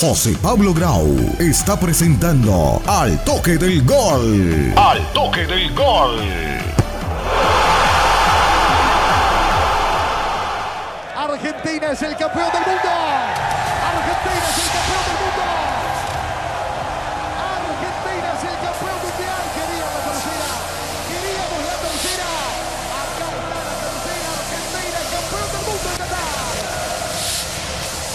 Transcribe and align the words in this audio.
José 0.00 0.36
Pablo 0.40 0.72
Grau 0.72 1.16
está 1.40 1.76
presentando 1.76 2.80
Al 2.86 3.18
Toque 3.24 3.58
del 3.58 3.82
Gol. 3.84 4.72
Al 4.76 5.04
Toque 5.12 5.44
del 5.44 5.74
Gol. 5.74 6.20
Argentina 11.16 11.90
es 11.90 12.02
el 12.02 12.16
campeón 12.16 12.46
del 12.52 12.74
mundo. 12.74 13.47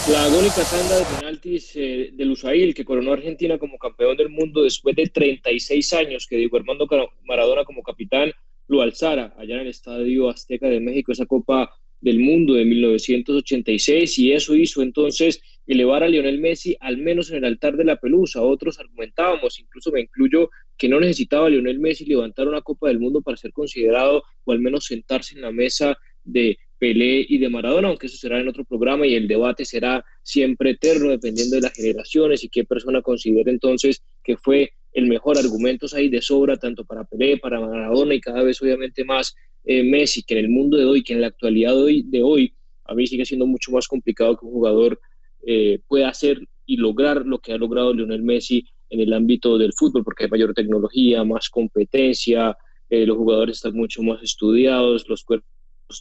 La 0.10 0.26
agónica 0.26 0.64
tanda 0.70 1.00
de 1.00 1.06
penaltis 1.16 1.72
eh, 1.76 2.10
del 2.12 2.32
USAIL 2.32 2.74
que 2.74 2.84
coronó 2.84 3.12
a 3.12 3.14
Argentina 3.14 3.58
como 3.58 3.78
campeón 3.78 4.18
del 4.18 4.28
mundo 4.28 4.64
después 4.64 4.98
de 4.98 5.08
36 5.08 5.94
años 5.94 6.28
que 6.28 6.36
Diego 6.36 6.58
Armando 6.58 6.88
Maradona 7.24 7.64
como 7.64 7.84
capitán 7.84 8.34
lo 8.68 8.82
alzara 8.82 9.34
allá 9.38 9.56
en 9.56 9.62
el 9.62 9.68
Estadio 9.68 10.30
Azteca 10.30 10.68
de 10.68 10.82
México, 10.82 11.14
esa 11.14 11.26
Copa 11.26 11.74
del 12.02 12.20
Mundo 12.20 12.56
de 12.56 12.66
1986 12.66 14.20
y 14.20 14.34
eso 14.34 14.54
hizo 14.56 14.82
entonces 14.82 15.42
elevar 15.66 16.04
a 16.04 16.10
Lionel 16.10 16.38
Messi 16.38 16.76
al 16.82 16.98
menos 16.98 17.32
en 17.32 17.38
el 17.38 17.46
altar 17.46 17.78
de 17.78 17.86
la 17.86 17.96
pelusa. 17.96 18.42
Otros 18.42 18.82
argumentábamos, 18.82 19.58
incluso 19.58 19.90
me 19.90 20.02
incluyo, 20.02 20.50
que 20.78 20.90
no 20.90 21.00
necesitaba 21.00 21.50
Lionel 21.50 21.80
Messi 21.80 22.06
levantar 22.06 22.50
una 22.50 22.62
Copa 22.62 22.90
del 22.90 23.00
Mundo 23.00 23.22
para 23.22 23.38
ser 23.38 23.54
considerado 23.54 24.24
o 24.44 24.52
al 24.52 24.60
menos 24.60 24.84
sentarse 24.84 25.36
en 25.36 25.42
la 25.44 25.52
mesa 25.54 25.98
de 26.26 26.58
Pelé 26.84 27.26
y 27.30 27.38
de 27.38 27.48
Maradona, 27.48 27.88
aunque 27.88 28.08
eso 28.08 28.18
será 28.18 28.42
en 28.42 28.50
otro 28.50 28.66
programa 28.66 29.08
y 29.08 29.16
el 29.16 29.26
debate 29.26 29.64
será 29.64 30.04
siempre 30.22 30.72
eterno 30.72 31.12
dependiendo 31.12 31.56
de 31.56 31.62
las 31.62 31.72
generaciones 31.72 32.44
y 32.44 32.50
qué 32.50 32.66
persona 32.66 33.02
considere 33.02 33.52
entonces 33.52 34.04
que 34.22 34.36
fue 34.36 34.74
el 34.92 35.08
mejor. 35.08 35.38
Argumentos 35.38 35.94
ahí 35.94 36.10
de 36.10 36.22
sobra, 36.22 36.58
tanto 36.58 36.84
para 36.84 37.06
Pelé, 37.06 37.38
para 37.38 37.62
Maradona 37.62 38.16
y 38.16 38.20
cada 38.20 38.44
vez 38.44 38.62
obviamente 38.62 39.06
más 39.06 39.34
eh, 39.64 39.82
Messi, 39.82 40.24
que 40.24 40.38
en 40.38 40.44
el 40.44 40.50
mundo 40.50 40.76
de 40.76 40.84
hoy, 40.84 41.06
que 41.06 41.14
en 41.14 41.22
la 41.22 41.28
actualidad 41.28 41.72
de 41.72 41.84
hoy, 41.84 42.04
de 42.06 42.22
hoy, 42.22 42.54
a 42.84 42.94
mí 42.94 43.08
sigue 43.08 43.24
siendo 43.24 43.46
mucho 43.46 43.72
más 43.72 43.88
complicado 43.88 44.36
que 44.36 44.46
un 44.46 44.52
jugador 44.52 45.00
eh, 45.48 45.80
pueda 45.88 46.10
hacer 46.10 46.38
y 46.66 46.76
lograr 46.76 47.26
lo 47.26 47.40
que 47.40 47.54
ha 47.54 47.58
logrado 47.58 47.94
Lionel 47.94 48.24
Messi 48.24 48.68
en 48.90 49.00
el 49.00 49.14
ámbito 49.14 49.58
del 49.58 49.72
fútbol, 49.72 50.04
porque 50.04 50.26
hay 50.26 50.30
mayor 50.30 50.54
tecnología, 50.54 51.24
más 51.24 51.50
competencia, 51.50 52.58
eh, 52.90 53.06
los 53.06 53.16
jugadores 53.16 53.56
están 53.56 53.74
mucho 53.74 54.04
más 54.04 54.22
estudiados, 54.22 55.08
los 55.08 55.24
cuerpos 55.24 55.53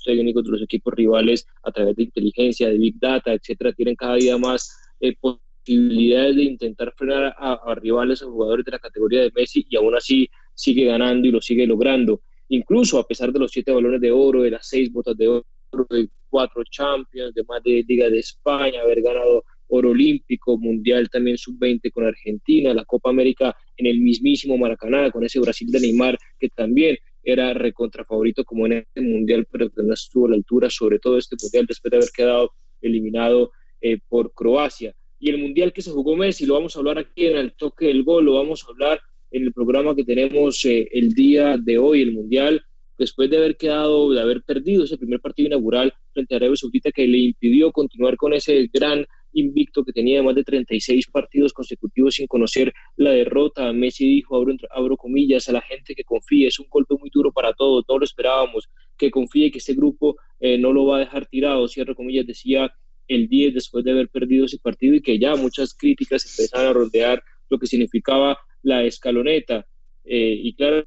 técnicos 0.04 0.44
de 0.44 0.50
los 0.50 0.62
equipos 0.62 0.94
rivales 0.94 1.46
a 1.62 1.72
través 1.72 1.96
de 1.96 2.04
inteligencia, 2.04 2.68
de 2.68 2.78
big 2.78 2.98
data, 2.98 3.32
etcétera, 3.32 3.72
tienen 3.72 3.96
cada 3.96 4.16
día 4.16 4.38
más 4.38 4.74
eh, 5.00 5.14
posibilidades 5.20 6.36
de 6.36 6.42
intentar 6.44 6.92
frenar 6.96 7.34
a, 7.38 7.52
a, 7.54 7.74
rivales, 7.74 8.22
a 8.22 8.26
jugadores 8.26 8.64
de 8.64 8.72
la 8.72 8.78
categoría 8.78 9.22
de 9.22 9.32
Messi 9.34 9.66
y 9.68 9.76
aún 9.76 9.94
así 9.94 10.28
sigue 10.54 10.84
ganando 10.84 11.28
y 11.28 11.30
lo 11.30 11.40
sigue 11.40 11.66
logrando. 11.66 12.22
Incluso 12.48 12.98
a 12.98 13.06
pesar 13.06 13.32
de 13.32 13.38
los 13.38 13.50
siete 13.50 13.72
balones 13.72 14.00
de 14.00 14.12
oro, 14.12 14.42
de 14.42 14.50
las 14.50 14.68
seis 14.68 14.92
botas 14.92 15.16
de 15.16 15.28
oro, 15.28 15.46
de 15.88 16.08
cuatro 16.28 16.62
Champions, 16.64 17.34
de 17.34 17.44
más 17.44 17.62
de 17.62 17.84
Liga 17.86 18.08
de 18.10 18.18
España, 18.18 18.80
haber 18.82 19.02
ganado 19.02 19.44
oro 19.68 19.90
olímpico, 19.90 20.58
mundial 20.58 21.08
también 21.08 21.38
sub-20 21.38 21.90
con 21.90 22.04
Argentina, 22.04 22.74
la 22.74 22.84
Copa 22.84 23.08
América 23.08 23.56
en 23.76 23.86
el 23.86 24.00
mismísimo 24.00 24.58
Maracaná, 24.58 25.10
con 25.10 25.24
ese 25.24 25.40
Brasil 25.40 25.70
de 25.70 25.80
Neymar 25.80 26.18
que 26.38 26.50
también 26.50 26.98
era 27.22 27.54
recontra 27.54 28.04
favorito 28.04 28.44
como 28.44 28.66
en 28.66 28.72
este 28.72 29.00
mundial, 29.00 29.46
pero 29.50 29.70
que 29.70 29.82
no 29.82 29.94
estuvo 29.94 30.26
a 30.26 30.30
la 30.30 30.36
altura, 30.36 30.68
sobre 30.70 30.98
todo 30.98 31.18
este 31.18 31.36
mundial 31.40 31.66
después 31.66 31.90
de 31.90 31.96
haber 31.96 32.10
quedado 32.10 32.52
eliminado 32.80 33.52
eh, 33.80 33.98
por 34.08 34.32
Croacia. 34.32 34.94
Y 35.18 35.30
el 35.30 35.38
mundial 35.38 35.72
que 35.72 35.82
se 35.82 35.90
jugó 35.90 36.16
Messi, 36.16 36.46
lo 36.46 36.54
vamos 36.54 36.74
a 36.74 36.80
hablar 36.80 36.98
aquí 36.98 37.26
en 37.26 37.36
el 37.36 37.52
toque 37.54 37.86
del 37.86 38.02
gol, 38.02 38.24
lo 38.24 38.34
vamos 38.34 38.64
a 38.64 38.72
hablar 38.72 39.00
en 39.30 39.44
el 39.44 39.52
programa 39.52 39.94
que 39.94 40.04
tenemos 40.04 40.64
eh, 40.64 40.88
el 40.92 41.14
día 41.14 41.56
de 41.56 41.78
hoy, 41.78 42.02
el 42.02 42.12
mundial, 42.12 42.62
después 42.98 43.30
de 43.30 43.38
haber 43.38 43.56
quedado, 43.56 44.12
de 44.12 44.20
haber 44.20 44.42
perdido 44.42 44.84
ese 44.84 44.98
primer 44.98 45.20
partido 45.20 45.46
inaugural 45.46 45.94
frente 46.12 46.34
a 46.34 46.36
Arabia 46.38 46.56
Saudita 46.56 46.90
que 46.90 47.06
le 47.06 47.18
impidió 47.18 47.72
continuar 47.72 48.16
con 48.16 48.32
ese 48.32 48.68
gran 48.72 49.06
invicto 49.32 49.84
que 49.84 49.92
tenía 49.92 50.22
más 50.22 50.34
de 50.34 50.44
36 50.44 51.06
partidos 51.08 51.52
consecutivos 51.52 52.14
sin 52.14 52.26
conocer 52.26 52.72
la 52.96 53.10
derrota. 53.10 53.72
Messi 53.72 54.06
dijo, 54.06 54.36
abro, 54.36 54.54
abro 54.70 54.96
comillas, 54.96 55.48
a 55.48 55.52
la 55.52 55.62
gente 55.62 55.94
que 55.94 56.04
confíe, 56.04 56.48
es 56.48 56.58
un 56.58 56.66
golpe 56.68 56.94
muy 56.98 57.10
duro 57.12 57.32
para 57.32 57.52
todos, 57.52 57.84
todos 57.86 58.00
lo 58.00 58.04
esperábamos, 58.04 58.68
que 58.96 59.10
confíe 59.10 59.50
que 59.50 59.58
este 59.58 59.74
grupo 59.74 60.16
eh, 60.40 60.58
no 60.58 60.72
lo 60.72 60.86
va 60.86 60.96
a 60.96 61.00
dejar 61.00 61.26
tirado, 61.26 61.68
cierro 61.68 61.94
comillas, 61.94 62.26
decía 62.26 62.72
el 63.08 63.28
10 63.28 63.54
después 63.54 63.84
de 63.84 63.90
haber 63.90 64.08
perdido 64.08 64.44
ese 64.44 64.58
partido 64.58 64.94
y 64.94 65.02
que 65.02 65.18
ya 65.18 65.34
muchas 65.36 65.74
críticas 65.74 66.24
empezaron 66.24 66.68
a 66.68 66.72
rodear 66.72 67.22
lo 67.48 67.58
que 67.58 67.66
significaba 67.66 68.38
la 68.62 68.84
escaloneta. 68.84 69.66
Eh, 70.04 70.38
y 70.42 70.54
claro, 70.54 70.84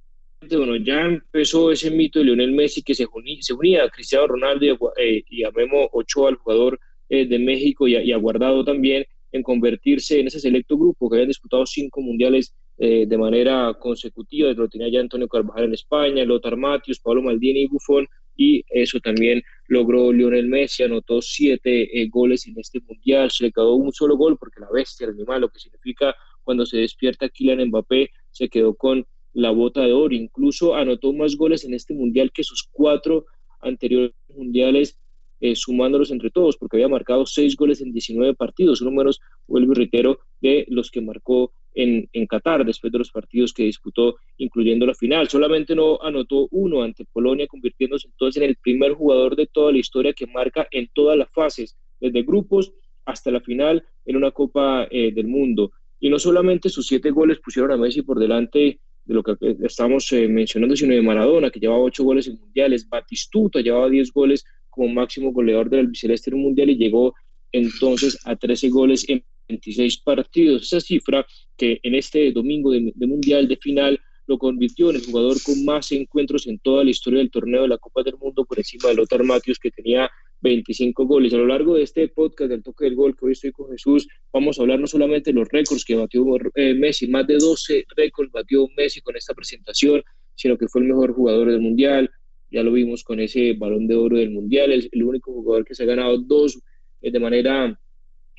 bueno, 0.49 0.75
ya 0.75 1.01
empezó 1.01 1.71
ese 1.71 1.91
mito 1.91 2.19
de 2.19 2.25
Lionel 2.25 2.51
Messi 2.51 2.83
que 2.83 2.93
se, 2.93 3.05
unía, 3.11 3.37
se 3.41 3.53
unía 3.53 3.83
a 3.83 3.89
Cristiano 3.89 4.27
Ronaldo 4.27 4.65
y 4.65 4.69
a, 4.69 4.77
eh, 4.97 5.23
y 5.29 5.43
a 5.43 5.51
Memo 5.51 5.89
Ochoa, 5.91 6.29
el 6.29 6.35
jugador 6.35 6.79
eh, 7.09 7.25
de 7.25 7.39
México, 7.39 7.87
y, 7.87 7.95
y 7.95 8.13
Guardado 8.13 8.63
también, 8.63 9.05
en 9.31 9.43
convertirse 9.43 10.19
en 10.19 10.27
ese 10.27 10.39
selecto 10.39 10.77
grupo 10.77 11.09
que 11.09 11.17
habían 11.17 11.27
disputado 11.27 11.65
cinco 11.65 12.01
mundiales 12.01 12.55
eh, 12.77 13.05
de 13.05 13.17
manera 13.17 13.73
consecutiva. 13.79 14.51
Lo 14.53 14.69
tenía 14.69 14.89
ya 14.89 15.01
Antonio 15.01 15.27
Carvajal 15.27 15.65
en 15.65 15.73
España, 15.73 16.23
Lothar 16.23 16.55
Matthews, 16.55 17.01
Pablo 17.01 17.21
Maldini 17.21 17.63
y 17.63 17.67
Buffon, 17.67 18.07
y 18.37 18.63
eso 18.69 18.99
también 18.99 19.41
logró 19.67 20.11
Lionel 20.11 20.47
Messi, 20.47 20.83
anotó 20.83 21.21
siete 21.21 22.01
eh, 22.01 22.07
goles 22.09 22.47
en 22.47 22.57
este 22.57 22.79
mundial, 22.81 23.31
se 23.31 23.45
le 23.45 23.51
quedó 23.51 23.75
un 23.75 23.91
solo 23.91 24.17
gol 24.17 24.37
porque 24.37 24.59
la 24.59 24.67
bestia, 24.71 25.07
el 25.07 25.13
animal, 25.13 25.41
lo 25.41 25.49
que 25.49 25.59
significa 25.59 26.15
cuando 26.43 26.65
se 26.65 26.77
despierta 26.77 27.29
Kylian 27.29 27.67
Mbappé, 27.67 28.09
se 28.31 28.49
quedó 28.49 28.75
con 28.75 29.05
la 29.33 29.51
bota 29.51 29.81
de 29.81 29.93
oro, 29.93 30.13
incluso 30.15 30.75
anotó 30.75 31.11
más 31.11 31.35
goles 31.35 31.65
en 31.65 31.73
este 31.73 31.93
mundial 31.93 32.31
que 32.33 32.43
sus 32.43 32.67
cuatro 32.71 33.25
anteriores 33.61 34.11
mundiales 34.29 34.97
eh, 35.39 35.55
sumándolos 35.55 36.11
entre 36.11 36.29
todos, 36.29 36.57
porque 36.57 36.77
había 36.77 36.87
marcado 36.87 37.25
seis 37.25 37.55
goles 37.55 37.81
en 37.81 37.91
19 37.91 38.33
partidos, 38.35 38.81
números, 38.81 39.19
vuelvo 39.47 39.73
y 39.73 39.75
reitero, 39.75 40.19
de 40.41 40.65
los 40.69 40.91
que 40.91 41.01
marcó 41.01 41.51
en, 41.73 42.09
en, 42.13 42.25
Qatar 42.27 42.65
después 42.65 42.91
de 42.91 42.99
los 42.99 43.11
partidos 43.11 43.53
que 43.53 43.63
disputó, 43.63 44.15
incluyendo 44.37 44.85
la 44.85 44.93
final. 44.93 45.27
Solamente 45.27 45.75
no 45.75 46.01
anotó 46.01 46.47
uno 46.51 46.83
ante 46.83 47.05
Polonia, 47.05 47.47
convirtiéndose 47.47 48.07
entonces 48.07 48.41
en 48.41 48.49
el 48.49 48.55
primer 48.55 48.93
jugador 48.93 49.35
de 49.35 49.47
toda 49.47 49.71
la 49.71 49.79
historia 49.79 50.13
que 50.13 50.27
marca 50.27 50.67
en 50.71 50.89
todas 50.93 51.17
las 51.17 51.29
fases, 51.31 51.77
desde 51.99 52.23
grupos 52.23 52.71
hasta 53.05 53.31
la 53.31 53.41
final 53.41 53.83
en 54.05 54.15
una 54.15 54.31
Copa 54.31 54.87
eh, 54.89 55.11
del 55.11 55.27
Mundo. 55.27 55.71
Y 55.99 56.09
no 56.09 56.19
solamente 56.19 56.69
sus 56.69 56.87
siete 56.87 57.11
goles 57.11 57.39
pusieron 57.39 57.71
a 57.71 57.77
Messi 57.77 58.01
por 58.01 58.19
delante 58.19 58.79
de 59.05 59.13
lo 59.13 59.23
que 59.23 59.35
estamos 59.63 60.11
eh, 60.11 60.27
mencionando, 60.27 60.75
sino 60.75 60.93
de 60.93 61.01
Maradona, 61.01 61.51
que 61.51 61.59
llevaba 61.59 61.81
ocho 61.81 62.03
goles 62.03 62.27
en 62.27 62.39
mundiales, 62.39 62.89
Batistuta 62.89 63.61
llevaba 63.61 63.89
diez 63.89 64.11
goles 64.11 64.45
como 64.75 64.89
máximo 64.89 65.31
goleador 65.31 65.69
del 65.69 65.81
albiceleste 65.81 66.31
mundial 66.31 66.69
y 66.69 66.77
llegó 66.77 67.15
entonces 67.51 68.19
a 68.25 68.35
13 68.35 68.69
goles 68.69 69.07
en 69.07 69.23
26 69.47 69.97
partidos. 69.99 70.63
Esa 70.63 70.81
cifra 70.81 71.25
que 71.57 71.79
en 71.83 71.95
este 71.95 72.31
domingo 72.31 72.71
de, 72.71 72.91
de, 72.93 73.07
mundial 73.07 73.47
de 73.47 73.57
final 73.57 73.99
lo 74.27 74.37
convirtió 74.37 74.89
en 74.89 74.97
el 74.97 75.05
jugador 75.05 75.37
con 75.43 75.63
más 75.63 75.91
encuentros 75.91 76.47
en 76.47 76.59
toda 76.59 76.83
la 76.83 76.89
historia 76.89 77.19
del 77.19 77.31
torneo 77.31 77.61
de 77.61 77.67
la 77.69 77.77
Copa 77.77 78.03
del 78.03 78.17
Mundo 78.17 78.43
por 78.43 78.57
encima 78.57 78.89
de 78.89 78.95
Lothar 78.95 79.23
Matthews 79.23 79.59
que 79.59 79.71
tenía 79.71 80.09
25 80.41 81.05
goles. 81.05 81.33
A 81.33 81.37
lo 81.37 81.47
largo 81.47 81.75
de 81.75 81.83
este 81.83 82.07
podcast 82.09 82.49
del 82.49 82.63
toque 82.63 82.85
del 82.85 82.95
gol 82.95 83.15
que 83.15 83.25
hoy 83.25 83.31
estoy 83.31 83.51
con 83.51 83.69
Jesús, 83.71 84.07
vamos 84.33 84.57
a 84.57 84.63
hablar 84.63 84.79
no 84.79 84.87
solamente 84.87 85.31
de 85.31 85.39
los 85.39 85.47
récords 85.49 85.85
que 85.85 85.95
batió 85.95 86.25
eh, 86.55 86.73
Messi, 86.73 87.07
más 87.07 87.25
de 87.27 87.37
12 87.37 87.85
récords 87.95 88.31
batió 88.31 88.67
Messi 88.75 89.01
con 89.01 89.15
esta 89.15 89.33
presentación, 89.33 90.03
sino 90.35 90.57
que 90.57 90.67
fue 90.67 90.81
el 90.81 90.87
mejor 90.87 91.13
jugador 91.13 91.49
del 91.49 91.61
mundial, 91.61 92.09
ya 92.55 92.63
lo 92.63 92.71
vimos 92.71 93.03
con 93.03 93.19
ese 93.19 93.53
balón 93.53 93.85
de 93.85 93.95
oro 93.95 94.17
del 94.17 94.31
Mundial, 94.31 94.71
es 94.71 94.87
el 94.93 95.03
único 95.03 95.33
jugador 95.33 95.65
que 95.65 95.75
se 95.75 95.83
ha 95.83 95.85
ganado 95.85 96.17
dos 96.17 96.57
eh, 97.01 97.11
de 97.11 97.19
manera 97.19 97.77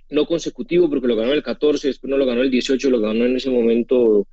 no 0.08 0.24
consecutivo, 0.24 0.88
porque 0.88 1.06
lo 1.06 1.16
ganó 1.16 1.32
el 1.32 1.42
14, 1.42 1.88
después 1.88 2.08
no 2.10 2.16
lo 2.16 2.24
ganó 2.24 2.40
el 2.40 2.50
18, 2.50 2.88
lo 2.88 3.00
ganó 3.00 3.26
en 3.26 3.36
ese 3.36 3.50
momento 3.50 4.26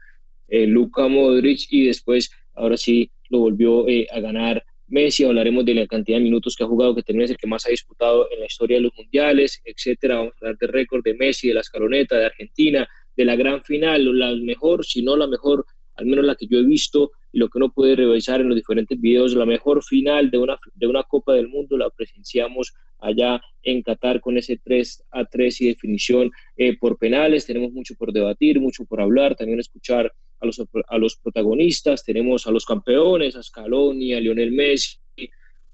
eh, 0.48 0.68
Luka 0.68 1.10
Modric 1.10 1.68
y 1.70 1.88
después, 1.88 2.32
ahora 2.54 2.78
sí, 2.78 3.12
lo 3.30 3.40
volvió 3.40 3.90
eh, 3.90 4.08
a 4.10 4.22
ganar 4.22 4.64
Messi. 4.88 5.26
Hablaremos 5.26 5.66
de 5.66 5.74
la 5.74 5.88
cantidad 5.88 6.18
de 6.18 6.24
minutos 6.24 6.56
que 6.56 6.64
ha 6.64 6.68
jugado, 6.68 6.96
que 6.96 7.04
también 7.04 7.26
es 7.26 7.32
el 7.32 7.38
que 7.38 7.48
más 7.48 7.66
ha 7.66 7.70
disputado 7.70 8.30
en 8.32 8.40
la 8.40 8.46
historia 8.46 8.78
de 8.78 8.84
los 8.84 8.94
mundiales, 8.96 9.62
etcétera. 9.66 10.18
Vamos 10.18 10.34
a 10.36 10.46
hablar 10.46 10.58
de 10.60 10.68
récord 10.68 11.04
de 11.04 11.16
Messi, 11.16 11.50
de 11.50 11.56
la 11.56 11.62
escaloneta, 11.62 12.18
de 12.18 12.26
Argentina, 12.28 12.88
de 13.18 13.26
la 13.26 13.36
gran 13.36 13.62
final, 13.64 14.18
la 14.18 14.34
mejor, 14.36 14.86
si 14.86 15.02
no 15.02 15.18
la 15.18 15.28
mejor, 15.28 15.66
al 15.96 16.06
menos 16.06 16.24
la 16.24 16.36
que 16.36 16.48
yo 16.48 16.60
he 16.60 16.64
visto 16.64 17.12
y 17.34 17.40
lo 17.40 17.50
que 17.50 17.58
uno 17.58 17.74
puede 17.74 17.96
revisar 17.96 18.40
en 18.40 18.48
los 18.48 18.56
diferentes 18.56 19.02
videos, 19.02 19.34
la 19.34 19.48
mejor 19.48 19.84
final 19.84 20.30
de 20.30 20.38
una, 20.38 20.60
de 20.76 20.88
una 20.88 21.04
Copa 21.04 21.34
del 21.34 21.50
Mundo 21.50 21.76
la 21.78 21.90
presenciamos 21.90 22.74
allá 23.00 23.42
en 23.64 23.82
Qatar 23.82 24.22
con 24.22 24.38
ese 24.38 24.58
3 24.64 25.06
a 25.12 25.26
3 25.26 25.62
y 25.62 25.68
definición 25.68 26.32
eh, 26.56 26.78
por 26.78 27.00
penales. 27.00 27.48
Tenemos 27.48 27.72
mucho 27.72 27.96
por 27.96 28.14
debatir, 28.14 28.62
mucho 28.62 28.86
por 28.86 29.02
hablar, 29.02 29.36
también 29.36 29.60
escuchar 29.60 30.14
a 30.40 30.46
los, 30.46 30.62
a 30.88 30.98
los 31.00 31.18
protagonistas. 31.18 32.04
Tenemos 32.06 32.46
a 32.46 32.52
los 32.52 32.66
campeones, 32.66 33.36
a 33.36 33.42
Scaloni, 33.42 34.14
a 34.14 34.20
Lionel 34.20 34.52
Messi, 34.52 35.00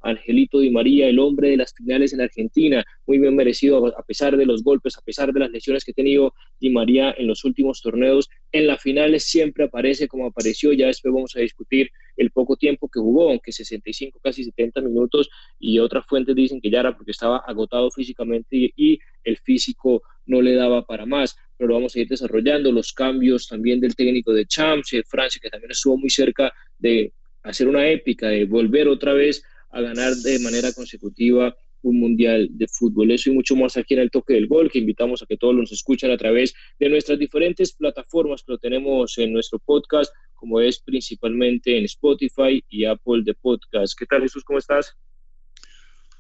Angelito 0.02 0.60
Di 0.60 0.70
María, 0.70 1.08
el 1.08 1.20
hombre 1.20 1.50
de 1.50 1.58
las 1.58 1.74
finales 1.74 2.14
en 2.14 2.22
Argentina, 2.22 2.84
muy 3.06 3.20
bien 3.20 3.36
merecido 3.36 3.88
a 3.98 4.04
pesar 4.04 4.38
de 4.38 4.46
los 4.46 4.64
golpes, 4.64 4.98
a 4.98 5.02
pesar 5.02 5.34
de 5.34 5.40
las 5.40 5.52
lesiones 5.52 5.84
que 5.84 5.92
ha 5.92 5.94
tenido 5.94 6.34
Di 6.60 6.70
María 6.70 7.14
en 7.18 7.28
los 7.28 7.44
últimos 7.46 7.82
torneos. 7.82 8.30
En 8.52 8.68
las 8.68 8.82
finales 8.82 9.26
siempre 9.26 9.66
aparece 9.66 10.08
como 10.08 10.28
apareció, 10.28 10.74
ya 10.74 10.88
después 10.88 11.14
vamos 11.14 11.36
a 11.36 11.42
discutir 11.42 11.90
el 12.18 12.32
poco 12.32 12.56
tiempo 12.56 12.90
que 12.90 13.00
jugó, 13.00 13.30
aunque 13.30 13.52
65, 13.52 14.20
casi 14.22 14.44
70 14.44 14.82
minutos, 14.82 15.30
y 15.60 15.80
otras 15.80 16.06
fuentes 16.06 16.36
dicen 16.36 16.62
que 16.62 16.70
ya 16.70 16.82
era 16.82 16.96
porque 16.96 17.12
estaba 17.12 17.38
agotado 17.38 17.92
físicamente 17.92 18.56
y, 18.56 18.74
y 18.76 19.00
el 19.24 19.38
físico 19.38 20.02
no 20.26 20.42
le 20.42 20.54
daba 20.56 20.86
para 20.86 21.06
más, 21.06 21.36
pero 21.58 21.70
lo 21.70 21.74
vamos 21.76 21.96
a 21.96 22.00
ir 22.00 22.08
desarrollando, 22.08 22.72
los 22.72 22.94
cambios 22.94 23.48
también 23.48 23.80
del 23.80 23.96
técnico 23.96 24.32
de 24.32 24.46
Champs, 24.46 24.92
de 24.92 25.04
Francia, 25.04 25.40
que 25.42 25.50
también 25.50 25.72
estuvo 25.72 25.98
muy 25.98 26.10
cerca 26.10 26.54
de 26.78 27.14
hacer 27.44 27.68
una 27.68 27.88
épica, 27.88 28.28
de 28.28 28.46
volver 28.46 28.88
otra 28.88 29.14
vez 29.14 29.44
a 29.70 29.82
ganar 29.82 30.16
de 30.16 30.40
manera 30.40 30.74
consecutiva 30.74 31.56
un 31.82 32.00
mundial 32.00 32.50
de 32.52 32.68
fútbol. 32.68 33.12
Eso 33.12 33.30
y 33.30 33.34
mucho 33.34 33.56
más 33.56 33.78
aquí 33.78 33.94
en 33.94 34.02
el 34.02 34.12
toque 34.12 34.34
del 34.34 34.48
gol, 34.48 34.70
que 34.70 34.80
invitamos 34.80 35.22
a 35.22 35.26
que 35.26 35.38
todos 35.38 35.56
nos 35.56 35.72
escuchen 35.72 36.12
a 36.12 36.18
través 36.18 36.54
de 36.80 36.90
nuestras 36.90 37.20
diferentes 37.20 37.74
plataformas 37.74 38.44
que 38.44 38.52
lo 38.54 38.58
tenemos 38.58 39.18
en 39.18 39.34
nuestro 39.34 39.60
podcast, 39.60 40.14
como 40.34 40.60
es 40.60 40.80
principalmente 40.80 41.78
en 41.78 41.86
Spotify 41.86 42.64
y 42.70 42.86
Apple 42.86 43.22
de 43.24 43.34
Podcast. 43.34 43.94
¿Qué 43.98 44.06
tal 44.06 44.22
Jesús? 44.22 44.44
¿Cómo 44.44 44.60
estás? 44.60 44.96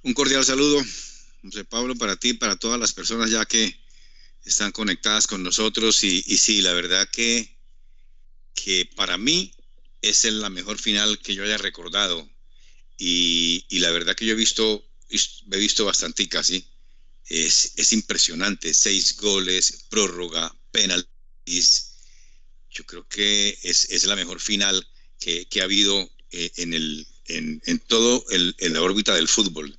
Un 0.03 0.13
cordial 0.13 0.43
saludo, 0.45 0.81
José 1.43 1.65
Pablo, 1.65 1.95
para 1.95 2.15
ti, 2.15 2.33
para 2.33 2.55
todas 2.55 2.79
las 2.79 2.93
personas 2.93 3.31
ya 3.31 3.45
que 3.45 3.75
están 4.45 4.71
conectadas 4.71 5.27
con 5.27 5.43
nosotros. 5.43 6.03
Y, 6.03 6.21
sí, 6.21 6.61
la 6.61 6.73
verdad 6.73 7.07
que, 7.11 7.57
que 8.53 8.89
para 8.95 9.17
mí 9.17 9.53
es 10.01 10.23
la 10.25 10.49
mejor 10.49 10.77
final 10.77 11.19
que 11.19 11.35
yo 11.35 11.43
haya 11.43 11.57
recordado. 11.57 12.29
Y, 12.99 13.65
y 13.69 13.79
la 13.79 13.89
verdad 13.89 14.15
que 14.15 14.25
yo 14.27 14.33
he 14.33 14.35
visto, 14.35 14.85
he 15.09 15.57
visto 15.57 15.85
bastante 15.85 16.29
casi. 16.29 16.63
Es, 17.25 17.73
es 17.77 17.93
impresionante. 17.93 18.73
Seis 18.75 19.15
goles, 19.15 19.85
prórroga, 19.89 20.55
penaltis. 20.69 21.95
Yo 22.69 22.85
creo 22.85 23.07
que 23.07 23.57
es, 23.63 23.85
es 23.89 24.03
la 24.03 24.15
mejor 24.15 24.39
final 24.39 24.87
que, 25.19 25.47
que 25.47 25.61
ha 25.61 25.63
habido 25.63 26.07
eh, 26.29 26.51
en, 26.57 26.75
el, 26.75 27.07
en, 27.25 27.61
en 27.65 27.79
todo 27.79 28.23
el, 28.29 28.55
en 28.59 28.73
la 28.73 28.83
órbita 28.83 29.15
del 29.15 29.27
fútbol 29.27 29.75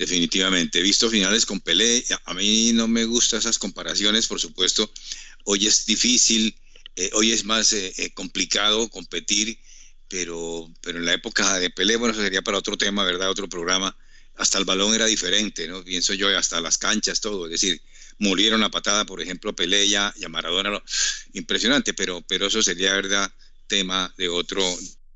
definitivamente. 0.00 0.78
He 0.78 0.82
visto 0.82 1.10
finales 1.10 1.44
con 1.44 1.60
Pelé, 1.60 2.02
a 2.24 2.32
mí 2.32 2.72
no 2.72 2.88
me 2.88 3.04
gustan 3.04 3.40
esas 3.40 3.58
comparaciones, 3.58 4.26
por 4.26 4.40
supuesto. 4.40 4.90
Hoy 5.44 5.66
es 5.66 5.84
difícil, 5.84 6.56
eh, 6.96 7.10
hoy 7.12 7.32
es 7.32 7.44
más 7.44 7.74
eh, 7.74 7.92
eh, 7.98 8.10
complicado 8.14 8.88
competir, 8.88 9.58
pero, 10.10 10.70
pero 10.82 10.98
en 10.98 11.06
la 11.06 11.14
época 11.14 11.58
de 11.58 11.70
Pelé, 11.70 11.96
bueno, 11.96 12.12
eso 12.12 12.22
sería 12.22 12.42
para 12.42 12.58
otro 12.58 12.76
tema, 12.76 13.04
¿verdad? 13.04 13.30
Otro 13.30 13.48
programa. 13.48 13.96
Hasta 14.36 14.58
el 14.58 14.66
balón 14.66 14.94
era 14.94 15.06
diferente, 15.06 15.66
¿no? 15.66 15.82
Pienso 15.82 16.12
yo, 16.12 16.36
hasta 16.36 16.60
las 16.60 16.76
canchas, 16.76 17.20
todo. 17.20 17.46
Es 17.46 17.52
decir, 17.52 17.80
murieron 18.18 18.62
a 18.62 18.70
patada, 18.70 19.06
por 19.06 19.22
ejemplo, 19.22 19.54
Pelé 19.54 19.86
y 19.86 19.94
a, 19.94 20.12
Maradona. 20.28 20.82
Impresionante, 21.32 21.94
pero, 21.94 22.20
pero 22.22 22.46
eso 22.46 22.62
sería, 22.62 22.92
¿verdad? 22.92 23.32
Tema 23.66 24.12
de 24.18 24.28
otro, 24.28 24.62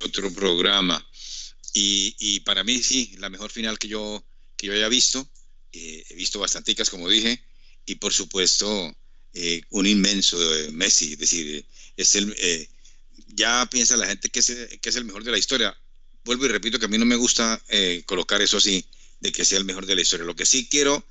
otro 0.01 0.33
programa. 0.33 1.07
Y, 1.75 2.17
y 2.19 2.41
para 2.41 2.65
mí, 2.65 2.83
sí, 2.83 3.15
la 3.19 3.29
mejor 3.29 3.51
final 3.51 3.79
que 3.79 3.89
yo 3.89 4.25
que 4.57 4.67
yo 4.67 4.73
haya 4.73 4.89
visto. 4.89 5.29
Eh, 5.73 6.05
he 6.09 6.15
visto 6.15 6.39
bastanticas, 6.39 6.91
como 6.91 7.09
dije, 7.09 7.43
y 7.87 7.97
por 7.97 8.13
supuesto 8.13 8.97
eh, 9.33 9.63
un 9.71 9.87
inmenso 9.87 10.39
de 10.39 10.71
Messi. 10.71 11.15
Es 11.15 11.19
decir, 11.19 11.67
es 11.97 12.15
el, 12.15 12.35
eh, 12.39 12.69
ya 13.29 13.67
piensa 13.71 13.97
la 13.97 14.07
gente 14.07 14.31
que 14.31 14.41
es, 14.41 14.47
que 14.81 14.89
es 14.89 14.97
el 14.97 15.05
mejor 15.05 15.25
de 15.25 15.31
la 15.31 15.39
historia. 15.39 15.77
Vuelvo 16.25 16.47
y 16.47 16.49
repito 16.49 16.79
que 16.79 16.87
a 16.87 16.89
mí 16.89 16.99
no 16.99 17.05
me 17.05 17.17
gusta 17.17 17.63
colocar 18.07 18.41
eso 18.41 18.57
así, 18.57 18.85
de 19.21 19.33
que 19.33 19.45
sea 19.45 19.59
el 19.59 19.65
mejor 19.65 19.87
de 19.87 19.95
la 19.95 20.03
historia. 20.03 20.25
Lo 20.25 20.37
que 20.37 20.47
sí 20.47 20.69
quiero 20.69 21.07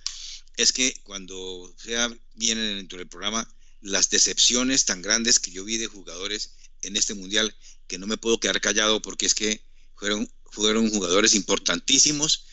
es 0.57 0.71
que 0.71 0.99
cuando 1.03 1.73
sea 1.77 2.11
vienen 2.33 2.77
dentro 2.77 2.97
del 2.97 3.07
programa 3.07 3.47
las 3.81 4.09
decepciones 4.09 4.85
tan 4.85 5.01
grandes 5.01 5.39
que 5.39 5.51
yo 5.51 5.63
vi 5.65 5.77
de 5.77 5.87
jugadores 5.87 6.55
en 6.81 6.95
este 6.95 7.13
mundial, 7.13 7.55
que 7.87 7.97
no 7.97 8.07
me 8.07 8.17
puedo 8.17 8.39
quedar 8.39 8.61
callado 8.61 9.01
porque 9.01 9.25
es 9.25 9.35
que 9.35 9.61
fueron, 9.95 10.29
fueron 10.51 10.89
jugadores 10.89 11.35
importantísimos 11.35 12.45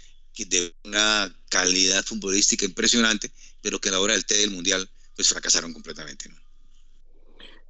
de 0.47 0.75
una 0.85 1.35
calidad 1.49 2.05
futbolística 2.05 2.65
impresionante, 2.65 3.31
pero 3.61 3.81
que 3.81 3.89
a 3.89 3.93
la 3.93 4.01
hora 4.01 4.15
del 4.15 4.25
té 4.25 4.39
del 4.39 4.51
Mundial 4.51 4.89
pues 5.15 5.29
fracasaron 5.29 5.73
completamente. 5.73 6.31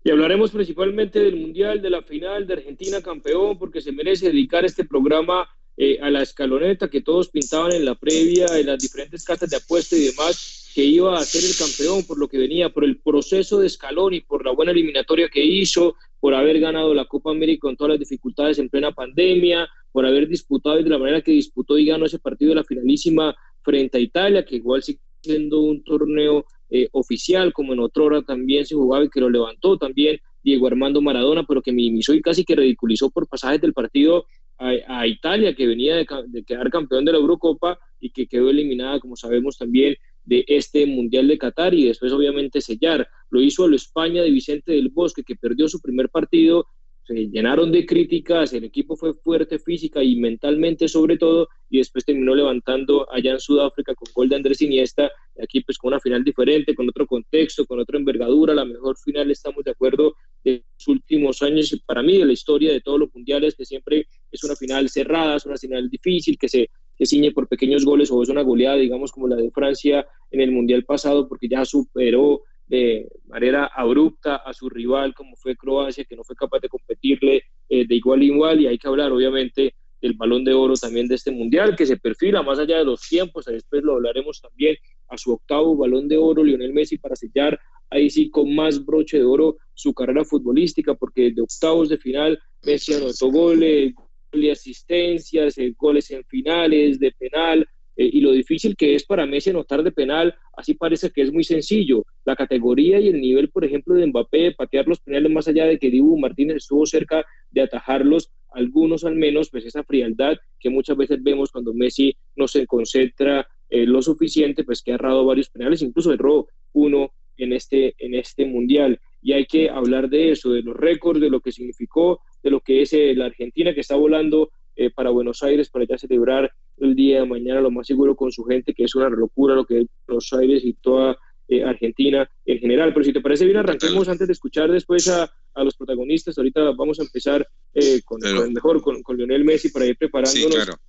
Y 0.02 0.10
hablaremos 0.10 0.50
principalmente 0.50 1.20
del 1.20 1.36
Mundial, 1.36 1.82
de 1.82 1.90
la 1.90 2.02
final 2.02 2.46
de 2.46 2.54
Argentina 2.54 3.02
campeón, 3.02 3.58
porque 3.58 3.82
se 3.82 3.92
merece 3.92 4.28
dedicar 4.28 4.64
este 4.64 4.84
programa 4.84 5.48
eh, 5.76 5.98
a 6.00 6.10
la 6.10 6.22
escaloneta 6.22 6.88
que 6.88 7.02
todos 7.02 7.28
pintaban 7.28 7.72
en 7.72 7.84
la 7.84 7.94
previa, 7.94 8.46
en 8.58 8.66
las 8.66 8.78
diferentes 8.78 9.24
cartas 9.24 9.50
de 9.50 9.56
apuesta 9.56 9.96
y 9.96 10.06
demás, 10.06 10.70
que 10.74 10.84
iba 10.84 11.18
a 11.18 11.24
ser 11.24 11.44
el 11.44 11.56
campeón 11.56 12.04
por 12.04 12.18
lo 12.18 12.28
que 12.28 12.38
venía, 12.38 12.70
por 12.70 12.84
el 12.84 12.98
proceso 13.00 13.58
de 13.58 13.66
escalón 13.66 14.14
y 14.14 14.20
por 14.20 14.44
la 14.44 14.52
buena 14.52 14.72
eliminatoria 14.72 15.28
que 15.28 15.44
hizo, 15.44 15.96
por 16.18 16.34
haber 16.34 16.60
ganado 16.60 16.94
la 16.94 17.04
Copa 17.04 17.30
América 17.30 17.62
con 17.62 17.76
todas 17.76 17.92
las 17.92 17.98
dificultades 17.98 18.58
en 18.58 18.70
plena 18.70 18.92
pandemia, 18.92 19.68
por 19.92 20.06
haber 20.06 20.28
disputado 20.28 20.80
y 20.80 20.84
de 20.84 20.90
la 20.90 20.98
manera 20.98 21.20
que 21.20 21.32
disputó 21.32 21.76
y 21.76 21.86
ganó 21.86 22.06
ese 22.06 22.18
partido 22.18 22.50
de 22.50 22.56
la 22.56 22.64
finalísima 22.64 23.36
frente 23.62 23.98
a 23.98 24.00
Italia, 24.00 24.44
que 24.44 24.56
igual 24.56 24.82
sigue 24.82 25.00
siendo 25.22 25.60
un 25.60 25.84
torneo 25.84 26.46
eh, 26.70 26.88
oficial, 26.92 27.52
como 27.52 27.72
en 27.72 27.80
otra 27.80 28.04
hora 28.04 28.22
también 28.22 28.64
se 28.64 28.74
jugaba 28.74 29.04
y 29.04 29.08
que 29.10 29.20
lo 29.20 29.28
levantó 29.28 29.76
también 29.76 30.18
Diego 30.42 30.66
Armando 30.66 31.00
Maradona, 31.02 31.44
pero 31.44 31.62
que 31.62 31.72
minimizó 31.72 32.14
y 32.14 32.22
casi 32.22 32.44
que 32.44 32.56
ridiculizó 32.56 33.10
por 33.10 33.28
pasajes 33.28 33.60
del 33.60 33.72
partido 33.72 34.24
a, 34.58 35.06
Italia, 35.06 35.54
que 35.54 35.66
venía 35.66 35.96
de, 35.96 36.06
de, 36.26 36.44
quedar 36.44 36.68
campeón 36.68 37.06
de 37.06 37.12
la 37.12 37.18
Eurocopa 37.18 37.78
y 37.98 38.10
que 38.10 38.26
quedó 38.26 38.50
eliminada, 38.50 39.00
como 39.00 39.16
sabemos 39.16 39.56
también, 39.56 39.96
de 40.24 40.44
este 40.46 40.84
Mundial 40.84 41.28
de 41.28 41.38
Qatar 41.38 41.72
y 41.72 41.86
después 41.86 42.12
obviamente 42.12 42.60
sellar. 42.60 43.08
Lo 43.30 43.40
hizo 43.40 43.64
a 43.64 43.68
lo 43.68 43.76
España 43.76 44.22
de 44.22 44.30
Vicente 44.30 44.72
del 44.72 44.90
Bosque, 44.90 45.22
que 45.24 45.34
perdió 45.34 45.66
su 45.66 45.80
primer 45.80 46.10
partido 46.10 46.66
se 47.10 47.28
llenaron 47.28 47.72
de 47.72 47.84
críticas, 47.84 48.52
el 48.52 48.62
equipo 48.62 48.96
fue 48.96 49.14
fuerte 49.14 49.58
física 49.58 50.02
y 50.02 50.14
mentalmente 50.14 50.86
sobre 50.86 51.18
todo, 51.18 51.48
y 51.68 51.78
después 51.78 52.04
terminó 52.04 52.36
levantando 52.36 53.12
allá 53.12 53.32
en 53.32 53.40
Sudáfrica 53.40 53.96
con 53.96 54.12
gol 54.14 54.28
de 54.28 54.36
Andrés 54.36 54.62
Iniesta, 54.62 55.10
aquí 55.42 55.60
pues 55.60 55.76
con 55.76 55.88
una 55.88 55.98
final 55.98 56.22
diferente, 56.22 56.72
con 56.72 56.88
otro 56.88 57.06
contexto, 57.08 57.66
con 57.66 57.80
otra 57.80 57.98
envergadura, 57.98 58.54
la 58.54 58.64
mejor 58.64 58.96
final 58.96 59.28
estamos 59.30 59.64
de 59.64 59.72
acuerdo 59.72 60.14
de 60.44 60.62
los 60.78 60.86
últimos 60.86 61.42
años, 61.42 61.76
para 61.84 62.02
mí 62.02 62.16
de 62.16 62.26
la 62.26 62.32
historia 62.32 62.72
de 62.72 62.80
todos 62.80 63.00
los 63.00 63.12
mundiales, 63.12 63.56
que 63.56 63.64
siempre 63.64 64.06
es 64.30 64.44
una 64.44 64.54
final 64.54 64.88
cerrada, 64.88 65.36
es 65.36 65.46
una 65.46 65.56
final 65.56 65.90
difícil, 65.90 66.38
que 66.38 66.48
se 66.48 66.70
que 66.96 67.06
ciñe 67.06 67.32
por 67.32 67.48
pequeños 67.48 67.82
goles 67.82 68.10
o 68.10 68.22
es 68.22 68.28
una 68.28 68.42
goleada, 68.42 68.76
digamos, 68.76 69.10
como 69.10 69.26
la 69.26 69.34
de 69.34 69.50
Francia 69.50 70.06
en 70.30 70.42
el 70.42 70.52
Mundial 70.52 70.84
pasado, 70.84 71.26
porque 71.26 71.48
ya 71.48 71.64
superó 71.64 72.42
de 72.70 73.08
manera 73.26 73.68
abrupta 73.74 74.36
a 74.36 74.52
su 74.52 74.68
rival 74.68 75.12
como 75.12 75.34
fue 75.34 75.56
Croacia, 75.56 76.04
que 76.04 76.14
no 76.14 76.22
fue 76.22 76.36
capaz 76.36 76.60
de 76.60 76.68
competirle 76.68 77.42
eh, 77.68 77.84
de 77.84 77.94
igual 77.96 78.20
a 78.20 78.24
igual 78.24 78.60
y 78.60 78.68
hay 78.68 78.78
que 78.78 78.86
hablar 78.86 79.10
obviamente 79.10 79.74
del 80.00 80.14
balón 80.14 80.44
de 80.44 80.54
oro 80.54 80.74
también 80.74 81.08
de 81.08 81.16
este 81.16 81.32
mundial 81.32 81.74
que 81.74 81.84
se 81.84 81.96
perfila 81.96 82.42
más 82.42 82.60
allá 82.60 82.78
de 82.78 82.84
los 82.84 83.00
tiempos, 83.00 83.46
después 83.46 83.82
lo 83.82 83.94
hablaremos 83.94 84.40
también 84.40 84.76
a 85.08 85.18
su 85.18 85.32
octavo 85.32 85.76
balón 85.76 86.06
de 86.06 86.16
oro 86.16 86.44
Lionel 86.44 86.72
Messi 86.72 86.96
para 86.96 87.16
sellar 87.16 87.58
ahí 87.90 88.08
sí 88.08 88.30
con 88.30 88.54
más 88.54 88.84
broche 88.86 89.18
de 89.18 89.24
oro 89.24 89.56
su 89.74 89.92
carrera 89.92 90.24
futbolística 90.24 90.94
porque 90.94 91.32
de 91.32 91.42
octavos 91.42 91.88
de 91.88 91.98
final 91.98 92.38
Messi 92.62 92.94
anotó 92.94 93.32
goles, 93.32 93.94
y 94.32 94.48
asistencias, 94.48 95.58
eh, 95.58 95.74
goles 95.76 96.08
en 96.12 96.24
finales, 96.26 97.00
de 97.00 97.10
penal, 97.18 97.66
eh, 97.96 98.08
y 98.12 98.20
lo 98.20 98.32
difícil 98.32 98.76
que 98.76 98.94
es 98.94 99.04
para 99.04 99.26
Messi 99.26 99.50
anotar 99.50 99.82
de 99.82 99.92
penal, 99.92 100.34
así 100.56 100.74
parece 100.74 101.10
que 101.10 101.22
es 101.22 101.32
muy 101.32 101.44
sencillo. 101.44 102.04
La 102.24 102.36
categoría 102.36 102.98
y 102.98 103.08
el 103.08 103.20
nivel, 103.20 103.50
por 103.50 103.64
ejemplo, 103.64 103.94
de 103.94 104.06
Mbappé, 104.06 104.52
patear 104.52 104.86
los 104.86 105.00
penales 105.00 105.30
más 105.30 105.48
allá 105.48 105.66
de 105.66 105.78
que 105.78 105.90
Dibu 105.90 106.18
Martínez 106.18 106.56
estuvo 106.56 106.86
cerca 106.86 107.24
de 107.50 107.62
atajarlos, 107.62 108.30
algunos 108.52 109.04
al 109.04 109.16
menos, 109.16 109.50
pues 109.50 109.64
esa 109.66 109.84
frialdad 109.84 110.36
que 110.58 110.70
muchas 110.70 110.96
veces 110.96 111.22
vemos 111.22 111.50
cuando 111.50 111.74
Messi 111.74 112.16
no 112.36 112.48
se 112.48 112.66
concentra 112.66 113.46
eh, 113.68 113.86
lo 113.86 114.02
suficiente, 114.02 114.64
pues 114.64 114.82
que 114.82 114.92
ha 114.92 114.94
errado 114.94 115.24
varios 115.24 115.50
penales, 115.50 115.82
incluso 115.82 116.12
erró 116.12 116.46
uno 116.72 117.12
en 117.36 117.52
este, 117.52 117.94
en 117.98 118.14
este 118.14 118.44
mundial. 118.46 118.98
Y 119.22 119.32
hay 119.32 119.44
que 119.46 119.68
hablar 119.68 120.08
de 120.08 120.30
eso, 120.30 120.52
de 120.52 120.62
los 120.62 120.76
récords, 120.76 121.20
de 121.20 121.30
lo 121.30 121.40
que 121.40 121.52
significó, 121.52 122.20
de 122.42 122.50
lo 122.50 122.60
que 122.60 122.82
es 122.82 122.92
eh, 122.92 123.14
la 123.14 123.26
Argentina 123.26 123.74
que 123.74 123.80
está 123.80 123.96
volando 123.96 124.50
para 124.94 125.10
Buenos 125.10 125.42
Aires 125.42 125.68
para 125.68 125.84
ya 125.84 125.98
celebrar 125.98 126.50
el 126.80 126.94
día 126.94 127.20
de 127.20 127.26
mañana, 127.26 127.60
lo 127.60 127.70
más 127.70 127.86
seguro 127.86 128.16
con 128.16 128.32
su 128.32 128.44
gente, 128.44 128.74
que 128.74 128.84
es 128.84 128.94
una 128.94 129.08
locura 129.08 129.54
lo 129.54 129.64
que 129.64 129.80
es 129.80 129.86
Buenos 130.06 130.32
Aires 130.32 130.62
y 130.64 130.72
toda 130.74 131.18
eh, 131.48 131.64
Argentina 131.64 132.28
en 132.46 132.58
general. 132.58 132.92
Pero 132.92 133.04
si 133.04 133.12
te 133.12 133.20
parece 133.20 133.44
bien, 133.44 133.56
arranquemos 133.56 134.08
antes 134.08 134.26
de 134.26 134.32
escuchar 134.32 134.70
después 134.70 135.08
a, 135.08 135.30
a 135.54 135.64
los 135.64 135.74
protagonistas. 135.76 136.38
Ahorita 136.38 136.70
vamos 136.72 137.00
a 137.00 137.02
empezar 137.02 137.46
eh, 137.74 138.00
con, 138.04 138.24
el 138.24 138.52
mejor, 138.52 138.80
con, 138.82 139.02
con, 139.02 139.16
Lionel 139.16 139.44
Messi 139.44 139.70
para 139.70 139.86
ir 139.86 139.96
preparándonos. 139.96 140.48
Sí, 140.48 140.54
claro. 140.54 140.80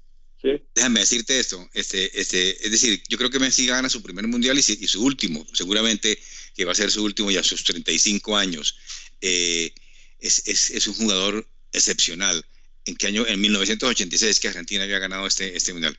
¿Sí? 0.41 0.49
Déjame 0.73 1.01
decirte 1.01 1.39
esto, 1.39 1.69
este, 1.73 2.19
este, 2.19 2.49
es 2.65 2.71
decir, 2.71 3.03
yo 3.07 3.19
creo 3.19 3.29
que 3.29 3.37
Messi 3.37 3.67
gana 3.67 3.89
su 3.89 4.01
primer 4.01 4.27
mundial 4.27 4.57
y, 4.57 4.59
y, 4.59 4.87
su 4.87 5.05
último, 5.05 5.45
seguramente 5.53 6.17
que 6.55 6.65
va 6.65 6.71
a 6.71 6.75
ser 6.75 6.89
su 6.89 7.03
último 7.03 7.29
ya 7.29 7.41
a 7.41 7.43
sus 7.43 7.63
35 7.63 8.35
años. 8.35 8.75
Eh, 9.21 9.71
es, 10.19 10.47
es, 10.47 10.71
es 10.71 10.87
un 10.87 10.95
jugador 10.95 11.45
excepcional 11.73 12.43
en 12.85 12.95
qué 12.95 13.07
año, 13.07 13.25
en 13.27 13.39
1986 13.39 14.39
que 14.39 14.47
Argentina 14.47 14.83
había 14.83 14.99
ganado 14.99 15.27
este, 15.27 15.55
este 15.55 15.73
mundial. 15.73 15.97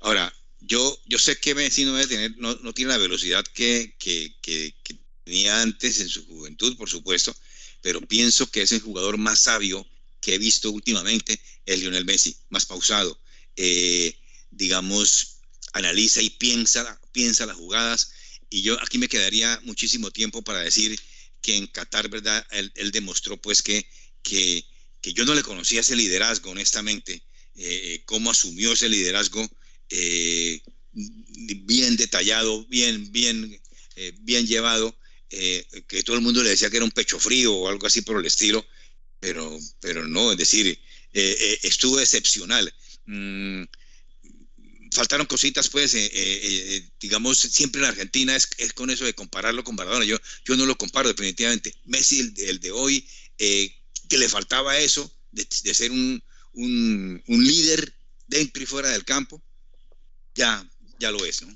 Ahora, 0.00 0.32
yo, 0.60 1.00
yo 1.06 1.18
sé 1.18 1.38
que 1.38 1.54
Messi 1.54 1.84
no, 1.84 1.94
debe 1.94 2.08
tener, 2.08 2.34
no, 2.38 2.54
no 2.56 2.72
tiene 2.72 2.90
la 2.92 2.98
velocidad 2.98 3.44
que, 3.54 3.94
que, 3.98 4.34
que, 4.42 4.74
tenía 5.24 5.60
antes 5.60 6.00
en 6.00 6.08
su 6.08 6.24
juventud, 6.24 6.74
por 6.78 6.88
supuesto, 6.88 7.36
pero 7.82 8.00
pienso 8.00 8.50
que 8.50 8.62
es 8.62 8.72
el 8.72 8.80
jugador 8.80 9.18
más 9.18 9.40
sabio 9.40 9.86
que 10.22 10.34
he 10.34 10.38
visto 10.38 10.70
últimamente, 10.70 11.38
es 11.66 11.78
Lionel 11.78 12.06
Messi, 12.06 12.34
más 12.48 12.64
pausado. 12.64 13.20
Eh, 13.54 14.18
digamos, 14.50 15.40
analiza 15.74 16.22
y 16.22 16.30
piensa, 16.30 16.98
piensa 17.12 17.44
las 17.44 17.56
jugadas. 17.56 18.12
Y 18.48 18.62
yo 18.62 18.80
aquí 18.80 18.96
me 18.96 19.08
quedaría 19.08 19.60
muchísimo 19.64 20.10
tiempo 20.10 20.40
para 20.40 20.60
decir 20.60 20.98
que 21.42 21.56
en 21.56 21.66
Qatar, 21.66 22.08
¿verdad? 22.08 22.46
Él, 22.50 22.72
él 22.74 22.90
demostró 22.90 23.36
pues 23.36 23.60
que, 23.60 23.86
que, 24.22 24.64
yo 25.12 25.24
no 25.24 25.34
le 25.34 25.42
conocía 25.42 25.80
ese 25.80 25.96
liderazgo, 25.96 26.50
honestamente, 26.50 27.22
eh, 27.54 28.02
cómo 28.04 28.30
asumió 28.30 28.72
ese 28.72 28.88
liderazgo 28.88 29.48
eh, 29.90 30.60
bien 31.64 31.96
detallado, 31.96 32.64
bien, 32.66 33.10
bien, 33.12 33.60
eh, 33.96 34.12
bien 34.20 34.46
llevado, 34.46 34.96
eh, 35.30 35.64
que 35.86 36.02
todo 36.02 36.16
el 36.16 36.22
mundo 36.22 36.42
le 36.42 36.50
decía 36.50 36.70
que 36.70 36.76
era 36.76 36.84
un 36.84 36.90
pecho 36.90 37.20
frío 37.20 37.54
o 37.54 37.68
algo 37.68 37.86
así 37.86 38.02
por 38.02 38.18
el 38.18 38.26
estilo, 38.26 38.66
pero, 39.20 39.58
pero 39.80 40.06
no, 40.06 40.32
es 40.32 40.38
decir, 40.38 40.78
estuvo 41.12 42.00
excepcional. 42.00 42.72
Mm, 43.06 43.64
faltaron 44.92 45.26
cositas, 45.26 45.68
pues, 45.68 45.96
digamos, 47.00 47.38
siempre 47.38 47.80
en 47.80 47.88
Argentina 47.88 48.36
es, 48.36 48.72
con 48.74 48.90
eso 48.90 49.04
de 49.04 49.14
compararlo 49.14 49.64
con 49.64 49.74
Maradona. 49.74 50.04
Yo, 50.04 50.18
yo 50.44 50.56
no 50.56 50.66
lo 50.66 50.78
comparo 50.78 51.08
definitivamente. 51.08 51.74
Messi, 51.84 52.20
el, 52.20 52.34
el 52.38 52.60
de 52.60 52.70
hoy, 52.70 53.08
que 54.08 54.18
le 54.18 54.28
faltaba 54.28 54.78
eso, 54.78 55.10
de, 55.30 55.46
de 55.64 55.74
ser 55.74 55.90
un, 55.90 56.22
un, 56.54 57.22
líder 57.28 57.92
dentro 58.26 58.62
y 58.62 58.66
fuera 58.66 58.88
del 58.88 59.04
campo, 59.04 59.40
ya, 60.34 60.64
ya 60.98 61.10
lo 61.10 61.24
es, 61.24 61.46
¿no? 61.46 61.54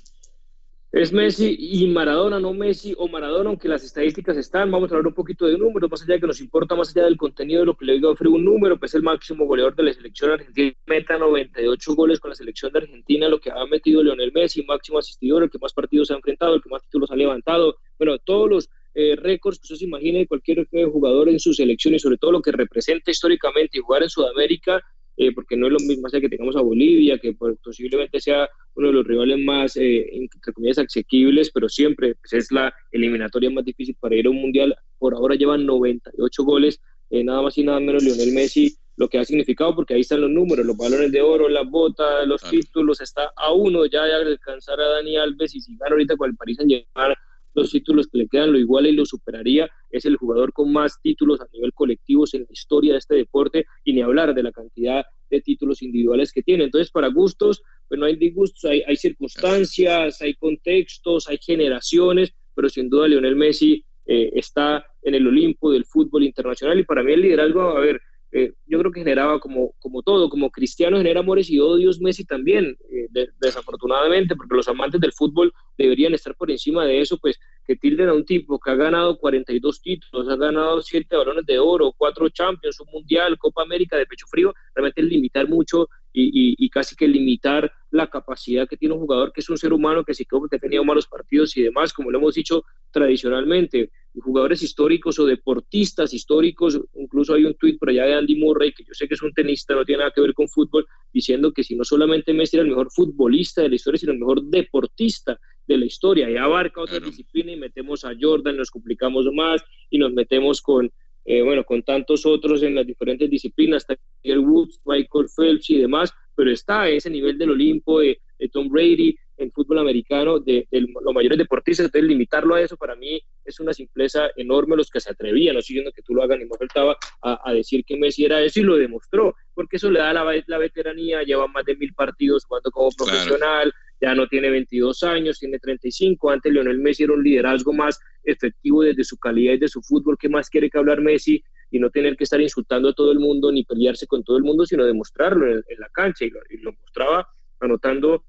Es 0.91 1.11
Messi 1.11 1.57
y 1.59 1.87
Maradona, 1.87 2.39
no 2.39 2.53
Messi 2.53 2.93
o 2.95 3.07
Maradona, 3.07 3.49
aunque 3.49 3.67
las 3.67 3.83
estadísticas 3.83 4.37
están, 4.37 4.69
vamos 4.69 4.91
a 4.91 4.93
hablar 4.93 5.07
un 5.07 5.15
poquito 5.15 5.47
de 5.47 5.57
números, 5.57 5.89
más 5.89 6.03
allá 6.03 6.13
de 6.13 6.19
que 6.19 6.27
nos 6.27 6.39
importa, 6.39 6.75
más 6.75 6.89
allá 6.89 7.05
del 7.05 7.17
contenido 7.17 7.61
de 7.61 7.65
lo 7.65 7.75
que 7.75 7.85
le 7.85 7.93
digo 7.93 8.09
a 8.11 8.27
un 8.29 8.45
número, 8.45 8.77
pues 8.77 8.93
el 8.93 9.01
máximo 9.01 9.47
goleador 9.47 9.75
de 9.75 9.81
la 9.81 9.93
selección 9.93 10.29
argentina, 10.29 10.75
meta 10.85 11.17
98 11.17 11.95
goles 11.95 12.19
con 12.19 12.29
la 12.29 12.35
selección 12.35 12.71
de 12.71 12.79
Argentina, 12.79 13.27
lo 13.27 13.39
que 13.39 13.49
ha 13.49 13.65
metido 13.65 14.03
Lionel 14.03 14.31
Messi, 14.33 14.63
máximo 14.65 14.99
asistidor, 14.99 15.41
el 15.41 15.49
que 15.49 15.57
más 15.57 15.73
partidos 15.73 16.11
ha 16.11 16.13
enfrentado, 16.13 16.53
el 16.53 16.61
que 16.61 16.69
más 16.69 16.83
títulos 16.83 17.09
ha 17.09 17.15
levantado, 17.15 17.77
bueno, 17.97 18.19
todos 18.19 18.47
los 18.47 18.69
eh, 18.93 19.15
récords 19.15 19.59
que 19.59 19.65
usted 19.65 19.75
se 19.77 19.85
imagine 19.85 20.27
cualquier 20.27 20.67
jugador 20.91 21.29
en 21.29 21.39
su 21.39 21.53
selección 21.53 21.93
y 21.95 21.99
sobre 21.99 22.17
todo 22.17 22.31
lo 22.31 22.41
que 22.41 22.51
representa 22.51 23.11
históricamente 23.11 23.77
y 23.77 23.81
jugar 23.81 24.03
en 24.03 24.09
Sudamérica, 24.09 24.81
eh, 25.15 25.31
porque 25.31 25.55
no 25.55 25.67
es 25.67 25.73
lo 25.73 25.79
mismo 25.79 26.09
sea 26.09 26.19
que 26.19 26.29
tengamos 26.29 26.55
a 26.55 26.61
Bolivia, 26.61 27.19
que 27.19 27.33
posiblemente 27.33 28.19
sea 28.19 28.49
uno 28.73 28.87
de 28.87 28.93
los 28.93 29.05
rivales 29.05 29.37
más, 29.39 29.77
eh, 29.77 30.09
entre 30.11 30.53
comillas, 30.53 30.79
asequibles, 30.79 31.51
pero 31.51 31.69
siempre 31.69 32.15
pues, 32.15 32.33
es 32.33 32.51
la 32.51 32.73
eliminatoria 32.91 33.51
más 33.51 33.63
difícil 33.63 33.95
para 33.99 34.15
ir 34.15 34.25
a 34.25 34.31
un 34.31 34.41
mundial. 34.41 34.75
Por 34.97 35.13
ahora 35.13 35.35
llevan 35.35 35.67
98 35.67 36.43
goles, 36.43 36.81
eh, 37.11 37.23
nada 37.23 37.43
más 37.43 37.57
y 37.57 37.63
nada 37.63 37.79
menos 37.79 38.03
Lionel 38.03 38.33
Messi, 38.33 38.75
lo 38.95 39.07
que 39.07 39.19
ha 39.19 39.25
significado, 39.25 39.75
porque 39.75 39.93
ahí 39.93 40.01
están 40.01 40.21
los 40.21 40.31
números, 40.31 40.65
los 40.65 40.77
balones 40.77 41.11
de 41.11 41.21
oro, 41.21 41.47
las 41.47 41.69
botas, 41.69 42.27
los 42.27 42.41
títulos, 42.41 42.99
está 42.99 43.31
a 43.35 43.53
uno 43.53 43.85
ya 43.85 44.03
de 44.05 44.13
alcanzar 44.13 44.79
a 44.81 44.87
Dani 44.87 45.17
Alves 45.17 45.53
y 45.55 45.61
si 45.61 45.77
gana 45.77 45.91
ahorita 45.91 46.15
con 46.15 46.31
el 46.31 46.35
Paris 46.35 46.57
Saint-Germain 46.57 47.15
los 47.53 47.71
títulos 47.71 48.07
que 48.07 48.17
le 48.19 48.27
quedan 48.27 48.51
lo 48.51 48.59
iguala 48.59 48.89
y 48.89 48.93
lo 48.93 49.05
superaría. 49.05 49.69
Es 49.89 50.05
el 50.05 50.17
jugador 50.17 50.53
con 50.53 50.71
más 50.71 50.99
títulos 51.01 51.41
a 51.41 51.47
nivel 51.53 51.73
colectivo 51.73 52.25
en 52.33 52.41
la 52.41 52.47
historia 52.51 52.93
de 52.93 52.99
este 52.99 53.15
deporte 53.15 53.65
y 53.83 53.93
ni 53.93 54.01
hablar 54.01 54.33
de 54.33 54.43
la 54.43 54.51
cantidad 54.51 55.05
de 55.29 55.41
títulos 55.41 55.81
individuales 55.81 56.31
que 56.31 56.43
tiene. 56.43 56.65
Entonces, 56.65 56.91
para 56.91 57.07
gustos, 57.07 57.61
pues 57.87 57.99
no 57.99 58.05
hay 58.05 58.15
disgustos, 58.15 58.65
hay, 58.65 58.83
hay 58.87 58.95
circunstancias, 58.95 60.21
hay 60.21 60.35
contextos, 60.35 61.27
hay 61.27 61.37
generaciones, 61.37 62.33
pero 62.55 62.69
sin 62.69 62.89
duda 62.89 63.07
Lionel 63.07 63.35
Messi 63.35 63.83
eh, 64.05 64.31
está 64.35 64.85
en 65.01 65.15
el 65.15 65.27
Olimpo 65.27 65.71
del 65.71 65.85
fútbol 65.85 66.23
internacional 66.23 66.79
y 66.79 66.83
para 66.83 67.03
mí 67.03 67.13
el 67.13 67.21
liderazgo, 67.21 67.61
a 67.61 67.79
ver, 67.79 68.01
eh, 68.35 68.51
yo 68.65 68.79
creo 68.79 68.91
que 68.91 69.01
generaba 69.01 69.39
como, 69.39 69.73
como 69.77 70.01
todo, 70.01 70.27
como 70.27 70.49
Cristiano 70.49 70.97
genera 70.97 71.19
amores 71.19 71.51
y 71.51 71.59
odios, 71.59 72.01
Messi 72.01 72.25
también, 72.25 72.75
eh, 72.89 73.27
desafortunadamente, 73.39 74.35
porque 74.35 74.55
los 74.55 74.67
amantes 74.67 74.99
del 74.99 75.13
fútbol 75.13 75.53
deberían 75.77 76.15
estar 76.15 76.35
por 76.35 76.49
encima 76.49 76.83
de 76.83 76.99
eso, 76.99 77.19
pues 77.19 77.39
que 77.63 77.75
tilden 77.75 78.09
a 78.09 78.13
un 78.13 78.25
tipo 78.25 78.59
que 78.59 78.71
ha 78.71 78.75
ganado 78.75 79.19
42 79.19 79.81
títulos, 79.81 80.27
ha 80.27 80.35
ganado 80.35 80.81
7 80.81 81.15
balones 81.15 81.45
de 81.45 81.59
oro, 81.59 81.93
4 81.95 82.29
Champions, 82.29 82.79
un 82.79 82.87
Mundial, 82.91 83.37
Copa 83.37 83.61
América 83.61 83.97
de 83.97 84.07
pecho 84.07 84.25
frío, 84.27 84.51
realmente 84.73 85.03
limitar 85.03 85.47
mucho 85.47 85.87
y, 86.13 86.55
y, 86.63 86.69
casi 86.69 86.95
que 86.95 87.07
limitar 87.07 87.71
la 87.89 88.07
capacidad 88.07 88.67
que 88.67 88.77
tiene 88.77 88.93
un 88.93 89.01
jugador 89.01 89.33
que 89.33 89.41
es 89.41 89.49
un 89.49 89.57
ser 89.57 89.73
humano 89.73 90.03
que 90.03 90.13
sí 90.13 90.25
creo 90.25 90.47
que 90.47 90.57
ha 90.57 90.59
tenido 90.59 90.83
malos 90.83 91.07
partidos 91.07 91.57
y 91.57 91.63
demás, 91.63 91.91
como 91.91 92.11
lo 92.11 92.19
hemos 92.19 92.35
dicho 92.35 92.63
tradicionalmente 92.91 93.89
jugadores 94.21 94.61
históricos 94.61 95.17
o 95.19 95.25
deportistas 95.25 96.13
históricos, 96.13 96.79
incluso 96.95 97.33
hay 97.33 97.45
un 97.45 97.55
tuit 97.55 97.79
por 97.79 97.89
allá 97.89 98.05
de 98.05 98.13
Andy 98.13 98.35
Murray, 98.35 98.71
que 98.71 98.83
yo 98.83 98.93
sé 98.93 99.07
que 99.07 99.15
es 99.15 99.21
un 99.21 99.33
tenista, 99.33 99.73
no 99.73 99.85
tiene 99.85 99.99
nada 99.99 100.11
que 100.13 100.21
ver 100.21 100.33
con 100.33 100.47
fútbol, 100.47 100.85
diciendo 101.11 101.51
que 101.51 101.63
si 101.63 101.75
no 101.75 101.83
solamente 101.83 102.33
Messi 102.33 102.57
era 102.57 102.63
el 102.63 102.69
mejor 102.69 102.91
futbolista 102.91 103.61
de 103.61 103.69
la 103.69 103.75
historia, 103.75 103.97
sino 103.97 104.11
el 104.11 104.19
mejor 104.19 104.43
deportista 104.43 105.39
de 105.65 105.77
la 105.77 105.85
historia, 105.85 106.29
y 106.29 106.37
abarca 106.37 106.81
otra 106.81 106.99
disciplina 106.99 107.51
y 107.51 107.57
metemos 107.57 108.03
a 108.05 108.11
Jordan, 108.19 108.57
nos 108.57 108.69
complicamos 108.69 109.25
más 109.33 109.63
y 109.89 109.97
nos 109.97 110.13
metemos 110.13 110.61
con, 110.61 110.91
eh, 111.25 111.41
bueno, 111.41 111.63
con 111.63 111.83
tantos 111.83 112.25
otros 112.25 112.63
en 112.63 112.75
las 112.75 112.85
diferentes 112.85 113.29
disciplinas, 113.29 113.85
Tiger 114.21 114.39
Woods, 114.39 114.79
Michael 114.85 115.27
Phelps 115.35 115.69
y 115.69 115.79
demás, 115.79 116.11
pero 116.35 116.51
está 116.51 116.81
a 116.81 116.89
ese 116.89 117.09
nivel 117.09 117.37
del 117.37 117.51
Olimpo 117.51 117.99
de, 117.99 118.19
de 118.39 118.49
Tom 118.49 118.69
Brady, 118.69 119.15
en 119.37 119.51
fútbol 119.51 119.79
americano 119.79 120.39
de, 120.39 120.67
los 120.71 121.13
mayores 121.13 121.37
deportistas, 121.37 121.85
entonces 121.85 122.07
limitarlo 122.07 122.55
a 122.55 122.61
eso 122.61 122.77
para 122.77 122.95
mí 122.95 123.21
es 123.43 123.59
una 123.59 123.73
simpleza 123.73 124.29
enorme 124.35 124.75
los 124.75 124.89
que 124.89 124.99
se 124.99 125.11
atrevían, 125.11 125.55
no 125.55 125.61
siguiendo 125.61 125.91
que 125.91 126.01
tú 126.01 126.13
lo 126.13 126.23
hagas, 126.23 126.39
ni 126.39 126.45
me 126.45 126.57
faltaba 126.57 126.95
a, 127.21 127.53
decir 127.53 127.83
que 127.85 127.97
Messi 127.97 128.25
era 128.25 128.41
eso 128.41 128.59
y 128.59 128.63
lo 128.63 128.77
demostró, 128.77 129.35
porque 129.53 129.77
eso 129.77 129.89
le 129.89 129.99
da 129.99 130.13
la, 130.13 130.43
la 130.45 130.57
veteranía, 130.57 131.23
lleva 131.23 131.47
más 131.47 131.65
de 131.65 131.75
mil 131.75 131.93
partidos 131.93 132.45
jugando 132.45 132.71
como 132.71 132.89
profesional, 132.91 133.73
ya 133.99 134.13
no 134.13 134.27
tiene 134.27 134.49
22 134.49 135.03
años, 135.03 135.39
tiene 135.39 135.59
35, 135.59 136.29
antes 136.29 136.51
Lionel 136.51 136.79
Messi 136.79 137.03
era 137.03 137.13
un 137.13 137.23
liderazgo 137.23 137.73
más 137.73 137.99
efectivo 138.23 138.83
desde 138.83 139.03
su 139.03 139.17
calidad 139.17 139.53
y 139.53 139.57
de 139.57 139.67
su 139.67 139.81
fútbol, 139.81 140.17
¿qué 140.19 140.29
más 140.29 140.49
quiere 140.49 140.69
que 140.69 140.77
hablar 140.77 141.01
Messi? 141.01 141.43
y 141.71 141.79
no 141.79 141.89
tener 141.89 142.15
que 142.15 142.23
estar 142.23 142.39
insultando 142.39 142.89
a 142.89 142.93
todo 142.93 143.11
el 143.11 143.17
mundo 143.17 143.51
ni 143.51 143.63
pelearse 143.63 144.05
con 144.05 144.23
todo 144.23 144.37
el 144.37 144.43
mundo, 144.43 144.63
sino 144.63 144.85
demostrarlo 144.85 145.49
en, 145.49 145.63
la 145.79 145.89
cancha 145.91 146.23
y 146.23 146.29
lo 146.57 146.71
mostraba 146.73 147.27
anotando 147.59 148.23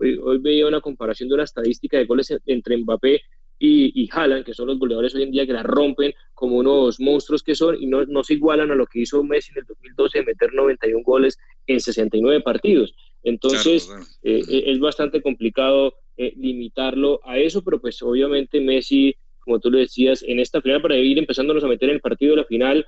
Hoy, 0.00 0.38
veía 0.38 0.66
una 0.66 0.80
comparación 0.80 1.28
de 1.28 1.34
una 1.34 1.44
estadística 1.44 1.98
de 1.98 2.06
goles 2.06 2.34
entre 2.46 2.76
Mbappé 2.78 3.20
y, 3.58 4.02
y 4.02 4.08
Haaland, 4.10 4.46
que 4.46 4.54
son 4.54 4.68
los 4.68 4.78
goleadores 4.78 5.14
hoy 5.14 5.24
en 5.24 5.30
día 5.30 5.46
que 5.46 5.52
la 5.52 5.62
rompen 5.62 6.14
como 6.32 6.56
unos 6.56 6.98
monstruos 6.98 7.42
que 7.42 7.54
son 7.54 7.76
y 7.78 7.86
no, 7.86 8.06
no 8.06 8.24
se 8.24 8.34
igualan 8.34 8.70
a 8.70 8.74
lo 8.74 8.86
que 8.86 9.00
hizo 9.00 9.22
Messi 9.22 9.52
en 9.52 9.58
el 9.58 9.64
2012 9.66 10.18
de 10.18 10.24
meter 10.24 10.54
91 10.54 11.02
goles 11.04 11.38
en 11.66 11.80
69 11.80 12.40
partidos. 12.40 12.94
Entonces, 13.22 13.90
eh, 14.22 14.40
eh, 14.48 14.62
es 14.66 14.80
bastante 14.80 15.20
complicado 15.20 15.92
eh, 16.16 16.32
limitarlo 16.38 17.20
a 17.24 17.38
eso, 17.38 17.62
pero 17.62 17.78
pues 17.78 18.00
obviamente 18.00 18.62
Messi, 18.62 19.14
como 19.50 19.58
tú 19.58 19.68
lo 19.68 19.78
decías, 19.78 20.22
en 20.22 20.38
esta 20.38 20.62
final 20.62 20.80
para 20.80 20.96
ir 20.96 21.18
empezándonos 21.18 21.64
a 21.64 21.66
meter 21.66 21.88
en 21.88 21.96
el 21.96 22.00
partido 22.00 22.36
de 22.36 22.42
la 22.42 22.44
final, 22.44 22.86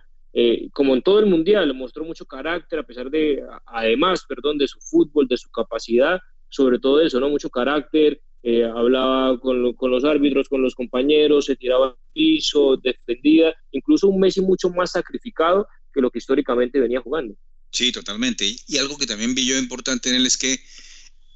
como 0.72 0.94
en 0.94 1.02
todo 1.02 1.18
el 1.18 1.26
mundial, 1.26 1.74
mostró 1.74 2.04
mucho 2.04 2.24
carácter 2.24 2.78
a 2.78 2.84
pesar 2.84 3.10
de, 3.10 3.42
además, 3.66 4.24
perdón, 4.28 4.58
de 4.58 4.68
su 4.68 4.78
fútbol, 4.80 5.26
de 5.26 5.36
su 5.36 5.50
capacidad, 5.50 6.20
sobre 6.48 6.78
todo 6.78 7.00
eso, 7.00 7.18
¿no? 7.18 7.30
Mucho 7.30 7.50
carácter, 7.50 8.20
eh, 8.44 8.62
hablaba 8.62 9.40
con, 9.40 9.72
con, 9.72 9.90
los 9.90 10.04
árbitros, 10.04 10.48
con 10.48 10.62
los 10.62 10.76
compañeros, 10.76 11.46
se 11.46 11.56
tiraba 11.56 11.88
al 11.88 11.94
piso, 12.12 12.76
defendía, 12.76 13.52
incluso 13.72 14.06
un 14.06 14.20
Messi 14.20 14.40
mucho 14.40 14.70
más 14.70 14.92
sacrificado 14.92 15.66
que 15.92 16.00
lo 16.00 16.12
que 16.12 16.18
históricamente 16.18 16.78
venía 16.78 17.00
jugando. 17.00 17.34
Sí, 17.70 17.90
totalmente. 17.90 18.44
Y, 18.68 18.78
algo 18.78 18.96
que 18.96 19.06
también 19.06 19.34
vi 19.34 19.46
yo 19.46 19.58
importante 19.58 20.10
en 20.10 20.14
él 20.14 20.26
es 20.26 20.36
que 20.36 20.52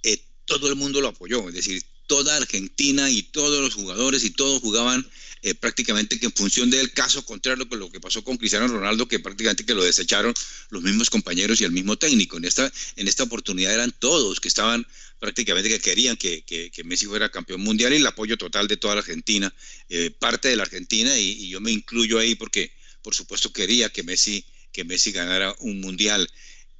eh, 0.05 0.19
todo 0.45 0.69
el 0.69 0.77
mundo 0.77 1.01
lo 1.01 1.09
apoyó, 1.09 1.49
es 1.49 1.55
decir, 1.57 1.83
toda 2.07 2.37
Argentina 2.37 3.11
y 3.11 3.23
todos 3.23 3.61
los 3.61 3.75
jugadores 3.75 4.25
y 4.25 4.31
todos 4.31 4.61
jugaban 4.61 5.09
eh, 5.43 5.55
prácticamente 5.55 6.19
que 6.19 6.27
en 6.27 6.33
función 6.33 6.71
del 6.71 6.93
caso 6.93 7.25
contrario 7.25 7.69
con 7.69 7.79
lo 7.79 7.89
que 7.91 8.01
pasó 8.01 8.25
con 8.25 8.37
Cristiano 8.37 8.67
Ronaldo, 8.67 9.07
que 9.07 9.21
prácticamente 9.21 9.65
que 9.65 9.75
lo 9.75 9.85
desecharon 9.85 10.35
los 10.71 10.83
mismos 10.83 11.09
compañeros 11.09 11.61
y 11.61 11.65
el 11.65 11.71
mismo 11.71 11.97
técnico. 11.97 12.37
En 12.37 12.47
esta, 12.47 12.73
en 12.97 13.07
esta 13.07 13.23
oportunidad 13.23 13.73
eran 13.73 13.93
todos 13.93 14.41
que 14.41 14.49
estaban 14.49 14.87
prácticamente 15.19 15.69
que 15.69 15.79
querían 15.79 16.17
que, 16.17 16.43
que, 16.43 16.85
Messi 16.85 17.07
fuera 17.07 17.31
campeón 17.31 17.61
mundial 17.61 17.93
y 17.93 17.97
el 17.97 18.07
apoyo 18.07 18.37
total 18.37 18.67
de 18.67 18.77
toda 18.77 18.97
la 18.97 19.03
Argentina, 19.03 19.55
eh, 19.89 20.11
parte 20.11 20.49
de 20.49 20.57
la 20.57 20.65
Argentina 20.65 21.17
y, 21.17 21.49
yo 21.49 21.61
me 21.61 21.71
incluyo 21.71 22.19
ahí 22.19 22.35
porque 22.35 22.73
por 23.03 23.15
supuesto 23.15 23.53
quería 23.53 23.89
que 23.91 24.03
Messi, 24.03 24.45
que 24.73 24.85
Messi 24.85 25.13
ganara 25.13 25.55
un 25.61 25.81
mundial. 25.81 26.29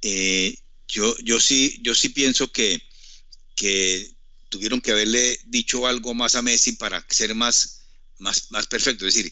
Eh, 0.01 0.57
yo, 0.89 1.15
yo, 1.19 1.39
sí, 1.39 1.79
yo 1.81 1.95
sí 1.95 2.09
pienso 2.09 2.51
que, 2.51 2.81
que 3.55 4.16
tuvieron 4.49 4.81
que 4.81 4.91
haberle 4.91 5.39
dicho 5.45 5.87
algo 5.87 6.13
más 6.13 6.35
a 6.35 6.41
Messi 6.41 6.73
para 6.73 7.05
ser 7.09 7.35
más, 7.35 7.81
más, 8.19 8.51
más 8.51 8.67
perfecto. 8.67 9.05
Es 9.07 9.15
decir, 9.15 9.31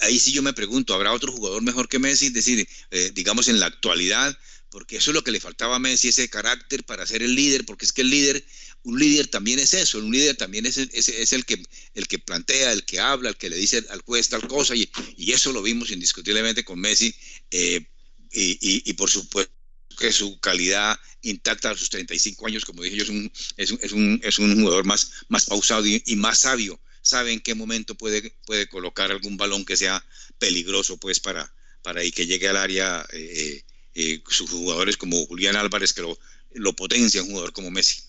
ahí 0.00 0.18
sí 0.18 0.32
yo 0.32 0.42
me 0.42 0.52
pregunto, 0.52 0.94
¿habrá 0.94 1.12
otro 1.12 1.32
jugador 1.32 1.62
mejor 1.62 1.88
que 1.88 1.98
Messi? 1.98 2.26
Es 2.26 2.34
decir, 2.34 2.68
eh, 2.90 3.10
digamos 3.14 3.48
en 3.48 3.60
la 3.60 3.66
actualidad, 3.66 4.36
porque 4.70 4.96
eso 4.96 5.10
es 5.10 5.14
lo 5.14 5.22
que 5.22 5.30
le 5.30 5.40
faltaba 5.40 5.76
a 5.76 5.78
Messi, 5.78 6.08
ese 6.08 6.28
carácter 6.28 6.84
para 6.84 7.06
ser 7.06 7.22
el 7.22 7.34
líder, 7.34 7.64
porque 7.64 7.84
es 7.84 7.92
que 7.92 8.02
el 8.02 8.10
líder, 8.10 8.44
un 8.82 8.98
líder 8.98 9.28
también 9.28 9.60
es 9.60 9.72
eso, 9.72 9.98
un 9.98 10.10
líder 10.10 10.36
también 10.36 10.66
es, 10.66 10.78
es, 10.78 11.32
el, 11.32 11.44
que, 11.44 11.62
el 11.94 12.08
que 12.08 12.18
plantea, 12.18 12.72
el 12.72 12.84
que 12.84 12.98
habla, 12.98 13.28
el 13.28 13.36
que 13.36 13.50
le 13.50 13.56
dice 13.56 13.84
al 13.90 14.02
juez 14.02 14.28
tal 14.28 14.46
cosa, 14.48 14.74
y, 14.74 14.90
y 15.16 15.30
eso 15.30 15.52
lo 15.52 15.62
vimos 15.62 15.92
indiscutiblemente 15.92 16.64
con 16.64 16.80
Messi, 16.80 17.14
eh, 17.52 17.86
y, 18.32 18.90
y, 18.90 18.92
por 18.94 19.08
supuesto 19.08 19.53
que 19.94 20.12
su 20.12 20.38
calidad 20.40 20.98
intacta 21.22 21.70
a 21.70 21.76
sus 21.76 21.90
35 21.90 22.46
años, 22.46 22.64
como 22.64 22.82
dije 22.82 22.96
yo, 22.96 23.02
es 23.04 23.08
un, 23.08 23.32
es 23.56 23.70
un, 23.70 23.78
es 23.82 23.92
un, 23.92 24.20
es 24.22 24.38
un 24.38 24.60
jugador 24.60 24.84
más, 24.84 25.24
más 25.28 25.46
pausado 25.46 25.84
y, 25.86 26.16
más 26.16 26.40
sabio, 26.40 26.80
sabe 27.02 27.32
en 27.32 27.40
qué 27.40 27.54
momento 27.54 27.94
puede, 27.94 28.34
puede 28.46 28.68
colocar 28.68 29.10
algún 29.10 29.36
balón 29.36 29.64
que 29.64 29.76
sea 29.76 30.04
peligroso, 30.38 30.98
pues, 30.98 31.20
para, 31.20 31.52
para 31.82 32.02
que 32.10 32.26
llegue 32.26 32.48
al 32.48 32.56
área. 32.56 33.06
Eh, 33.12 33.62
eh, 33.96 34.20
sus 34.28 34.50
jugadores 34.50 34.96
como 34.96 35.24
Julián 35.26 35.54
Álvarez, 35.54 35.92
que 35.92 36.02
lo, 36.02 36.18
lo 36.52 36.72
potencia 36.72 37.22
un 37.22 37.28
jugador 37.28 37.52
como 37.52 37.70
Messi. 37.70 38.02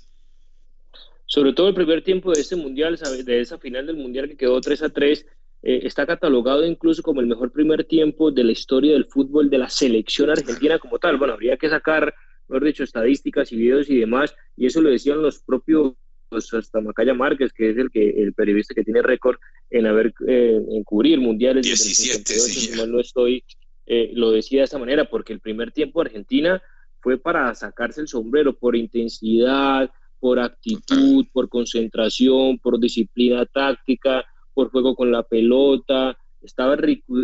Sobre 1.27 1.53
todo 1.53 1.69
el 1.69 1.75
primer 1.75 2.03
tiempo 2.03 2.31
de 2.31 2.41
este 2.41 2.55
mundial, 2.55 2.97
de 3.23 3.41
esa 3.41 3.59
final 3.59 3.85
del 3.85 3.95
mundial 3.95 4.27
que 4.27 4.37
quedó 4.37 4.61
3 4.61 4.81
a 4.83 4.89
3, 4.89 5.25
eh, 5.67 5.81
está 5.83 6.05
catalogado 6.05 6.63
incluso 6.63 7.01
como 7.01 7.21
el 7.21 7.27
mejor 7.27 7.51
primer 7.51 7.83
tiempo 7.85 8.29
de 8.29 8.43
la 8.43 8.51
historia 8.51 8.93
del 8.93 9.05
fútbol 9.05 9.49
de 9.49 9.57
la 9.57 9.67
selección 9.67 10.29
argentina 10.29 10.77
como 10.77 10.99
tal. 10.99 11.17
Bueno, 11.17 11.33
habría 11.33 11.57
que 11.57 11.67
sacar, 11.67 12.13
mejor 12.47 12.65
dicho, 12.65 12.83
estadísticas 12.83 13.51
y 13.51 13.57
videos 13.57 13.89
y 13.89 13.97
demás, 13.97 14.35
y 14.55 14.67
eso 14.67 14.79
lo 14.79 14.91
decían 14.91 15.23
los 15.23 15.39
propios 15.39 15.95
hasta 16.31 16.81
Macaya 16.81 17.15
Márquez, 17.15 17.51
que 17.51 17.71
es 17.71 17.77
el 17.77 17.89
que 17.89 18.09
el 18.09 18.33
periodista 18.33 18.75
que 18.75 18.83
tiene 18.83 19.01
récord 19.01 19.37
en 19.71 19.87
haber 19.87 20.13
eh, 20.27 20.61
en 20.69 20.83
cubrir 20.83 21.19
mundiales. 21.19 21.65
17, 21.65 22.33
sí. 22.33 22.71
No 22.87 22.99
estoy 22.99 23.43
eh, 23.87 24.11
lo 24.13 24.31
decía 24.31 24.59
de 24.59 24.65
esa 24.65 24.77
manera, 24.77 25.05
porque 25.05 25.33
el 25.33 25.39
primer 25.39 25.71
tiempo 25.71 25.99
de 25.99 26.09
Argentina 26.09 26.61
fue 26.99 27.17
para 27.17 27.53
sacarse 27.55 28.01
el 28.01 28.07
sombrero 28.07 28.53
por 28.53 28.75
intensidad, 28.75 29.89
por 30.19 30.39
actitud, 30.39 31.25
por 31.33 31.49
concentración, 31.49 32.59
por 32.59 32.79
disciplina 32.79 33.45
táctica, 33.45 34.25
por 34.55 34.71
juego 34.71 34.95
con 34.95 35.11
la 35.11 35.21
pelota, 35.21 36.17
estaba 36.41 36.77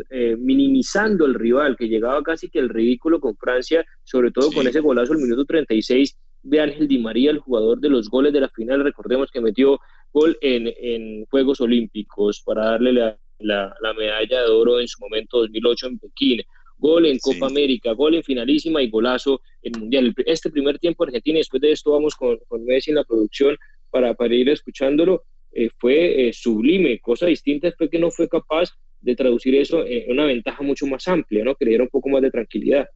eh, 0.10 0.36
minimizando 0.38 1.26
el 1.26 1.34
rival, 1.34 1.78
que 1.78 1.88
llegaba 1.88 2.22
casi 2.22 2.50
que 2.50 2.60
el 2.60 2.70
ridículo 2.70 3.20
con 3.20 3.36
Francia, 3.38 3.86
sobre 4.04 4.32
todo 4.32 4.52
con 4.52 4.68
ese 4.68 4.82
golazo 4.82 5.14
al 5.14 5.20
minuto 5.20 5.46
36 5.46 6.18
de 6.44 6.60
Ángel 6.60 6.88
Di 6.88 7.00
María, 7.00 7.32
el 7.32 7.40
jugador 7.40 7.80
de 7.80 7.90
los 7.90 8.10
goles 8.10 8.34
de 8.34 8.42
la 8.42 8.50
final, 8.50 8.84
recordemos 8.84 9.32
que 9.32 9.42
metió 9.42 9.80
gol 10.12 10.38
en, 10.42 10.74
en 10.78 11.26
Juegos 11.26 11.62
Olímpicos 11.62 12.42
para 12.44 12.66
darle 12.66 12.94
la, 12.94 13.18
la, 13.40 13.94
medalla 13.98 14.42
de 14.42 14.50
oro 14.50 14.80
en 14.80 14.88
su 14.88 15.00
momento 15.00 15.40
2008 15.40 15.88
en 15.88 16.00
Pekín, 16.00 16.42
gol 16.78 17.06
en 17.06 17.20
Copa 17.20 17.46
América, 17.46 17.94
gol 17.94 18.16
en 18.16 18.24
finalísima 18.24 18.82
y 18.82 18.90
golazo 18.90 19.42
en 19.62 19.80
Mundial. 19.80 20.14
Este 20.26 20.50
primer 20.50 20.80
tiempo 20.80 21.04
Argentina, 21.04 21.38
y 21.38 21.42
después 21.42 21.62
de 21.62 21.72
esto 21.72 21.92
vamos 21.92 22.16
con, 22.16 22.38
con 22.48 22.66
Messi 22.66 22.90
en 22.90 22.96
la 22.96 23.04
producción 23.04 23.56
para, 23.90 24.14
para 24.16 24.34
ir 24.34 24.50
escuchándolo, 24.50 25.24
eh, 25.51 25.70
fue 25.77 26.29
eh, 26.29 26.34
sublime. 26.34 27.00
Cosa 27.00 27.25
distinta 27.25 27.72
fue 27.77 27.89
que 27.89 28.00
no 28.00 28.12
fue 28.12 28.27
capaz 28.27 28.70
de 29.00 29.15
traducir 29.15 29.55
eso 29.55 29.86
en 29.86 30.12
una 30.12 30.25
ventaja 30.25 30.62
mucho 30.62 30.86
más 30.86 31.08
amplia, 31.08 31.43
¿no? 31.43 31.55
Que 31.55 31.65
le 31.65 31.72
diera 31.72 31.84
un 31.84 31.89
poco 31.89 32.10
más 32.10 32.22
de 32.22 32.31
tranquilidad. 32.31 32.88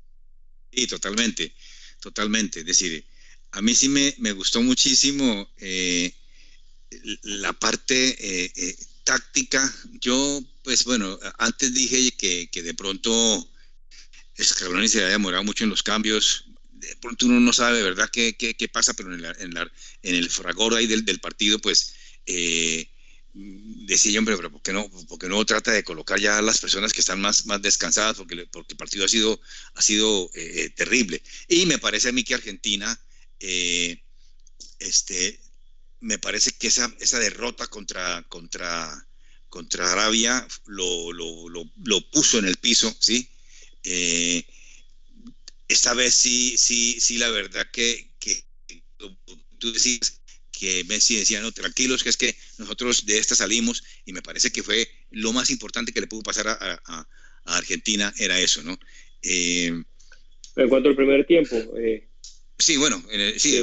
Sí, 0.72 0.86
totalmente, 0.88 1.52
totalmente. 2.00 2.60
Es 2.60 2.66
decir, 2.66 3.04
a 3.52 3.62
mí 3.62 3.74
sí 3.74 3.90
me, 3.90 4.14
me 4.20 4.32
gustó 4.34 4.62
muchísimo 4.62 5.50
eh, 5.58 6.12
la 7.24 7.54
parte 7.54 8.52
táctica, 9.04 9.74
yo, 10.02 10.42
pues 10.64 10.84
bueno, 10.84 11.18
antes 11.38 11.74
dije 11.74 12.12
que, 12.18 12.50
que 12.52 12.62
de 12.62 12.74
pronto 12.74 13.48
Scaloni 14.44 14.88
se 14.88 15.00
había 15.00 15.12
demorado 15.12 15.44
mucho 15.44 15.64
en 15.64 15.70
los 15.70 15.84
cambios. 15.84 16.46
De 16.72 16.96
pronto 16.98 17.26
uno 17.26 17.40
no 17.40 17.54
sabe, 17.54 17.82
¿verdad?, 17.82 18.10
qué, 18.12 18.36
qué, 18.36 18.56
qué 18.56 18.68
pasa, 18.68 18.94
pero 18.94 19.14
en, 19.14 19.24
en, 19.40 19.54
la, 19.54 19.72
en, 20.02 20.16
el 20.16 20.30
fragor 20.30 20.74
ahí 20.76 20.88
del, 20.88 21.06
del 21.06 21.20
partido, 21.20 21.60
pues 21.60 21.96
eh, 22.26 22.90
decía 23.36 24.14
yo, 24.14 24.20
hombre, 24.20 24.38
pero 24.38 24.52
¿por 24.52 24.62
qué, 24.62 24.72
no, 24.72 24.90
porque 25.08 25.28
no 25.28 25.44
trata 25.46 25.72
de 25.72 25.84
colocar 25.84 26.20
ya 26.20 26.38
a 26.38 26.42
las 26.42 26.60
personas 26.60 26.94
que 26.94 27.02
están 27.02 27.20
más, 27.20 27.46
más 27.46 27.62
descansadas? 27.62 28.16
Porque, 28.18 28.48
porque 28.48 28.74
el 28.74 28.78
partido 28.78 29.06
ha 29.06 29.10
sido, 29.10 29.40
ha 29.74 29.82
sido 29.82 30.30
eh, 30.34 30.70
terrible. 30.70 31.22
Y 31.48 31.66
me 31.66 31.78
parece 31.78 32.10
a 32.10 32.12
mí 32.14 32.24
que 32.24 32.36
Argentina 32.36 33.00
eh, 33.40 34.02
este, 34.80 35.42
me 36.00 36.18
parece 36.18 36.52
que 36.52 36.68
esa, 36.68 36.94
esa 37.00 37.20
derrota 37.20 37.68
contra, 37.68 38.24
contra, 38.30 39.08
contra 39.50 39.92
Arabia 39.92 40.48
lo, 40.66 41.12
lo, 41.12 41.50
lo, 41.50 42.12
puso 42.12 42.40
en 42.40 42.46
el 42.46 42.58
piso, 42.58 42.96
¿sí? 43.00 43.30
Eh, 43.84 44.46
esta 45.68 45.94
vez 45.94 46.16
sí, 46.16 46.58
sí, 46.58 47.00
sí, 47.02 47.18
la 47.18 47.30
verdad 47.30 47.68
que, 47.72 48.14
que 48.20 48.46
tú 49.58 49.74
decías 49.74 50.22
que 50.56 50.84
Messi 50.86 51.18
decía, 51.18 51.42
no, 51.42 51.52
tranquilos, 51.52 52.04
que 52.04 52.10
es 52.10 52.18
que 52.18 52.36
nosotros 52.58 53.06
de 53.06 53.18
esta 53.18 53.36
salimos, 53.36 53.84
y 54.06 54.14
me 54.14 54.22
parece 54.22 54.52
que 54.52 54.64
fue 54.64 54.90
lo 55.12 55.34
más 55.34 55.50
importante 55.50 55.92
que 55.92 56.02
le 56.02 56.08
pudo 56.08 56.24
pasar 56.24 56.48
a, 56.48 56.82
a, 56.86 57.08
Argentina, 57.46 58.12
era 58.18 58.40
eso, 58.40 58.64
¿no? 58.64 58.78
Eh, 59.22 59.72
en 60.56 60.70
cuanto 60.70 60.90
al 60.90 60.96
primer 60.96 61.26
tiempo, 61.28 61.56
eh, 61.78 62.08
Sí, 62.58 62.78
bueno, 62.78 63.04
sí, 63.38 63.62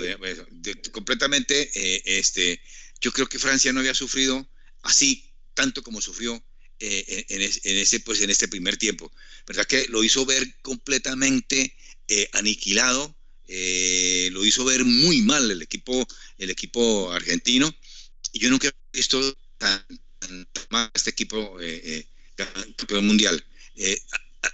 completamente. 0.93 1.71
Eh, 1.75 2.03
este, 2.05 2.61
yo 3.01 3.11
creo 3.13 3.27
que 3.27 3.39
Francia 3.39 3.73
no 3.73 3.81
había 3.81 3.95
sufrido 3.95 4.47
así 4.83 5.33
tanto 5.55 5.83
como 5.83 6.01
sufrió 6.01 6.45
eh, 6.79 7.25
en, 7.29 7.79
ese, 7.79 8.01
pues, 8.01 8.21
en 8.21 8.31
este 8.31 8.49
primer 8.49 8.77
tiempo. 8.77 9.11
¿Verdad 9.47 9.67
que 9.67 9.87
lo 9.89 10.05
hizo 10.05 10.27
ver 10.27 10.61
completamente 10.61 11.75
eh, 13.49 14.29
lo 14.33 14.45
hizo 14.45 14.65
ver 14.65 14.85
muy 14.85 15.23
mal 15.23 15.51
el 15.51 15.63
equipo, 15.63 16.07
el 16.39 16.51
equipo 16.51 17.13
argentino. 17.13 17.75
Y 18.33 18.41
yo 18.41 18.51
nunca 18.51 18.69
he 18.69 18.97
visto 18.97 19.37
tan, 19.59 19.85
mal 20.71 20.91
este 20.95 21.11
equipo 21.11 21.57
campeón 22.37 23.07
mundial 23.07 23.45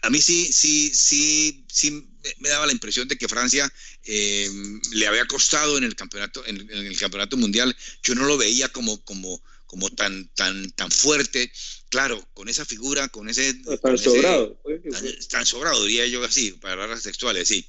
a 0.02 0.10
mí 0.10 0.20
sí, 0.20 0.52
sí, 0.52 0.90
sí, 0.94 1.64
sí 1.72 2.08
me 2.38 2.48
daba 2.48 2.66
la 2.66 2.72
impresión 2.72 3.08
de 3.08 3.16
que 3.16 3.28
Francia 3.28 3.72
eh, 4.04 4.50
le 4.92 5.06
había 5.06 5.24
costado 5.26 5.78
en 5.78 5.84
el 5.84 5.94
campeonato, 5.94 6.44
en, 6.46 6.68
el 6.70 6.98
campeonato 6.98 7.36
mundial. 7.36 7.74
Yo 8.02 8.14
no 8.14 8.26
lo 8.26 8.36
veía 8.36 8.68
como, 8.68 9.02
como, 9.04 9.42
como 9.66 9.90
tan, 9.90 10.28
tan, 10.34 10.70
tan 10.72 10.90
fuerte. 10.90 11.50
Claro, 11.88 12.26
con 12.34 12.48
esa 12.48 12.66
figura, 12.66 13.08
con 13.08 13.28
ese. 13.28 13.54
Tan 13.82 13.96
sobrado. 13.96 14.60
tan, 15.30 15.46
sobrado, 15.46 15.84
diría 15.84 16.06
yo 16.06 16.22
así, 16.22 16.52
para 16.52 16.74
palabras 16.74 17.02
textuales, 17.02 17.48
sí. 17.48 17.66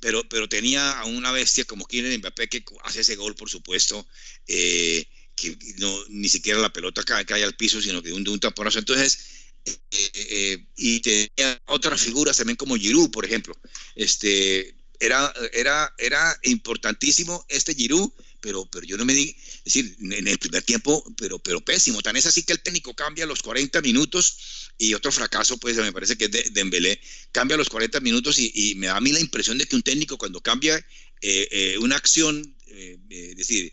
Pero, 0.00 0.28
pero 0.28 0.48
tenía 0.48 0.98
a 0.98 1.04
una 1.06 1.32
bestia 1.32 1.64
como 1.64 1.86
Kylian 1.86 2.18
Mbappé 2.18 2.48
que 2.48 2.64
hace 2.84 3.00
ese 3.00 3.16
gol, 3.16 3.34
por 3.34 3.48
supuesto. 3.50 4.06
Eh, 4.46 5.06
que 5.34 5.56
no, 5.78 6.04
ni 6.08 6.28
siquiera 6.28 6.58
la 6.58 6.72
pelota 6.72 7.02
cae, 7.02 7.26
cae, 7.26 7.44
al 7.44 7.56
piso, 7.56 7.80
sino 7.80 8.02
que 8.02 8.08
de 8.08 8.14
un, 8.14 8.26
un. 8.26 8.40
Entonces, 8.74 9.18
eh, 9.64 9.78
eh, 9.90 10.66
y 10.76 11.00
tenía 11.00 11.60
otras 11.66 12.00
figuras 12.00 12.36
también 12.36 12.56
como 12.56 12.76
Giroud, 12.76 13.10
por 13.10 13.24
ejemplo. 13.24 13.54
Este, 13.94 14.74
era, 14.98 15.32
era, 15.52 15.94
era 15.98 16.38
importantísimo 16.42 17.44
este 17.48 17.74
Giroud, 17.74 18.10
pero, 18.46 18.64
pero 18.66 18.86
yo 18.86 18.96
no 18.96 19.04
me 19.04 19.12
di, 19.12 19.34
es 19.40 19.64
decir, 19.64 19.96
en 19.98 20.28
el 20.28 20.38
primer 20.38 20.62
tiempo, 20.62 21.04
pero, 21.16 21.40
pero 21.40 21.60
pésimo. 21.60 22.00
Tan 22.00 22.16
es 22.16 22.26
así 22.26 22.44
que 22.44 22.52
el 22.52 22.62
técnico 22.62 22.94
cambia 22.94 23.24
a 23.24 23.26
los 23.26 23.42
40 23.42 23.82
minutos 23.82 24.70
y 24.78 24.94
otro 24.94 25.10
fracaso, 25.10 25.58
pues 25.58 25.76
me 25.78 25.92
parece 25.92 26.16
que 26.16 26.26
es 26.26 26.30
de 26.30 26.44
Dembélé, 26.52 27.00
cambia 27.32 27.56
a 27.56 27.58
los 27.58 27.68
40 27.68 27.98
minutos 27.98 28.38
y, 28.38 28.74
me 28.76 28.86
da 28.86 28.98
a 28.98 29.00
mí 29.00 29.10
la 29.10 29.18
impresión 29.18 29.58
de 29.58 29.66
que 29.66 29.74
un 29.74 29.82
técnico 29.82 30.16
cuando 30.16 30.40
cambia 30.40 30.80
eh, 31.22 31.76
una 31.80 31.96
acción, 31.96 32.56
es 32.68 33.36
decir, 33.36 33.72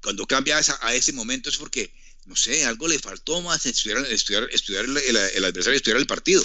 cuando 0.00 0.26
cambia 0.26 0.56
a 0.56 0.94
ese 0.94 1.12
momento 1.12 1.50
es 1.50 1.58
porque 1.58 1.92
no 2.24 2.34
sé, 2.34 2.64
algo 2.64 2.88
le 2.88 2.98
faltó 2.98 3.42
más 3.42 3.66
estudiar, 3.66 4.06
estudiar, 4.10 4.48
estudiar 4.50 4.86
el, 4.86 4.96
el, 4.96 5.44
adversario, 5.44 5.76
estudiar 5.76 5.98
el 5.98 6.06
partido. 6.06 6.42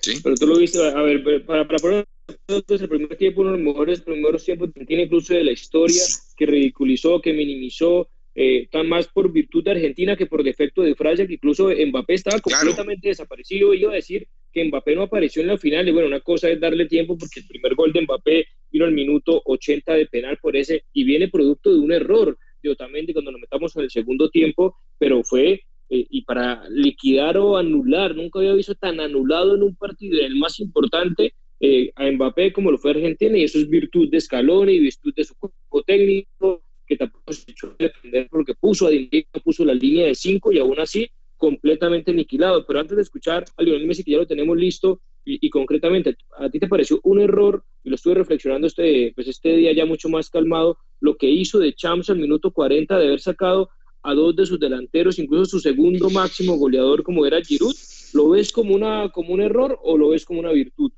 ¿Sí? 0.00 0.20
Pero 0.22 0.36
tú 0.36 0.46
lo 0.46 0.56
viste, 0.56 0.78
a 0.86 1.02
ver, 1.02 1.44
para, 1.44 1.66
para 1.66 1.78
poner 1.78 2.06
entonces 2.28 2.82
el 2.82 2.88
primer 2.88 3.16
tiempo, 3.16 3.42
uno 3.42 3.52
de 3.52 3.58
los 3.58 3.66
mejores 3.66 4.00
primeros 4.00 4.44
tiempos 4.44 4.70
que 4.74 4.84
tiene 4.84 5.04
incluso 5.04 5.34
de 5.34 5.44
la 5.44 5.52
historia, 5.52 6.02
que 6.36 6.46
ridiculizó, 6.46 7.20
que 7.20 7.32
minimizó, 7.32 8.08
eh, 8.36 8.66
tan 8.70 8.88
más 8.88 9.06
por 9.06 9.30
virtud 9.30 9.62
de 9.62 9.70
Argentina 9.70 10.16
que 10.16 10.26
por 10.26 10.42
defecto 10.42 10.82
de 10.82 10.96
Francia, 10.96 11.26
que 11.26 11.34
incluso 11.34 11.68
Mbappé 11.70 12.14
estaba 12.14 12.40
completamente 12.40 13.08
desaparecido. 13.08 13.72
Iba 13.74 13.92
a 13.92 13.96
decir 13.96 14.26
que 14.52 14.64
Mbappé 14.64 14.96
no 14.96 15.02
apareció 15.02 15.42
en 15.42 15.48
la 15.48 15.58
final, 15.58 15.88
y 15.88 15.92
bueno, 15.92 16.08
una 16.08 16.20
cosa 16.20 16.50
es 16.50 16.58
darle 16.58 16.86
tiempo 16.86 17.16
porque 17.16 17.40
el 17.40 17.46
primer 17.46 17.74
gol 17.74 17.92
de 17.92 18.02
Mbappé 18.02 18.46
vino 18.72 18.84
al 18.84 18.92
minuto 18.92 19.40
80 19.44 19.94
de 19.94 20.06
penal 20.06 20.38
por 20.42 20.56
ese, 20.56 20.84
y 20.92 21.04
viene 21.04 21.28
producto 21.28 21.72
de 21.72 21.78
un 21.78 21.92
error 21.92 22.36
de 22.72 23.12
cuando 23.12 23.32
nos 23.32 23.40
metamos 23.40 23.76
en 23.76 23.82
el 23.82 23.90
segundo 23.90 24.30
tiempo, 24.30 24.76
pero 24.98 25.22
fue 25.22 25.62
eh, 25.90 26.06
y 26.10 26.22
para 26.22 26.66
liquidar 26.70 27.36
o 27.36 27.56
anular, 27.56 28.14
nunca 28.14 28.38
había 28.38 28.54
visto 28.54 28.74
tan 28.74 29.00
anulado 29.00 29.54
en 29.54 29.62
un 29.62 29.76
partido 29.76 30.20
el 30.20 30.36
más 30.36 30.58
importante 30.60 31.34
eh, 31.60 31.92
a 31.96 32.10
Mbappé 32.10 32.52
como 32.52 32.70
lo 32.70 32.78
fue 32.78 32.92
Argentina, 32.92 33.36
y 33.36 33.44
eso 33.44 33.58
es 33.58 33.68
virtud 33.68 34.08
de 34.10 34.20
Scaloni 34.20 34.72
y 34.72 34.80
virtud 34.80 35.14
de 35.14 35.24
su 35.24 35.34
cuerpo 35.36 35.82
técnico, 35.82 36.62
que 36.86 36.96
tampoco 36.96 37.32
se 37.32 37.50
echó 37.50 37.68
a 37.68 37.82
defender 37.82 38.28
porque 38.30 38.54
puso 38.54 38.88
a 38.88 39.40
puso 39.42 39.64
la 39.64 39.74
línea 39.74 40.06
de 40.06 40.14
cinco 40.14 40.52
y 40.52 40.58
aún 40.58 40.78
así 40.78 41.08
completamente 41.36 42.10
aniquilado. 42.10 42.66
Pero 42.66 42.80
antes 42.80 42.96
de 42.96 43.02
escuchar 43.02 43.44
a 43.56 43.62
Lionel 43.62 43.86
Messi, 43.86 44.04
que 44.04 44.12
ya 44.12 44.18
lo 44.18 44.26
tenemos 44.26 44.56
listo, 44.56 45.00
y, 45.24 45.46
y 45.46 45.50
concretamente, 45.50 46.16
¿a 46.38 46.50
ti 46.50 46.58
te 46.58 46.68
pareció 46.68 47.00
un 47.02 47.20
error 47.20 47.64
y 47.82 47.88
lo 47.88 47.94
estuve 47.94 48.14
reflexionando 48.14 48.66
este, 48.66 49.12
pues 49.14 49.28
este 49.28 49.56
día 49.56 49.72
ya 49.72 49.86
mucho 49.86 50.08
más 50.08 50.28
calmado, 50.28 50.76
lo 51.00 51.16
que 51.16 51.28
hizo 51.30 51.58
de 51.58 51.74
Champs 51.74 52.10
al 52.10 52.18
minuto 52.18 52.50
40 52.50 52.98
de 52.98 53.06
haber 53.06 53.20
sacado 53.20 53.70
a 54.02 54.14
dos 54.14 54.36
de 54.36 54.44
sus 54.44 54.60
delanteros, 54.60 55.18
incluso 55.18 55.46
su 55.46 55.60
segundo 55.60 56.10
máximo 56.10 56.56
goleador 56.56 57.02
como 57.02 57.24
era 57.24 57.42
Giroud, 57.42 57.74
¿lo 58.12 58.28
ves 58.30 58.52
como, 58.52 58.74
una, 58.74 59.08
como 59.08 59.32
un 59.32 59.40
error 59.40 59.78
o 59.82 59.96
lo 59.96 60.10
ves 60.10 60.26
como 60.26 60.40
una 60.40 60.52
virtud? 60.52 60.92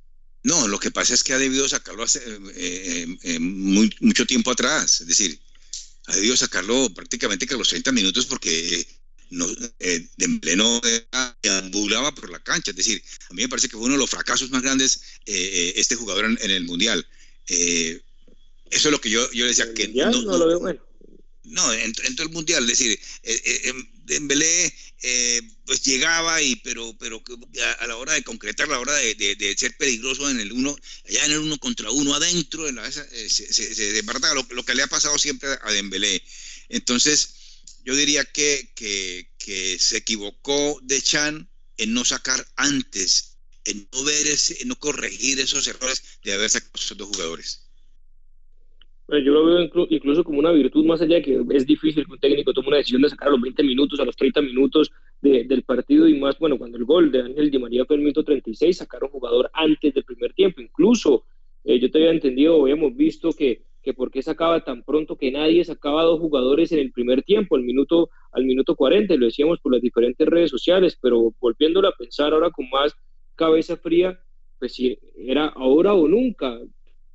No, 0.47 0.69
lo 0.69 0.79
que 0.79 0.93
pasa 0.93 1.13
es 1.13 1.25
que 1.25 1.33
ha 1.33 1.39
debido 1.39 1.69
sacarlo 1.69 2.05
hace 2.05 2.21
eh, 2.21 2.39
eh, 2.55 3.19
eh, 3.25 3.39
muy, 3.41 3.93
mucho 3.99 4.25
tiempo 4.27 4.53
atrás, 4.53 5.01
es 5.01 5.09
decir, 5.09 5.37
ha 6.07 6.15
debido 6.15 6.37
sacarlo 6.37 6.89
prácticamente 6.95 7.49
que 7.49 7.55
a 7.55 7.57
los 7.57 7.69
30 7.69 7.91
minutos 7.91 8.27
porque 8.27 8.87
no, 9.31 9.45
eh, 9.81 10.07
Dembélé 10.17 10.55
no 10.55 10.81
ambulaba 11.51 12.15
por 12.15 12.31
la 12.31 12.39
cancha. 12.39 12.71
Es 12.71 12.77
decir, 12.77 13.03
a 13.29 13.35
mí 13.35 13.43
me 13.43 13.49
parece 13.49 13.69
que 13.69 13.77
fue 13.77 13.87
uno 13.87 13.95
de 13.95 13.99
los 13.99 14.09
fracasos 14.09 14.49
más 14.51 14.63
grandes 14.63 15.01
este 15.25 15.97
jugador 15.97 16.27
en, 16.27 16.51
el 16.53 16.63
Mundial. 16.63 17.05
eso 17.49 17.99
es 18.71 18.85
lo 18.85 19.01
que 19.01 19.11
yo, 19.11 19.29
yo 19.33 19.47
decía 19.47 19.75
que 19.75 19.89
no, 19.89 20.13
no, 20.13 20.39
lo 20.39 20.47
veo 20.47 20.61
bueno. 20.61 20.81
No, 21.43 21.73
en, 21.73 21.93
todo 21.93 22.25
el 22.25 22.33
Mundial, 22.33 22.71
es 22.71 22.79
decir, 22.79 23.01
Dembélé 24.05 24.73
pues 25.65 25.83
llegaba 25.85 26.43
y 26.43 26.57
pero 26.57 26.97
pero 26.99 27.23
a, 27.81 27.87
la 27.87 27.97
hora 27.97 28.15
de 28.15 28.23
concretar, 28.23 28.67
a 28.69 28.73
la 28.73 28.81
hora 28.81 28.95
de, 28.95 29.55
ser 29.59 29.77
peligroso 29.77 30.29
en 30.31 30.41
el 30.41 30.53
uno, 30.53 30.77
allá 31.07 31.25
en 31.27 31.33
el 31.33 31.39
uno 31.39 31.59
contra 31.59 31.91
uno 31.91 32.15
adentro, 32.15 32.69
en 32.69 32.77
la, 32.77 32.91
se, 32.91 33.29
se, 33.29 33.53
se 33.53 34.03
lo, 34.03 34.65
que 34.65 34.75
le 34.75 34.83
ha 34.83 34.87
pasado 34.87 35.19
siempre 35.19 35.49
a 35.63 35.73
Dembélé. 35.73 36.23
Entonces, 36.69 37.35
yo 37.85 37.95
diría 37.95 38.25
que, 38.25 38.73
que, 38.75 39.79
se 39.79 39.99
equivocó 39.99 40.81
de 40.83 41.01
Chan 41.01 41.49
en 41.77 41.95
no 41.95 42.05
sacar 42.05 42.45
antes, 42.57 43.37
en 43.65 43.89
no 43.93 44.03
ver 44.03 44.27
ese, 44.27 44.61
en 44.61 44.69
no 44.69 44.79
corregir 44.81 45.39
esos 45.39 45.67
errores 45.69 46.03
de 46.25 46.33
haber 46.33 46.51
sacado 46.51 46.73
a 46.75 46.81
esos 46.81 46.97
dos 46.97 47.09
jugadores. 47.09 47.66
Bueno, 49.09 49.25
yo 49.25 49.33
lo 49.33 49.45
veo 49.45 49.87
incluso 49.89 50.25
como 50.25 50.41
una 50.41 50.51
virtud, 50.51 50.85
más 50.85 51.01
allá 51.01 51.17
de 51.17 51.23
que 51.23 51.45
es 51.51 51.65
difícil 51.65 52.05
que 52.05 52.13
un 52.13 52.19
técnico 52.19 52.53
tome 52.53 52.69
una 52.69 52.79
decisión 52.79 53.03
de 53.03 53.09
sacar 53.09 53.29
a 53.29 53.31
los 53.31 53.41
20 53.41 53.63
minutos, 53.63 54.01
a 54.01 54.05
los 54.05 54.17
30 54.17 54.43
minutos 54.43 54.91
del 55.21 55.63
partido 55.63 56.09
y 56.09 56.19
más, 56.19 56.39
bueno, 56.39 56.59
cuando 56.59 56.77
el 56.77 56.85
gol 56.85 57.13
de 57.13 57.23
Ángel 57.23 57.51
Di 57.51 57.59
María 57.59 57.85
fue 57.85 57.97
el 57.97 58.03
minuto 58.03 58.25
36, 58.25 58.77
sacaron 58.77 59.11
jugador 59.11 59.49
antes 59.53 59.95
del 59.95 60.05
primer 60.05 60.33
tiempo. 60.33 60.61
Incluso 60.61 61.25
eh, 61.65 61.79
yo 61.79 61.91
te 61.91 61.99
había 61.99 62.11
entendido, 62.11 62.61
habíamos 62.61 62.97
visto 62.97 63.33
que 63.33 63.63
que 63.87 63.95
por 63.95 64.11
qué 64.11 64.21
sacaba 64.21 64.65
tan 64.65 64.83
pronto 64.83 65.17
que 65.17 65.31
nadie 65.31 65.65
sacaba 65.65 66.03
dos 66.03 66.19
jugadores 66.19 66.73
en 66.73 66.81
el 66.81 66.91
primer 66.91 67.23
tiempo, 67.23 67.55
al 67.55 67.63
minuto, 67.63 68.11
al 68.33 68.45
minuto 68.45 68.75
40, 68.75 69.15
y 69.15 69.17
lo 69.17 69.27
decíamos 69.27 69.61
por 69.61 69.73
las 69.73 69.81
diferentes 69.81 70.27
redes 70.27 70.51
sociales, 70.51 70.99
pero 71.01 71.33
volviéndolo 71.41 71.87
a 71.87 71.95
pensar 71.97 72.33
ahora 72.33 72.51
con 72.51 72.69
más 72.69 72.97
cabeza 73.37 73.77
fría, 73.77 74.19
pues 74.59 74.75
si 74.75 74.99
era 75.17 75.47
ahora 75.47 75.95
o 75.95 76.09
nunca. 76.09 76.59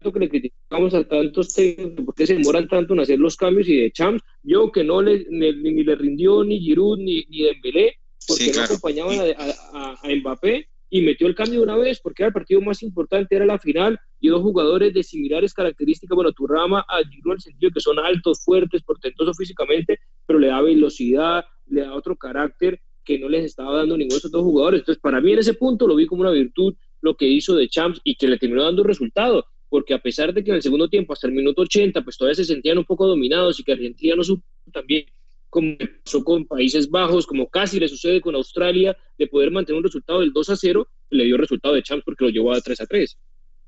Que 0.02 0.20
le 0.20 0.30
criticamos 0.30 0.94
a 0.94 1.04
tantos 1.04 1.54
técnicos, 1.54 2.06
¿por 2.06 2.16
qué 2.16 2.26
se 2.26 2.34
demoran 2.34 2.68
tanto 2.68 2.94
en 2.94 3.02
hacer 3.02 3.20
los 3.20 3.36
cambios? 3.36 3.68
Y 3.68 3.76
de 3.76 3.92
Champs, 3.92 4.24
yo 4.42 4.72
que 4.72 4.84
no 4.84 5.02
le, 5.02 5.28
ni, 5.30 5.84
le 5.84 5.96
rindió 5.96 6.44
ni 6.44 6.60
Giroud 6.60 6.98
ni, 6.98 7.24
ni 7.30 7.44
Dembélé, 7.44 7.98
porque 8.28 8.52
no 8.56 8.62
acompañaban 8.62 9.20
a, 9.38 9.98
a 10.02 10.16
Mbappé, 10.16 10.68
y 10.94 11.02
metió 11.02 11.26
el 11.26 11.36
cambio 11.36 11.60
de 11.60 11.64
una 11.64 11.78
vez 11.78 12.02
porque 12.02 12.24
era 12.24 12.28
el 12.28 12.34
partido 12.34 12.60
más 12.60 12.84
importante, 12.84 13.36
era 13.36 13.46
la 13.46 13.58
final 13.58 13.98
y 14.20 14.28
dos 14.28 14.42
jugadores 14.42 14.94
de 14.94 15.04
similares 15.04 15.54
características. 15.54 16.14
Bueno, 16.14 16.34
Turrama 16.34 16.86
a 16.88 17.00
Giroud 17.10 17.32
en 17.32 17.38
el 17.38 17.42
sentido 17.42 17.72
que 17.74 17.80
son 17.80 17.98
altos, 17.98 18.44
fuertes, 18.44 18.84
portentosos 18.84 19.38
físicamente, 19.38 20.00
pero 20.28 20.38
le 20.38 20.48
da 20.48 20.62
velocidad, 20.62 21.46
le 21.68 21.82
da 21.82 21.96
otro 21.96 22.18
carácter 22.18 22.82
que 23.06 23.18
no 23.18 23.30
les 23.30 23.46
estaba 23.46 23.78
dando 23.78 23.98
ninguno 23.98 24.16
de 24.16 24.20
esos 24.20 24.32
dos 24.32 24.44
jugadores. 24.44 24.82
Entonces, 24.82 25.02
para 25.02 25.22
mí 25.22 25.32
en 25.32 25.40
ese 25.40 25.54
punto 25.54 25.88
lo 25.88 25.96
vi 25.96 26.06
como 26.06 26.22
una 26.22 26.32
virtud 26.32 26.76
lo 27.00 27.16
que 27.16 27.26
hizo 27.26 27.56
de 27.56 27.70
Champs 27.70 28.02
y 28.04 28.16
que 28.16 28.28
le 28.28 28.38
terminó 28.38 28.64
dando 28.64 28.84
resultado, 28.84 29.46
porque 29.72 29.94
a 29.94 30.02
pesar 30.02 30.34
de 30.34 30.44
que 30.44 30.50
en 30.50 30.58
el 30.58 30.62
segundo 30.62 30.90
tiempo, 30.90 31.14
hasta 31.14 31.28
el 31.28 31.34
minuto 31.34 31.62
80, 31.62 32.04
pues 32.04 32.18
todavía 32.18 32.36
se 32.36 32.44
sentían 32.44 32.78
un 32.78 32.84
poco 32.84 33.08
dominados 33.08 33.58
y 33.58 33.64
que 33.64 33.72
Argentina 33.72 34.16
no 34.18 34.24
supo 34.24 34.44
también 34.74 35.06
como 35.50 35.78
pasó 36.04 36.24
con 36.26 36.46
Países 36.46 36.90
Bajos, 36.90 37.26
como 37.26 37.50
casi 37.50 37.80
le 37.80 37.88
sucede 37.88 38.20
con 38.20 38.36
Australia, 38.36 38.98
de 39.18 39.28
poder 39.28 39.50
mantener 39.50 39.78
un 39.78 39.84
resultado 39.86 40.20
del 40.20 40.34
2 40.34 40.50
a 40.50 40.58
0, 40.58 40.90
le 41.12 41.24
dio 41.24 41.38
resultado 41.38 41.74
de 41.74 41.84
Champs 41.84 42.04
porque 42.04 42.26
lo 42.26 42.32
llevó 42.32 42.54
a 42.54 42.60
3 42.60 42.82
a 42.82 42.86
3. 42.86 43.18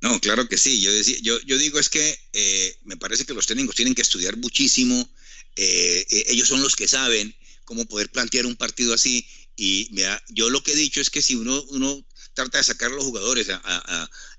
No, 0.02 0.20
claro 0.20 0.48
que 0.50 0.58
sí. 0.58 0.82
Yo, 0.82 0.92
decía, 0.92 1.16
yo, 1.22 1.40
yo 1.46 1.58
digo 1.58 1.80
es 1.80 1.90
que 1.90 2.18
eh, 2.34 2.76
me 2.84 2.98
parece 2.98 3.26
que 3.26 3.34
los 3.34 3.48
técnicos 3.48 3.76
tienen 3.76 3.96
que 3.96 4.02
estudiar 4.02 4.36
muchísimo. 4.36 5.10
Eh, 5.56 6.06
eh, 6.10 6.26
ellos 6.28 6.50
son 6.50 6.62
los 6.62 6.76
que 6.76 6.90
saben 6.90 7.34
cómo 7.64 7.86
poder 7.86 8.10
plantear 8.10 8.46
un 8.46 8.58
partido 8.58 8.94
así. 8.94 9.26
Y 9.56 9.88
mira, 9.92 10.22
yo 10.30 10.50
lo 10.50 10.64
que 10.64 10.74
he 10.74 10.76
dicho 10.76 11.00
es 11.00 11.10
que 11.10 11.22
si 11.22 11.36
uno, 11.36 11.64
uno 11.70 12.06
trata 12.34 12.58
de 12.58 12.66
sacar 12.66 12.92
a 12.92 12.96
los 12.96 13.06
jugadores 13.06 13.48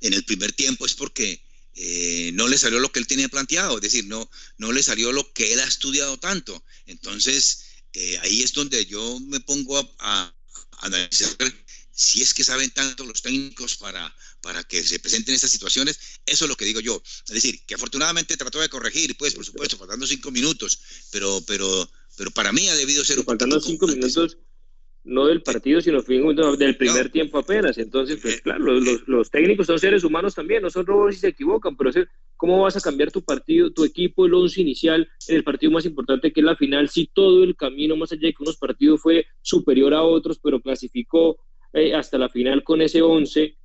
en 0.00 0.12
el 0.12 0.24
primer 0.24 0.52
tiempo 0.52 0.84
es 0.84 0.94
porque 0.94 1.42
eh, 1.76 2.30
no 2.34 2.46
le 2.46 2.58
salió 2.58 2.78
lo 2.78 2.92
que 2.92 3.00
él 3.00 3.06
tenía 3.06 3.28
planteado, 3.28 3.76
es 3.76 3.82
decir, 3.82 4.06
no, 4.06 4.30
no 4.58 4.72
le 4.72 4.82
salió 4.82 5.12
lo 5.12 5.32
que 5.32 5.52
él 5.52 5.60
ha 5.60 5.66
estudiado 5.66 6.18
tanto. 6.18 6.64
Entonces, 6.86 7.64
eh, 7.92 8.18
ahí 8.22 8.42
es 8.42 8.52
donde 8.52 8.86
yo 8.86 9.20
me 9.20 9.40
pongo 9.40 9.78
a, 9.98 10.34
analizar 10.78 11.36
si 11.92 12.20
es 12.22 12.34
que 12.34 12.42
saben 12.42 12.70
tanto 12.72 13.06
los 13.06 13.22
técnicos 13.22 13.76
para, 13.76 14.14
para 14.40 14.64
que 14.64 14.82
se 14.82 14.98
presenten 14.98 15.34
estas 15.34 15.52
situaciones, 15.52 15.98
eso 16.26 16.44
es 16.44 16.48
lo 16.48 16.56
que 16.56 16.64
digo 16.64 16.80
yo. 16.80 17.00
Es 17.26 17.34
decir, 17.34 17.64
que 17.66 17.76
afortunadamente 17.76 18.36
trató 18.36 18.60
de 18.60 18.68
corregir, 18.68 19.16
pues, 19.16 19.34
por 19.34 19.44
supuesto, 19.44 19.78
faltando 19.78 20.06
cinco 20.06 20.32
minutos, 20.32 20.80
pero, 21.10 21.42
pero, 21.46 21.88
pero 22.16 22.30
para 22.32 22.52
mí 22.52 22.68
ha 22.68 22.74
debido 22.74 23.04
ser 23.04 23.20
un 23.20 23.24
Faltando 23.24 23.60
cinco 23.60 23.86
minutos, 23.86 24.36
no 25.04 25.26
del 25.26 25.42
partido, 25.42 25.80
sino 25.80 26.00
del 26.02 26.76
primer 26.76 27.10
tiempo 27.10 27.38
apenas. 27.38 27.76
Entonces, 27.78 28.18
pues 28.20 28.36
eh, 28.36 28.40
claro, 28.42 28.64
los, 28.64 29.06
los, 29.06 29.30
técnicos 29.30 29.66
son 29.66 29.78
seres 29.78 30.02
humanos 30.02 30.34
también, 30.34 30.62
no 30.62 30.70
son 30.70 30.86
robots 30.86 31.16
y 31.16 31.20
se 31.20 31.28
equivocan, 31.28 31.76
pero 31.76 31.90
¿cómo 32.36 32.62
vas 32.62 32.76
a 32.76 32.80
cambiar 32.80 33.12
tu 33.12 33.22
partido, 33.22 33.70
tu 33.70 33.84
equipo, 33.84 34.24
el 34.24 34.34
once 34.34 34.60
inicial 34.60 35.08
en 35.28 35.36
el 35.36 35.44
partido 35.44 35.72
más 35.72 35.84
importante 35.84 36.32
que 36.32 36.40
es 36.40 36.46
la 36.46 36.56
final, 36.56 36.88
si 36.88 37.06
todo 37.06 37.44
el 37.44 37.54
camino, 37.54 37.96
más 37.96 38.12
allá 38.12 38.28
de 38.28 38.32
que 38.32 38.42
unos 38.42 38.56
partidos 38.56 39.00
fue 39.02 39.26
superior 39.42 39.92
a 39.92 40.02
otros, 40.02 40.38
pero 40.42 40.60
clasificó 40.60 41.38
eh, 41.74 41.94
hasta 41.94 42.16
la 42.16 42.30
final 42.30 42.64
con 42.64 42.80
ese 42.80 43.02
once, 43.02 43.56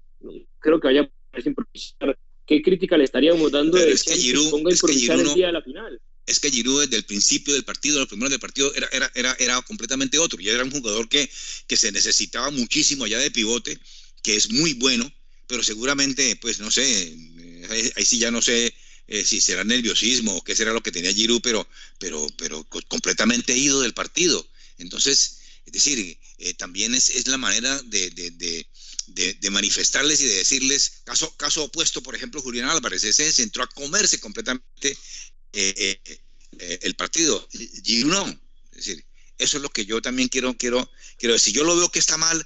creo 0.59 0.79
que 0.79 0.87
vaya 0.87 1.09
a 1.31 1.39
improvisar. 1.43 2.17
¿Qué 2.45 2.61
crítica 2.63 2.97
le 2.97 3.03
estaríamos 3.03 3.51
dando 3.51 3.77
de 3.77 3.85
que, 3.85 4.33
ponga 4.49 4.71
a 4.71 4.73
improvisar 4.73 5.19
el 5.19 5.33
día 5.35 5.47
de 5.47 5.53
la 5.53 5.61
final? 5.61 6.01
Es 6.29 6.39
que 6.39 6.51
Giroud 6.51 6.81
desde 6.83 6.97
el 6.97 7.05
principio 7.05 7.53
del 7.53 7.63
partido, 7.63 7.99
los 7.99 8.07
primeros 8.07 8.29
del 8.29 8.39
partido, 8.39 8.73
era, 8.75 8.87
era, 8.91 9.11
era, 9.15 9.35
era 9.39 9.61
completamente 9.63 10.19
otro. 10.19 10.39
Ya 10.39 10.53
era 10.53 10.63
un 10.63 10.71
jugador 10.71 11.09
que, 11.09 11.29
que 11.67 11.75
se 11.75 11.91
necesitaba 11.91 12.51
muchísimo 12.51 13.05
allá 13.05 13.17
de 13.17 13.31
pivote, 13.31 13.79
que 14.21 14.35
es 14.35 14.51
muy 14.51 14.73
bueno, 14.73 15.11
pero 15.47 15.63
seguramente, 15.63 16.35
pues 16.35 16.59
no 16.59 16.69
sé, 16.69 16.83
ahí, 17.95 18.05
sí 18.05 18.19
ya 18.19 18.29
no 18.29 18.41
sé 18.41 18.73
eh, 19.07 19.25
si 19.25 19.41
será 19.41 19.63
nerviosismo 19.63 20.35
o 20.35 20.43
qué 20.43 20.55
será 20.55 20.71
lo 20.71 20.83
que 20.83 20.91
tenía 20.91 21.13
Giroud, 21.13 21.41
pero, 21.41 21.67
pero, 21.97 22.27
pero 22.37 22.63
completamente 22.87 23.57
ido 23.57 23.81
del 23.81 23.95
partido. 23.95 24.47
Entonces, 24.77 25.39
es 25.65 25.73
decir, 25.73 26.19
eh, 26.37 26.53
también 26.53 26.93
es, 26.93 27.09
es, 27.09 27.27
la 27.27 27.37
manera 27.37 27.81
de, 27.83 28.11
de, 28.11 28.31
de, 28.31 29.33
de, 29.33 29.49
manifestarles 29.49 30.21
y 30.21 30.25
de 30.25 30.35
decirles, 30.35 31.01
caso, 31.03 31.35
caso 31.37 31.63
opuesto, 31.63 32.03
por 32.03 32.15
ejemplo, 32.15 32.41
Julián 32.41 32.69
Álvarez, 32.69 33.03
ese 33.03 33.31
se 33.31 33.43
entró 33.43 33.63
a 33.63 33.67
comerse 33.67 34.19
completamente 34.19 34.97
eh, 35.53 35.99
eh, 36.59 36.79
el 36.81 36.95
partido. 36.95 37.47
y 37.85 38.03
no. 38.05 38.25
Es 38.71 38.85
decir, 38.85 39.03
eso 39.37 39.57
es 39.57 39.63
lo 39.63 39.69
que 39.69 39.85
yo 39.85 40.01
también 40.01 40.27
quiero, 40.27 40.53
quiero, 40.55 40.89
quiero 41.17 41.33
decir. 41.33 41.53
Yo 41.53 41.63
lo 41.63 41.75
veo 41.75 41.89
que 41.89 41.99
está 41.99 42.17
mal, 42.17 42.45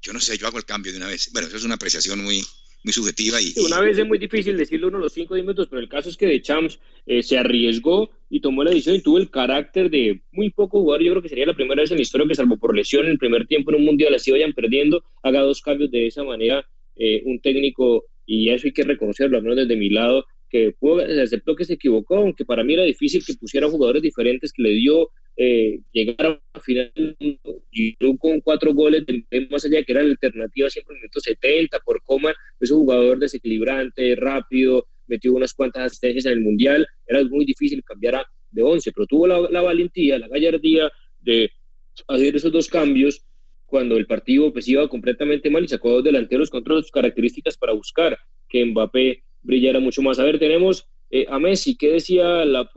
yo 0.00 0.12
no 0.12 0.20
sé, 0.20 0.38
yo 0.38 0.46
hago 0.46 0.58
el 0.58 0.64
cambio 0.64 0.92
de 0.92 0.98
una 0.98 1.08
vez. 1.08 1.30
Bueno, 1.32 1.48
eso 1.48 1.56
es 1.56 1.64
una 1.64 1.74
apreciación 1.74 2.22
muy, 2.22 2.42
muy 2.82 2.92
subjetiva. 2.92 3.40
Y, 3.40 3.54
una 3.58 3.80
vez 3.80 3.98
es 3.98 4.06
muy 4.06 4.18
difícil 4.18 4.56
decirlo 4.56 4.88
uno 4.88 4.98
los 4.98 5.12
cinco 5.12 5.34
minutos, 5.34 5.68
pero 5.68 5.80
el 5.80 5.88
caso 5.88 6.08
es 6.08 6.16
que 6.16 6.26
de 6.26 6.40
Champs 6.42 6.78
eh, 7.06 7.22
se 7.22 7.38
arriesgó 7.38 8.10
y 8.30 8.40
tomó 8.40 8.64
la 8.64 8.70
decisión 8.70 8.96
y 8.96 9.02
tuvo 9.02 9.18
el 9.18 9.30
carácter 9.30 9.90
de 9.90 10.22
muy 10.32 10.50
poco 10.50 10.80
jugar. 10.80 11.02
Yo 11.02 11.12
creo 11.12 11.22
que 11.22 11.28
sería 11.28 11.46
la 11.46 11.54
primera 11.54 11.82
vez 11.82 11.90
en 11.90 11.98
la 11.98 12.02
historia 12.02 12.26
que, 12.26 12.34
salvo 12.34 12.56
por 12.56 12.74
lesión, 12.74 13.04
en 13.04 13.12
el 13.12 13.18
primer 13.18 13.46
tiempo 13.46 13.70
en 13.70 13.76
un 13.76 13.84
mundial 13.84 14.14
así 14.14 14.30
vayan 14.30 14.52
perdiendo, 14.52 15.04
haga 15.22 15.40
dos 15.40 15.60
cambios 15.60 15.90
de 15.90 16.06
esa 16.06 16.24
manera. 16.24 16.66
un 17.24 17.40
técnico, 17.40 18.06
y 18.26 18.50
eso 18.50 18.66
hay 18.66 18.72
que 18.72 18.84
reconocerlo, 18.84 19.36
al 19.36 19.42
menos 19.42 19.56
desde 19.56 19.76
mi 19.76 19.90
lado, 19.90 20.26
que 20.52 20.74
se 21.06 21.22
aceptó 21.22 21.56
que 21.56 21.64
se 21.64 21.72
equivocó, 21.72 22.16
aunque 22.16 22.44
para 22.44 22.62
mí 22.62 22.74
era 22.74 22.82
difícil 22.82 23.24
que 23.24 23.32
pusiera 23.34 23.70
jugadores 23.70 24.02
diferentes, 24.02 24.52
que 24.52 24.62
le 24.62 24.70
dio 24.72 25.08
eh, 25.34 25.80
llegar 25.92 26.38
a 26.52 26.60
final 26.60 26.92
con 28.20 28.40
cuatro 28.42 28.74
goles, 28.74 29.02
más 29.50 29.64
allá 29.64 29.82
que 29.82 29.92
era 29.92 30.02
la 30.02 30.10
alternativa 30.10 30.68
siempre 30.68 30.92
en 30.92 30.96
el 30.96 31.02
minuto 31.04 31.20
70 31.20 31.78
por 31.80 32.02
coma, 32.02 32.34
es 32.60 32.70
un 32.70 32.80
jugador 32.80 33.18
desequilibrante, 33.18 34.14
rápido, 34.14 34.86
metió 35.06 35.32
unas 35.32 35.54
cuantas 35.54 35.84
asistencias 35.86 36.26
en 36.26 36.32
el 36.32 36.40
Mundial, 36.40 36.86
era 37.06 37.24
muy 37.24 37.46
difícil 37.46 37.82
cambiar 37.82 38.26
de 38.50 38.62
11, 38.62 38.92
pero 38.92 39.06
tuvo 39.06 39.26
la, 39.26 39.62
valentía, 39.62 40.18
la 40.18 40.28
gallardía 40.28 40.92
de 41.20 41.50
hacer 42.08 42.36
esos 42.36 42.52
dos 42.52 42.68
cambios 42.68 43.24
cuando 43.64 43.96
el 43.96 44.06
partido 44.06 44.52
pues 44.52 44.68
iba 44.68 44.86
completamente 44.86 45.48
mal 45.48 45.64
y 45.64 45.68
sacó 45.68 45.92
dos 45.92 46.04
delanteros 46.04 46.50
con 46.50 46.60
otras 46.60 46.90
características 46.90 47.56
para 47.56 47.72
buscar 47.72 48.18
que 48.50 48.66
Mbappé 48.66 49.22
brillara 49.42 49.80
mucho 49.80 50.02
más. 50.02 50.18
A 50.18 50.24
ver, 50.24 50.38
tenemos 50.38 50.86
eh, 51.10 51.26
a 51.28 51.38
Messi. 51.38 51.76
¿Qué 51.76 51.92
decía 51.92 52.44
la 52.44 52.68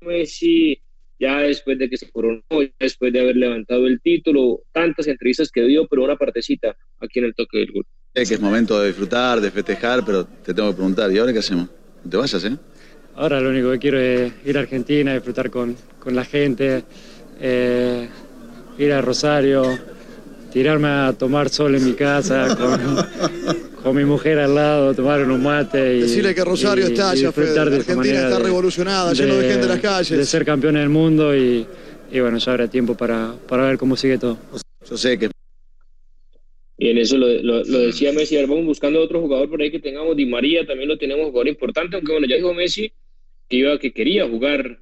Messi 0.00 0.80
ya 1.18 1.40
después 1.40 1.78
de 1.78 1.90
que 1.90 1.96
se 1.96 2.10
coronó, 2.10 2.42
después 2.78 3.12
de 3.12 3.20
haber 3.20 3.36
levantado 3.36 3.86
el 3.86 4.00
título? 4.00 4.62
Tantas 4.72 5.06
entrevistas 5.06 5.50
que 5.50 5.62
dio, 5.62 5.86
pero 5.86 6.04
una 6.04 6.16
partecita 6.16 6.76
aquí 7.00 7.18
en 7.18 7.26
el 7.26 7.34
toque 7.34 7.58
del 7.58 7.72
gol. 7.72 7.84
Sé 8.14 8.26
que 8.26 8.34
es 8.34 8.40
momento 8.40 8.80
de 8.80 8.88
disfrutar, 8.88 9.40
de 9.40 9.50
festejar, 9.50 10.04
pero 10.04 10.24
te 10.24 10.54
tengo 10.54 10.70
que 10.70 10.76
preguntar, 10.76 11.12
¿y 11.12 11.18
ahora 11.18 11.32
qué 11.32 11.38
hacemos? 11.38 11.68
No 12.04 12.10
te 12.10 12.16
vayas, 12.16 12.44
¿eh? 12.44 12.56
Ahora 13.14 13.40
lo 13.40 13.50
único 13.50 13.70
que 13.72 13.78
quiero 13.78 13.98
es 13.98 14.32
ir 14.46 14.56
a 14.56 14.60
Argentina, 14.60 15.14
disfrutar 15.14 15.50
con, 15.50 15.76
con 15.98 16.14
la 16.14 16.24
gente, 16.24 16.84
eh, 17.40 18.08
ir 18.78 18.92
a 18.92 19.02
Rosario, 19.02 19.78
tirarme 20.52 20.88
a 20.88 21.12
tomar 21.12 21.48
sol 21.48 21.74
en 21.74 21.84
mi 21.84 21.92
casa 21.92 22.56
con, 22.56 23.69
con 23.82 23.96
mi 23.96 24.04
mujer 24.04 24.38
al 24.38 24.54
lado, 24.54 24.94
tomar 24.94 25.22
unos 25.22 25.40
mates 25.40 25.96
y 25.98 26.00
Decirle 26.02 26.34
que 26.34 26.44
Rosario 26.44 26.84
y- 26.88 26.92
está 26.92 27.14
ya, 27.14 27.32
Fede. 27.32 27.52
de 27.54 27.60
Argentina 27.60 28.14
está 28.14 28.38
de- 28.38 28.44
revolucionada, 28.44 29.12
lleno 29.14 29.36
de 29.36 29.48
gente 29.48 29.62
en 29.64 29.68
las 29.68 29.80
calles. 29.80 30.10
De 30.18 30.24
ser 30.24 30.44
campeones 30.44 30.82
del 30.82 30.90
mundo 30.90 31.34
y, 31.36 31.66
y 32.12 32.20
bueno, 32.20 32.38
ya 32.38 32.52
habrá 32.52 32.68
tiempo 32.68 32.94
para, 32.96 33.34
para 33.48 33.66
ver 33.66 33.78
cómo 33.78 33.96
sigue 33.96 34.18
todo. 34.18 34.38
Yo 34.88 34.96
sé 34.96 35.18
que 35.18 35.30
Y 36.78 36.88
en 36.88 36.98
eso 36.98 37.16
lo, 37.18 37.26
lo- 37.42 37.64
lo 37.64 37.78
decía 37.80 38.12
Messi, 38.12 38.36
ahora 38.36 38.48
vamos 38.48 38.66
buscando 38.66 39.00
otro 39.00 39.20
jugador 39.20 39.48
por 39.50 39.60
ahí 39.62 39.70
que 39.70 39.80
tengamos, 39.80 40.16
Di 40.16 40.26
María 40.26 40.66
también 40.66 40.88
lo 40.88 40.96
tenemos, 40.98 41.26
jugador 41.26 41.48
importante, 41.48 41.96
aunque 41.96 42.12
bueno, 42.12 42.26
ya 42.26 42.36
dijo 42.36 42.52
Messi 42.54 42.92
que 43.48 43.56
iba, 43.56 43.78
que 43.78 43.92
quería 43.92 44.28
jugar, 44.28 44.78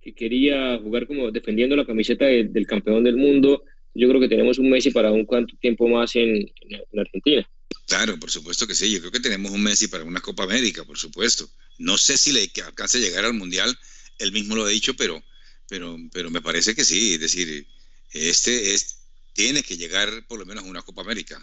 que 0.00 0.12
quería 0.12 0.78
jugar 0.78 1.06
como 1.06 1.30
defendiendo 1.30 1.74
la 1.76 1.84
camiseta 1.86 2.24
de- 2.26 2.44
del 2.44 2.66
campeón 2.66 3.02
del 3.04 3.16
mundo. 3.16 3.62
Yo 3.94 4.08
creo 4.08 4.20
que 4.20 4.28
tenemos 4.28 4.58
un 4.58 4.70
Messi 4.70 4.90
para 4.90 5.10
un 5.10 5.24
cuánto 5.24 5.54
tiempo 5.60 5.88
más 5.88 6.14
en, 6.16 6.36
en- 6.36 6.82
en 6.92 6.98
Argentina. 7.00 7.48
Claro, 7.86 8.18
por 8.18 8.30
supuesto 8.30 8.66
que 8.66 8.74
sí. 8.74 8.90
Yo 8.92 9.00
creo 9.00 9.10
que 9.10 9.20
tenemos 9.20 9.50
un 9.50 9.62
Messi 9.62 9.88
para 9.88 10.04
una 10.04 10.20
Copa 10.20 10.44
América, 10.44 10.84
por 10.84 10.96
supuesto. 10.96 11.48
No 11.78 11.98
sé 11.98 12.16
si 12.16 12.32
le 12.32 12.48
alcance 12.64 12.98
a 12.98 13.00
llegar 13.00 13.24
al 13.24 13.34
Mundial, 13.34 13.76
él 14.18 14.32
mismo 14.32 14.54
lo 14.54 14.64
ha 14.64 14.68
dicho, 14.68 14.94
pero, 14.94 15.22
pero, 15.68 15.96
pero 16.12 16.30
me 16.30 16.40
parece 16.40 16.74
que 16.74 16.84
sí. 16.84 17.14
Es 17.14 17.20
decir, 17.20 17.66
este 18.12 18.74
es, 18.74 19.08
tiene 19.32 19.62
que 19.62 19.76
llegar 19.76 20.08
por 20.28 20.38
lo 20.38 20.46
menos 20.46 20.64
a 20.64 20.68
una 20.68 20.82
Copa 20.82 21.02
América. 21.02 21.36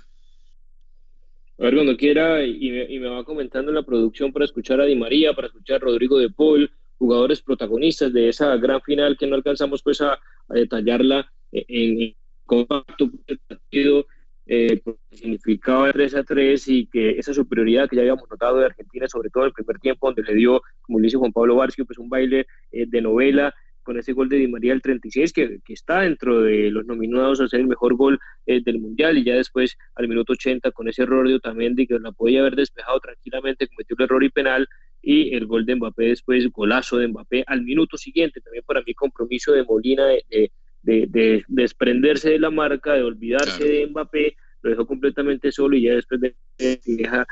A 1.59 1.63
ver, 1.63 1.75
cuando 1.75 1.97
quiera, 1.97 2.45
y 2.45 2.69
me, 2.69 2.83
y 2.93 2.99
me 2.99 3.09
va 3.09 3.25
comentando 3.25 3.71
en 3.71 3.75
la 3.75 3.83
producción 3.83 4.31
para 4.31 4.45
escuchar 4.45 4.79
a 4.79 4.85
Di 4.85 4.95
María, 4.95 5.33
para 5.33 5.47
escuchar 5.47 5.77
a 5.77 5.79
Rodrigo 5.79 6.19
de 6.19 6.29
Paul, 6.29 6.71
jugadores 6.97 7.41
protagonistas 7.41 8.13
de 8.13 8.29
esa 8.29 8.55
gran 8.57 8.81
final 8.81 9.17
que 9.17 9.27
no 9.27 9.35
alcanzamos 9.35 9.81
pues 9.81 10.01
a, 10.01 10.19
detallarla 10.49 11.29
en, 11.51 12.01
en 12.01 12.15
compacto 12.45 13.11
partido, 13.47 14.07
eh, 14.47 14.81
significaba 15.11 15.91
3 15.91 16.15
a 16.15 16.23
3 16.23 16.67
y 16.69 16.87
que 16.87 17.11
esa 17.19 17.33
superioridad 17.33 17.89
que 17.89 17.97
ya 17.97 18.01
habíamos 18.01 18.29
notado 18.29 18.57
de 18.57 18.65
Argentina, 18.65 19.07
sobre 19.07 19.29
todo 19.29 19.43
en 19.43 19.47
el 19.47 19.53
primer 19.53 19.79
tiempo, 19.79 20.07
donde 20.07 20.23
le 20.23 20.35
dio, 20.35 20.61
como 20.81 20.99
le 20.99 21.05
dice 21.05 21.17
Juan 21.17 21.33
Pablo 21.33 21.55
Barcio, 21.55 21.85
pues 21.85 21.99
un 21.99 22.09
baile 22.09 22.47
eh, 22.71 22.85
de 22.87 23.01
novela 23.01 23.53
con 23.87 23.97
ese 23.97 24.11
gol 24.11 24.27
de 24.27 24.35
Di 24.35 24.47
María 24.49 24.73
el 24.73 24.81
36, 24.81 25.31
que, 25.31 25.59
que 25.63 25.73
está 25.73 26.01
dentro 26.01 26.41
de 26.41 26.69
los 26.71 26.85
nominados 26.85 27.39
a 27.39 27.47
ser 27.47 27.61
el 27.61 27.67
mejor 27.67 27.95
gol 27.95 28.19
eh, 28.45 28.61
del 28.61 28.79
Mundial, 28.79 29.17
y 29.17 29.23
ya 29.23 29.35
después 29.35 29.77
al 29.95 30.09
minuto 30.09 30.33
80 30.33 30.71
con 30.71 30.89
ese 30.89 31.03
error 31.03 31.25
de 31.25 31.35
Otamendi 31.35 31.87
que 31.87 31.97
la 31.97 32.11
podía 32.11 32.41
haber 32.41 32.57
despejado 32.57 32.99
tranquilamente, 32.99 33.67
cometió 33.69 33.95
el 33.97 34.03
error 34.03 34.23
y 34.25 34.29
penal, 34.29 34.67
y 35.01 35.33
el 35.33 35.45
gol 35.45 35.65
de 35.65 35.75
Mbappé 35.75 36.03
después, 36.03 36.51
golazo 36.51 36.97
de 36.97 37.07
Mbappé 37.07 37.45
al 37.47 37.63
minuto 37.63 37.97
siguiente, 37.97 38.41
también 38.41 38.65
para 38.67 38.81
mí 38.81 38.93
compromiso 38.93 39.53
de 39.53 39.63
Molina 39.63 40.05
de, 40.05 40.51
de, 40.87 41.05
de 41.09 41.43
desprenderse 41.49 42.29
de 42.29 42.39
la 42.39 42.49
marca, 42.49 42.93
de 42.93 43.03
olvidarse 43.03 43.57
Claro. 43.57 43.71
de 43.73 43.87
Mbappé, 43.87 44.35
lo 44.61 44.69
dejó 44.69 44.87
completamente 44.87 45.51
solo 45.51 45.75
y 45.75 45.81
ya 45.83 45.95
después 45.95 46.21
de, 46.21 46.35
de, 46.57 47.25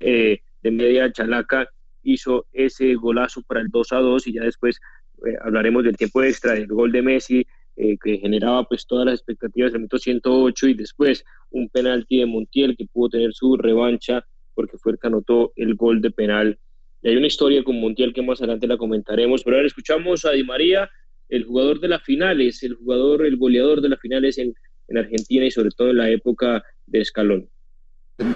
eh, 0.00 0.38
de 0.62 0.70
media 0.70 1.12
chalaca 1.12 1.68
hizo 2.02 2.46
ese 2.52 2.94
golazo 2.94 3.42
para 3.42 3.60
el 3.60 3.68
2 3.68 3.92
a 3.92 3.98
2 3.98 4.26
y 4.28 4.32
ya 4.32 4.44
después 4.44 4.80
eh, 5.26 5.36
hablaremos 5.42 5.84
del 5.84 5.96
tiempo 5.98 6.22
extra, 6.22 6.54
del 6.54 6.66
gol 6.68 6.90
de 6.90 7.02
Messi, 7.02 7.46
eh, 7.76 7.98
que 8.02 8.16
generaba 8.18 8.64
pues 8.64 8.86
todas 8.86 9.04
las 9.04 9.16
expectativas 9.16 9.72
del 9.72 9.82
minuto 9.82 9.98
108 9.98 10.68
y 10.68 10.74
después 10.74 11.22
un 11.50 11.68
penalti 11.68 12.18
de 12.20 12.26
Montiel 12.26 12.76
que 12.78 12.86
pudo 12.86 13.10
tener 13.10 13.34
su 13.34 13.56
revancha 13.58 14.24
porque 14.54 14.78
fue 14.78 14.92
el 14.92 14.98
que 14.98 15.06
anotó 15.08 15.52
el 15.56 15.74
gol 15.74 16.00
de 16.00 16.10
penal. 16.10 16.58
Y 17.02 17.08
hay 17.10 17.16
una 17.16 17.26
historia 17.26 17.62
con 17.62 17.78
Montiel 17.78 18.14
que 18.14 18.22
más 18.22 18.40
adelante 18.40 18.66
la 18.66 18.76
comentaremos, 18.78 19.44
pero 19.44 19.56
ahora 19.56 19.66
escuchamos 19.66 20.24
a 20.24 20.30
Di 20.32 20.44
María, 20.44 20.90
el 21.30 21.44
jugador 21.44 21.80
de 21.80 21.88
las 21.88 22.02
finales, 22.02 22.62
el 22.62 22.74
jugador, 22.74 23.24
el 23.24 23.36
goleador 23.36 23.80
de 23.80 23.88
las 23.88 24.00
finales 24.00 24.36
en, 24.38 24.52
en 24.88 24.98
Argentina 24.98 25.46
y 25.46 25.50
sobre 25.50 25.70
todo 25.70 25.90
en 25.90 25.98
la 25.98 26.10
época 26.10 26.62
de 26.86 27.00
Escalón. 27.00 27.48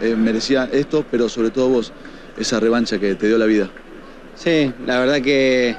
eh, 0.01 0.15
merecía 0.17 0.69
esto, 0.73 1.05
pero 1.11 1.29
sobre 1.29 1.51
todo 1.51 1.69
vos, 1.69 1.93
esa 2.39 2.61
revancha 2.61 2.99
que 2.99 3.15
te 3.17 3.27
dio 3.27 3.37
la 3.37 3.47
vida. 3.47 3.69
Sí, 4.37 4.73
la 4.87 5.01
verdad 5.01 5.21
que 5.21 5.77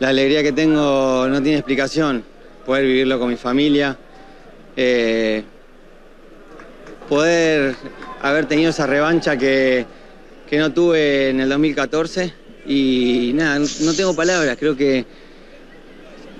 la 0.00 0.08
alegría 0.08 0.42
que 0.42 0.52
tengo 0.52 1.28
no 1.28 1.42
tiene 1.42 1.58
explicación. 1.58 2.24
Poder 2.64 2.84
vivirlo 2.84 3.18
con 3.18 3.28
mi 3.28 3.36
familia, 3.36 3.96
eh, 4.76 5.44
poder 7.08 7.76
haber 8.22 8.46
tenido 8.46 8.70
esa 8.70 8.86
revancha 8.86 9.36
que, 9.36 9.86
que 10.48 10.58
no 10.58 10.72
tuve 10.72 11.30
en 11.30 11.40
el 11.40 11.48
2014 11.48 12.32
y 12.66 13.30
nada, 13.34 13.60
no 13.60 13.94
tengo 13.94 14.16
palabras, 14.16 14.56
creo 14.58 14.76
que 14.76 15.04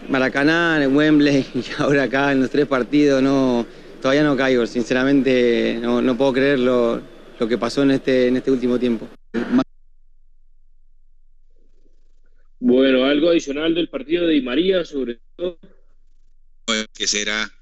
Maracaná, 0.09 0.83
en 0.83 0.97
Wembley 0.97 1.47
y 1.55 1.65
ahora 1.79 2.05
acá 2.05 2.33
en 2.33 2.41
los 2.41 2.51
tres 2.51 2.67
partidos 2.67 3.23
no, 3.23 3.67
todavía 4.01 4.23
no 4.23 4.37
caigo, 4.37 4.67
sinceramente 4.67 5.79
no, 5.81 6.01
no 6.03 6.17
puedo 6.17 6.33
creer 6.35 6.59
lo, 6.59 7.01
lo 7.39 7.49
que 7.49 7.59
pasó 7.59 7.83
en 7.83 7.93
este, 7.93 8.29
en 8.29 8.37
este 8.37 8.51
último 8.51 8.79
tiempo. 8.79 9.09
Bueno, 12.59 13.05
algo 13.05 13.31
adicional 13.31 13.75
del 13.75 13.89
partido 13.89 14.27
de 14.27 14.35
Di 14.35 14.43
María, 14.43 14.85
sobre 14.85 15.21
todo. 15.37 15.59
que 16.93 17.07
será, 17.07 17.53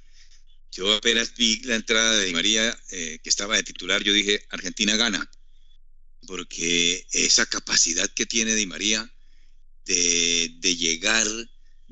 yo 0.70 0.94
apenas 0.94 1.34
vi 1.36 1.60
la 1.64 1.74
entrada 1.74 2.16
de 2.16 2.26
Di 2.26 2.32
María, 2.32 2.74
eh, 2.90 3.18
que 3.22 3.28
estaba 3.28 3.56
de 3.56 3.64
titular, 3.64 4.02
yo 4.02 4.12
dije, 4.12 4.42
Argentina 4.50 4.96
gana, 4.96 5.30
porque 6.26 7.04
esa 7.12 7.44
capacidad 7.46 8.08
que 8.14 8.24
tiene 8.24 8.54
Di 8.54 8.66
María 8.66 9.10
de, 9.84 10.52
de 10.60 10.76
llegar, 10.76 11.26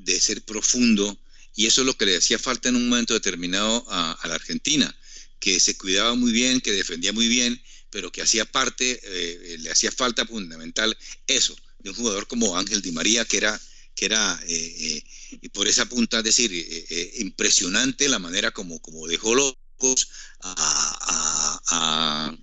de 0.04 0.20
ser 0.20 0.42
profundo, 0.42 1.18
y 1.54 1.66
eso 1.66 1.82
es 1.82 1.86
lo 1.86 1.96
que 1.96 2.06
le 2.06 2.16
hacía 2.16 2.38
falta 2.38 2.68
en 2.68 2.76
un 2.76 2.88
momento 2.88 3.14
determinado 3.14 3.84
a, 3.88 4.18
la 4.24 4.34
Argentina, 4.34 4.94
que 5.38 5.60
se 5.60 5.76
cuidaba 5.76 6.14
muy 6.14 6.32
bien, 6.32 6.60
que 6.60 6.72
defendía 6.72 7.12
muy 7.12 7.28
bien, 7.28 7.60
pero 7.90 8.10
que 8.10 8.22
hacía 8.22 8.44
parte, 8.44 9.00
eh, 9.02 9.56
le 9.58 9.70
hacía 9.70 9.92
falta 9.92 10.24
fundamental 10.24 10.96
eso, 11.26 11.56
de 11.80 11.90
un 11.90 11.96
jugador 11.96 12.26
como 12.26 12.56
Ángel 12.56 12.80
Di 12.80 12.92
María, 12.92 13.24
que 13.24 13.36
era, 13.36 13.60
que 13.94 14.06
era 14.06 14.40
eh, 14.46 14.74
eh, 14.78 15.04
y 15.40 15.48
por 15.48 15.66
esa 15.66 15.86
punta, 15.86 16.18
es 16.18 16.24
decir, 16.24 16.52
eh, 16.52 16.86
eh, 16.88 17.12
impresionante 17.18 18.08
la 18.08 18.18
manera 18.18 18.50
como, 18.50 18.80
como 18.80 19.06
dejó 19.06 19.34
locos 19.34 20.08
a 20.40 22.34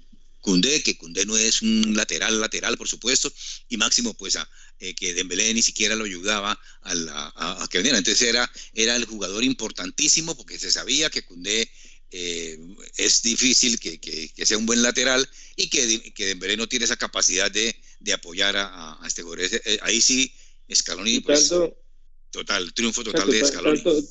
Cundé, 0.41 0.81
que 0.81 0.97
Cundé 0.97 1.25
no 1.25 1.37
es 1.37 1.61
un 1.61 1.93
lateral, 1.95 2.39
lateral, 2.39 2.77
por 2.77 2.87
supuesto, 2.87 3.31
y 3.67 3.77
Máximo, 3.77 4.13
pues, 4.13 4.35
a, 4.35 4.49
eh, 4.79 4.95
que 4.95 5.13
Dembélé 5.13 5.53
ni 5.53 5.61
siquiera 5.61 5.95
lo 5.95 6.05
ayudaba 6.05 6.59
a, 6.81 6.95
la, 6.95 7.33
a, 7.35 7.63
a 7.63 7.67
que 7.67 7.79
viniera. 7.79 7.97
Entonces 7.97 8.27
era, 8.27 8.49
era 8.73 8.95
el 8.95 9.05
jugador 9.05 9.43
importantísimo 9.43 10.35
porque 10.35 10.57
se 10.57 10.71
sabía 10.71 11.09
que 11.09 11.23
Cundé 11.23 11.69
eh, 12.11 12.57
es 12.97 13.21
difícil 13.21 13.79
que, 13.79 13.99
que, 13.99 14.29
que, 14.29 14.45
sea 14.45 14.57
un 14.57 14.65
buen 14.65 14.81
lateral 14.81 15.27
y 15.55 15.69
que, 15.69 16.11
que 16.13 16.25
Dembélé 16.25 16.57
no 16.57 16.67
tiene 16.67 16.85
esa 16.85 16.95
capacidad 16.95 17.51
de, 17.51 17.75
de 17.99 18.13
apoyar 18.13 18.55
a, 18.57 18.93
a, 18.93 19.07
este 19.07 19.21
jugador. 19.21 19.45
Eh, 19.45 19.79
ahí 19.81 20.01
sí, 20.01 20.31
Scaloni, 20.73 21.19
pues, 21.19 21.49
tanto, 21.49 21.77
total, 22.31 22.73
triunfo 22.73 23.03
total 23.03 23.21
tanto, 23.21 23.35
de 23.35 23.45
Scaloni. 23.45 23.83
Tanto, 23.83 24.07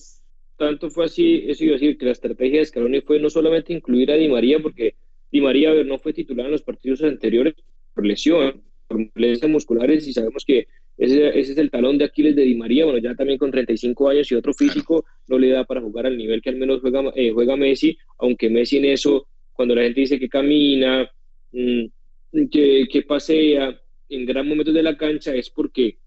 tanto, 0.56 0.90
fue 0.90 1.06
así, 1.06 1.44
eso 1.48 1.64
iba 1.64 1.74
a 1.74 1.78
decir, 1.78 1.98
que 1.98 2.04
la 2.04 2.12
estrategia 2.12 2.60
de 2.60 2.66
Scaloni 2.66 3.00
fue 3.00 3.18
no 3.18 3.30
solamente 3.30 3.72
incluir 3.72 4.12
a 4.12 4.16
Di 4.16 4.28
María, 4.28 4.60
porque 4.60 4.94
Di 5.30 5.40
María 5.40 5.72
no 5.84 5.98
fue 5.98 6.12
titular 6.12 6.46
en 6.46 6.52
los 6.52 6.62
partidos 6.62 7.02
anteriores 7.02 7.54
por 7.94 8.06
lesión, 8.06 8.62
por 8.86 8.98
molestias 9.14 9.50
musculares, 9.50 10.06
y 10.06 10.12
sabemos 10.12 10.44
que 10.44 10.68
ese, 10.96 11.28
ese, 11.28 11.52
es 11.52 11.58
el 11.58 11.70
talón 11.70 11.98
de 11.98 12.04
Aquiles 12.04 12.34
de 12.34 12.42
Di 12.42 12.54
María, 12.54 12.84
bueno, 12.84 12.98
ya 12.98 13.14
también 13.14 13.38
con 13.38 13.50
35 13.50 14.08
años 14.08 14.30
y 14.32 14.34
otro 14.34 14.52
físico 14.52 15.04
no 15.28 15.38
le 15.38 15.50
da 15.50 15.64
para 15.64 15.80
jugar 15.80 16.06
al 16.06 16.16
nivel 16.16 16.42
que 16.42 16.50
al 16.50 16.56
menos 16.56 16.80
juega, 16.80 17.12
eh, 17.14 17.30
juega 17.32 17.56
Messi, 17.56 17.96
aunque 18.18 18.48
Messi 18.50 18.78
en 18.78 18.86
eso, 18.86 19.28
cuando 19.52 19.74
la 19.74 19.82
gente 19.82 20.00
dice 20.00 20.18
que 20.18 20.28
camina, 20.28 21.08
mmm, 21.52 21.84
que, 22.50 22.86
que 22.90 23.02
pasea 23.02 23.80
en 24.08 24.26
gran 24.26 24.48
momentos 24.48 24.74
de 24.74 24.82
la 24.82 24.96
cancha, 24.96 25.34
es 25.34 25.50
porque 25.50 25.98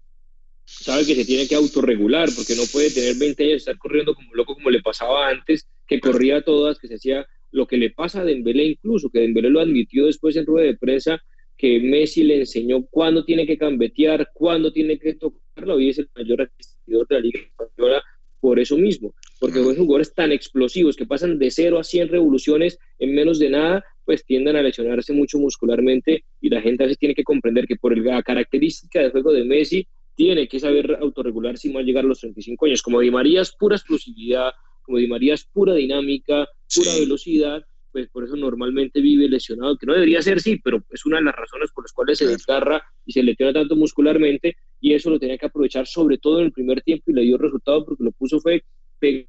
sabe 0.64 1.06
que 1.06 1.14
se 1.14 1.24
tiene 1.24 1.46
que 1.46 1.54
autorregular, 1.54 2.28
porque 2.34 2.54
no 2.54 2.62
puede 2.72 2.90
tener 2.90 3.16
20 3.16 3.42
años 3.42 3.54
y 3.54 3.56
estar 3.56 3.78
corriendo 3.78 4.14
como 4.14 4.34
loco 4.34 4.54
como 4.54 4.70
le 4.70 4.82
pasaba 4.82 5.28
antes, 5.28 5.68
que 5.86 6.00
corría 6.00 6.38
a 6.38 6.42
todas, 6.42 6.78
que 6.78 6.88
se 6.88 6.94
hacía 6.94 7.26
lo 7.52 7.66
que 7.66 7.76
le 7.76 7.90
pasa 7.90 8.22
a 8.22 8.24
Dembélé 8.24 8.64
incluso, 8.64 9.10
que 9.10 9.20
Dembélé 9.20 9.50
lo 9.50 9.60
admitió 9.60 10.06
después 10.06 10.36
en 10.36 10.46
rueda 10.46 10.66
de 10.66 10.76
prensa, 10.76 11.22
que 11.56 11.78
Messi 11.78 12.24
le 12.24 12.40
enseñó 12.40 12.84
cuándo 12.90 13.24
tiene 13.24 13.46
que 13.46 13.56
cambetear, 13.56 14.30
cuándo 14.34 14.72
tiene 14.72 14.98
que 14.98 15.14
tocarlo, 15.14 15.78
y 15.80 15.90
es 15.90 15.98
el 15.98 16.10
mayor 16.16 16.42
asistidor 16.42 17.06
de 17.06 17.14
la 17.14 17.20
Liga 17.20 17.40
Española 17.40 18.02
por 18.40 18.58
eso 18.58 18.76
mismo, 18.76 19.14
porque 19.38 19.62
son 19.62 19.76
jugadores 19.76 20.12
tan 20.14 20.32
explosivos 20.32 20.96
que 20.96 21.06
pasan 21.06 21.38
de 21.38 21.52
0 21.52 21.78
a 21.78 21.84
100 21.84 22.08
revoluciones 22.08 22.76
en 22.98 23.14
menos 23.14 23.38
de 23.38 23.50
nada, 23.50 23.84
pues 24.04 24.24
tienden 24.24 24.56
a 24.56 24.62
lesionarse 24.62 25.12
mucho 25.12 25.38
muscularmente 25.38 26.24
y 26.40 26.48
la 26.48 26.60
gente 26.60 26.82
a 26.82 26.86
veces 26.86 26.98
tiene 26.98 27.14
que 27.14 27.22
comprender 27.22 27.68
que 27.68 27.76
por 27.76 27.96
la 27.96 28.20
característica 28.24 29.00
de 29.00 29.10
juego 29.10 29.32
de 29.32 29.44
Messi 29.44 29.86
tiene 30.16 30.48
que 30.48 30.58
saber 30.58 30.98
autorregular 31.00 31.56
si 31.56 31.70
mal 31.70 31.84
llegar 31.84 32.04
a 32.04 32.08
los 32.08 32.18
35 32.18 32.66
años. 32.66 32.82
Como 32.82 32.98
Di 32.98 33.12
María 33.12 33.42
es 33.42 33.52
pura 33.52 33.76
explosividad, 33.76 34.50
como 34.82 34.98
Di 34.98 35.06
María 35.06 35.34
es 35.34 35.44
pura 35.44 35.74
dinámica, 35.74 36.48
pura 36.74 36.90
sí. 36.90 37.00
velocidad, 37.00 37.64
pues 37.92 38.08
por 38.08 38.24
eso 38.24 38.36
normalmente 38.36 39.00
vive 39.00 39.28
lesionado, 39.28 39.76
que 39.76 39.86
no 39.86 39.92
debería 39.92 40.22
ser, 40.22 40.40
sí, 40.40 40.58
pero 40.62 40.82
es 40.90 41.04
una 41.04 41.18
de 41.18 41.24
las 41.24 41.36
razones 41.36 41.70
por 41.72 41.84
las 41.84 41.92
cuales 41.92 42.18
se 42.18 42.26
desgarra 42.26 42.82
y 43.04 43.12
se 43.12 43.22
lesiona 43.22 43.52
tanto 43.52 43.76
muscularmente, 43.76 44.56
y 44.80 44.94
eso 44.94 45.10
lo 45.10 45.18
tenía 45.18 45.38
que 45.38 45.46
aprovechar 45.46 45.86
sobre 45.86 46.18
todo 46.18 46.40
en 46.40 46.46
el 46.46 46.52
primer 46.52 46.80
tiempo 46.82 47.10
y 47.10 47.14
le 47.14 47.22
dio 47.22 47.36
resultado 47.38 47.84
porque 47.84 48.04
lo 48.04 48.12
puso 48.12 48.40
fue 48.40 48.64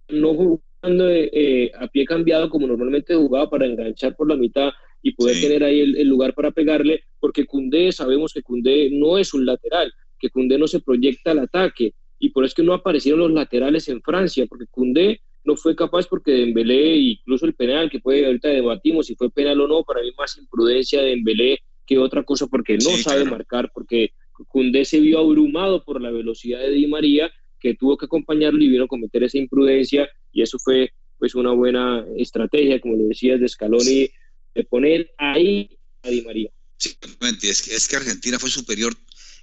no 0.10 0.34
jugando 0.36 1.10
eh, 1.10 1.72
a 1.76 1.88
pie 1.88 2.06
cambiado 2.06 2.50
como 2.50 2.68
normalmente 2.68 3.16
jugaba 3.16 3.50
para 3.50 3.66
enganchar 3.66 4.16
por 4.16 4.30
la 4.30 4.36
mitad 4.36 4.72
y 5.02 5.14
poder 5.14 5.42
tener 5.42 5.64
ahí 5.64 5.82
el, 5.82 6.08
lugar 6.08 6.34
para 6.34 6.52
pegarle, 6.52 7.04
porque 7.20 7.46
Cundé, 7.46 7.92
sabemos 7.92 8.32
que 8.32 8.42
Cundé 8.42 8.90
no 8.90 9.18
es 9.18 9.34
un 9.34 9.46
lateral, 9.46 9.92
que 10.18 10.30
Cundé 10.30 10.58
no 10.58 10.68
se 10.68 10.80
proyecta 10.80 11.32
al 11.32 11.40
ataque, 11.40 11.94
y 12.20 12.30
por 12.30 12.46
eso 12.46 12.52
es 12.52 12.56
que 12.56 12.64
no 12.64 12.74
aparecieron 12.74 13.20
los 13.20 13.32
laterales 13.32 13.90
en 13.90 14.02
Francia, 14.02 14.46
porque 14.48 14.66
Cundé 14.72 15.20
no 15.44 15.56
fue 15.56 15.76
capaz 15.76 16.08
porque 16.08 16.32
Dembélé, 16.32 16.96
incluso 16.96 17.46
el 17.46 17.54
penal, 17.54 17.90
que 17.90 18.00
puede 18.00 18.26
ahorita 18.26 18.50
debatimos 18.50 19.08
si 19.08 19.16
fue 19.16 19.30
penal 19.30 19.60
o 19.62 19.68
no, 19.68 19.84
para 19.84 20.02
mí 20.02 20.12
más 20.18 20.38
imprudencia 20.38 21.02
de 21.02 21.10
Dembélé 21.10 21.60
que 21.86 21.98
otra 21.98 22.24
cosa, 22.24 22.48
porque 22.48 22.78
no 22.78 22.98
sabe 22.98 23.26
marcar, 23.26 23.72
porque 23.74 24.14
Cundé 24.48 24.86
se 24.86 25.00
vio 25.00 25.20
abrumado 25.20 25.84
por 25.84 26.02
la 26.02 26.12
velocidad 26.12 26.60
de 26.60 26.72
Di 26.72 26.88
María, 26.88 27.32
que 27.60 27.76
tuvo 27.76 27.98
que 27.98 28.06
acompañarlo 28.06 28.62
y 28.64 28.70
vino 28.70 28.86
a 28.86 28.88
cometer 28.88 29.24
esa 29.24 29.38
imprudencia, 29.38 30.10
y 30.32 30.42
eso 30.42 30.58
fue 30.60 30.94
pues 31.20 31.36
una 31.36 31.52
buena 31.52 32.06
estrategia, 32.18 32.80
como 32.80 32.96
lo 32.96 33.06
decías, 33.06 33.40
de 33.40 33.48
Scaloni, 33.48 34.10
de 34.56 34.64
poner 34.64 35.12
ahí 35.18 35.70
a 36.04 36.10
Di 36.10 36.22
María. 36.22 36.50
Sí, 36.78 36.96
es 37.44 37.62
que, 37.62 37.76
es 37.76 37.88
que 37.88 37.96
Argentina 37.98 38.40
fue 38.40 38.50
superior, 38.50 38.94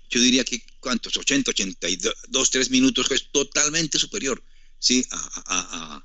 yo 0.08 0.20
diría 0.20 0.44
que, 0.44 0.60
¿cuántos? 0.80 1.16
80, 1.16 1.50
82, 1.50 2.50
3 2.50 2.70
minutos, 2.70 3.10
es 3.10 3.30
totalmente 3.30 3.98
superior 3.98 4.42
¿sí? 4.80 5.04
a, 5.46 6.02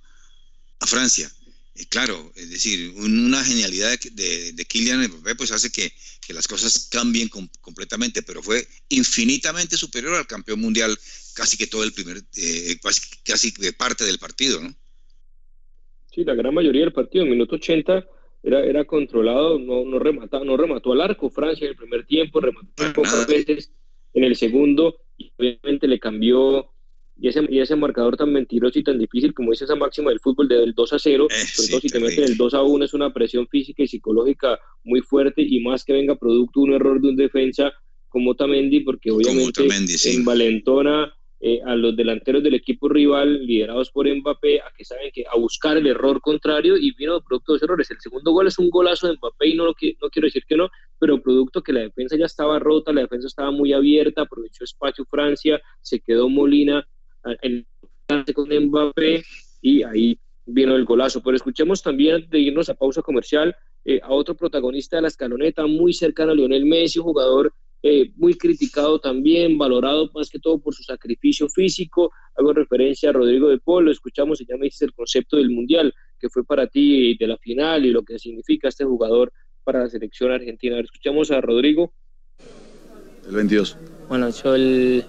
Francia. 0.86 1.32
Eh, 1.74 1.88
claro, 1.90 2.32
es 2.36 2.52
decir, 2.52 2.94
una 2.98 3.44
genialidad 3.44 3.98
de, 4.12 4.52
de, 4.54 4.66
Kylian 4.66 5.08
Mbappé 5.08 5.34
pues 5.34 5.52
hace 5.52 5.72
que, 5.72 5.92
las 6.32 6.48
cosas 6.48 6.88
cambien 6.92 7.30
completamente, 7.62 8.22
pero 8.24 8.42
fue 8.42 8.68
infinitamente 8.90 9.78
superior 9.78 10.16
al 10.16 10.28
campeón 10.28 10.60
mundial 10.60 10.96
casi 11.36 11.56
que 11.56 11.68
todo 11.68 11.84
el 11.84 11.94
primer, 11.94 12.18
eh, 12.38 12.78
casi, 13.24 13.52
de 13.52 13.74
parte 13.74 14.04
del 14.04 14.18
partido, 14.18 14.62
¿no? 14.62 14.76
Sí, 16.12 16.24
la 16.24 16.34
gran 16.34 16.54
mayoría 16.54 16.82
del 16.82 16.94
partido, 16.94 17.26
en 17.26 17.32
minuto 17.32 17.56
80 17.56 18.06
era, 18.42 18.64
era 18.64 18.86
controlado, 18.86 19.60
no, 19.60 19.86
no, 19.86 20.00
no 20.00 20.58
remató 20.58 20.94
al 20.94 21.02
arco 21.02 21.30
Francia 21.30 21.66
en 21.66 21.72
el 21.72 21.78
primer 21.78 22.06
tiempo, 22.06 22.40
remató 22.40 22.94
pocas 22.94 23.28
veces 23.28 23.72
en 24.14 24.24
el 24.24 24.36
segundo 24.36 25.02
y 25.18 25.32
obviamente 25.38 25.88
le 25.88 26.00
cambió 26.00 26.75
y 27.18 27.30
ese, 27.30 27.46
y 27.50 27.60
ese 27.60 27.76
marcador 27.76 28.18
tan 28.18 28.32
mentiroso 28.34 28.78
y 28.78 28.84
tan 28.84 29.00
difícil 29.00 29.34
como 29.34 29.54
es 29.54 29.62
esa 29.62 29.76
máxima 29.76 30.10
del 30.10 30.20
fútbol 30.20 30.48
del 30.48 30.74
2 30.74 30.94
a 30.94 31.00
0, 31.00 31.28
eh, 31.30 31.34
sobre 31.34 31.70
todo 31.70 31.80
si 31.82 31.88
te 31.88 32.00
meten 32.00 32.24
el 32.26 32.38
2 32.38 32.54
a 32.54 32.62
1 32.62 32.86
es 32.86 32.94
una 32.94 33.14
presión 33.14 33.48
física 33.48 33.84
y 33.84 33.88
psicológica 33.88 34.60
muy 34.84 35.02
fuerte 35.02 35.42
y 35.42 35.62
más 35.62 35.84
que 35.84 35.94
venga 35.94 36.16
producto 36.16 36.62
de 36.62 36.66
un 36.66 36.74
error 36.74 37.02
de 37.02 37.10
un 37.10 37.16
defensa 37.16 37.72
como 38.10 38.36
Tamendi, 38.36 38.82
porque 38.82 39.12
obviamente 39.12 39.68
en 40.06 40.24
Valentona 40.24 41.14
eh, 41.42 41.62
a 41.66 41.76
los 41.76 41.96
delanteros 41.96 42.42
del 42.42 42.56
equipo 42.56 42.88
rival 42.88 43.46
liderados 43.46 43.92
por 43.92 44.08
Mbappé 44.08 44.62
a 44.62 44.72
que 44.76 44.86
saben 44.86 45.12
que 45.14 45.26
a 45.30 45.38
buscar 45.38 45.76
el 45.76 45.86
error 45.86 46.22
contrario 46.22 46.78
y 46.78 46.96
vino 46.96 47.22
producto 47.22 47.52
de 47.52 47.58
los 47.58 47.64
errores. 47.64 47.92
El 47.92 48.00
segundo 48.00 48.32
gol 48.32 48.48
es 48.48 48.58
un 48.58 48.70
golazo 48.70 49.08
de 49.08 49.14
Mbappé 49.18 49.50
y 49.50 49.56
no, 49.56 49.66
lo 49.66 49.74
que, 49.74 49.96
no 50.02 50.10
quiero 50.10 50.28
decir 50.28 50.44
que 50.48 50.56
no, 50.56 50.70
pero 50.98 51.22
producto 51.22 51.62
que 51.62 51.74
la 51.74 51.82
defensa 51.82 52.16
ya 52.18 52.26
estaba 52.26 52.58
rota, 52.58 52.94
la 52.94 53.02
defensa 53.02 53.28
estaba 53.28 53.52
muy 53.52 53.74
abierta, 53.74 54.22
aprovechó 54.22 54.64
espacio 54.64 55.06
Francia, 55.10 55.62
se 55.82 56.00
quedó 56.00 56.30
Molina 56.30 56.88
el 57.42 57.66
con 58.34 58.50
Mbappé 58.50 59.24
y 59.62 59.84
ahí 59.84 60.20
vino 60.46 60.76
el 60.76 60.86
golazo. 60.86 61.22
Pero 61.24 61.36
escuchemos 61.36 61.82
también, 61.82 62.28
de 62.30 62.40
irnos 62.40 62.70
a 62.70 62.76
pausa 62.76 63.02
comercial, 63.02 63.56
eh, 63.84 64.00
a 64.04 64.10
otro 64.10 64.36
protagonista 64.36 64.96
de 64.96 65.04
la 65.04 65.08
escaloneta, 65.08 65.66
muy 65.66 65.94
cercano 65.94 66.32
a 66.32 66.36
Lionel 66.36 66.66
Messi, 66.66 67.00
un 67.00 67.06
jugador 67.06 67.54
eh, 67.82 68.12
muy 68.16 68.36
criticado 68.36 69.00
también, 69.00 69.58
valorado 69.58 70.10
más 70.14 70.30
que 70.30 70.40
todo 70.40 70.60
por 70.60 70.74
su 70.74 70.84
sacrificio 70.84 71.48
físico. 71.50 72.12
Hago 72.36 72.54
referencia 72.54 73.10
a 73.10 73.14
Rodrigo 73.14 73.50
de 73.50 73.60
Polo, 73.60 73.92
escuchamos 73.92 74.42
y 74.42 74.46
ya 74.46 74.58
me 74.58 74.66
dices 74.66 74.84
el 74.84 74.94
concepto 74.94 75.38
del 75.38 75.52
Mundial, 75.52 75.94
que 76.20 76.30
fue 76.30 76.44
para 76.44 76.68
ti 76.68 77.16
de 77.18 77.28
la 77.28 77.38
final 77.38 77.86
y 77.86 77.92
lo 77.92 78.04
que 78.04 78.18
significa 78.18 78.70
este 78.70 78.86
jugador 78.86 79.32
para 79.64 79.82
la 79.82 79.90
selección 79.90 80.32
argentina. 80.32 80.80
escuchamos 80.80 81.32
a 81.32 81.42
Rodrigo. 81.42 81.94
El 83.28 83.36
22. 83.36 83.78
Bueno, 84.10 84.30
yo 84.30 84.56
el, 84.56 85.04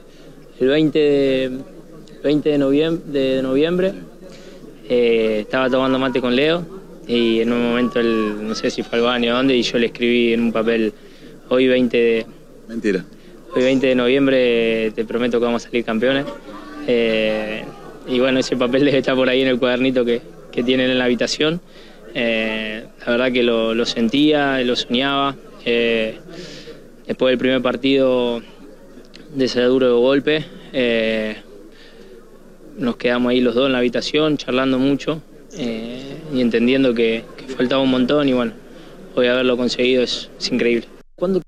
el 0.61 0.69
20 0.69 0.99
de 0.99 1.76
20 2.23 2.49
de 2.49 2.59
noviembre, 2.59 3.21
de 3.21 3.43
noviembre 3.43 3.93
eh, 4.89 5.39
estaba 5.41 5.69
tomando 5.69 5.99
mate 5.99 6.21
con 6.21 6.37
Leo 6.37 6.65
y 7.09 7.41
en 7.41 7.53
un 7.53 7.63
momento, 7.63 8.01
no 8.03 8.55
sé 8.55 8.71
si 8.71 8.83
fue 8.83 8.99
al 8.99 9.05
baño 9.05 9.33
o 9.33 9.37
dónde, 9.37 9.57
y 9.57 9.63
yo 9.63 9.79
le 9.79 9.87
escribí 9.87 10.33
en 10.33 10.43
un 10.43 10.53
papel, 10.53 10.93
hoy 11.49 11.67
20 11.67 11.97
de... 11.97 12.27
Mentira. 12.69 13.05
Hoy 13.55 13.63
20 13.63 13.87
de 13.87 13.95
noviembre 13.95 14.93
te 14.93 15.05
prometo 15.05 15.39
que 15.39 15.45
vamos 15.45 15.65
a 15.65 15.69
salir 15.69 15.85
campeones. 15.85 16.27
Eh, 16.87 17.65
y 18.09 18.19
bueno, 18.19 18.41
ese 18.41 18.57
papel 18.57 18.85
debe 18.85 18.99
estar 18.99 19.15
por 19.15 19.29
ahí 19.29 19.43
en 19.43 19.49
el 19.49 19.59
cuadernito 19.59 20.05
que, 20.05 20.21
que 20.51 20.63
tienen 20.63 20.91
en 20.91 20.99
la 20.99 21.05
habitación. 21.05 21.61
Eh, 22.15 22.85
la 23.05 23.13
verdad 23.13 23.33
que 23.33 23.43
lo, 23.43 23.75
lo, 23.75 23.87
sentía, 23.87 24.61
lo 24.61 24.75
soñaba. 24.75 25.37
después 25.65 27.31
del 27.31 27.39
primer 27.39 27.63
partido 27.63 28.43
de 29.35 29.45
ese 29.45 29.63
duro 29.63 29.99
golpe, 30.01 30.45
nos 32.77 32.97
quedamos 32.97 33.31
ahí 33.31 33.41
los 33.41 33.55
dos 33.55 33.67
en 33.67 33.73
la 33.73 33.79
habitación 33.79 34.37
charlando 34.37 34.79
mucho 34.79 35.23
eh, 35.53 36.21
y 36.35 36.41
entendiendo 36.41 36.95
que, 36.95 37.25
faltaba 37.57 37.83
un 37.83 37.91
montón 37.91 38.29
y 38.29 38.33
bueno, 38.33 38.55
hoy 39.15 39.27
haberlo 39.27 39.57
conseguido 39.57 40.03
es, 40.03 40.29
increíble. 40.51 40.89
¿Cuándo? 41.15 41.41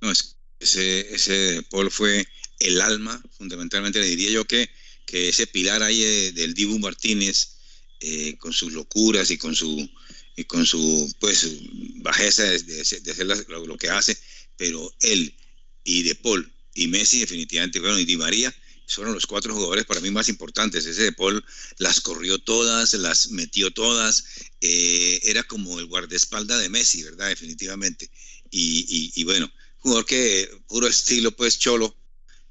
No, 0.00 0.12
ese, 0.60 1.14
ese 1.14 1.62
Paul 1.70 1.90
fue 1.90 2.26
el 2.60 2.80
alma, 2.80 3.22
fundamentalmente 3.36 4.00
le 4.00 4.06
diría 4.06 4.30
yo 4.30 4.44
que, 4.44 4.70
que 5.06 5.28
ese 5.28 5.46
pilar 5.46 5.82
ahí 5.82 6.32
del 6.32 6.54
Dibu 6.54 6.78
Martínez, 6.78 7.58
eh, 8.00 8.36
con 8.38 8.52
sus 8.52 8.72
locuras 8.72 9.30
y 9.32 9.38
con 9.38 9.56
su 9.56 9.90
y 10.36 10.44
con 10.44 10.64
su 10.64 11.12
pues 11.18 11.48
bajeza 11.96 12.44
de, 12.44 12.80
hacer 12.80 13.48
lo, 13.48 13.76
que 13.76 13.88
hace, 13.88 14.16
pero 14.56 14.94
él 15.00 15.34
y 15.82 16.04
De 16.04 16.14
Paul 16.14 16.48
y 16.74 16.86
Messi 16.86 17.18
definitivamente, 17.18 17.80
bueno, 17.80 17.98
y 17.98 18.04
Di 18.04 18.16
María, 18.16 18.54
fueron 18.94 19.14
los 19.14 19.26
cuatro 19.26 19.54
jugadores 19.54 19.84
para 19.84 20.00
mí 20.00 20.10
más 20.10 20.28
importantes. 20.28 20.86
Ese 20.86 21.02
de 21.02 21.12
Paul 21.12 21.44
las 21.78 22.00
corrió 22.00 22.38
todas, 22.38 22.94
las 22.94 23.30
metió 23.30 23.70
todas. 23.70 24.24
Eh, 24.60 25.20
era 25.24 25.42
como 25.42 25.78
el 25.78 25.86
guardaespaldas 25.86 26.60
de 26.60 26.68
Messi, 26.68 27.02
¿verdad? 27.02 27.28
Definitivamente. 27.28 28.10
Y, 28.50 29.22
bueno, 29.24 29.50
jugador 29.78 30.06
que 30.06 30.48
puro 30.66 30.86
estilo, 30.86 31.32
pues 31.32 31.58
cholo, 31.58 31.94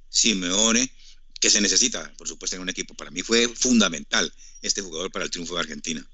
Simeone, 0.09 0.91
que 1.39 1.49
se 1.49 1.59
necesita, 1.59 2.13
por 2.17 2.27
supuesto, 2.27 2.55
en 2.55 2.61
un 2.61 2.69
equipo. 2.69 2.93
Para 2.93 3.11
mí 3.11 3.23
fue 3.23 3.47
fundamental 3.47 4.31
este 4.61 4.81
jugador 4.81 5.11
para 5.11 5.25
el 5.25 5.31
triunfo 5.31 5.55
de 5.55 5.61
Argentina. 5.61 6.07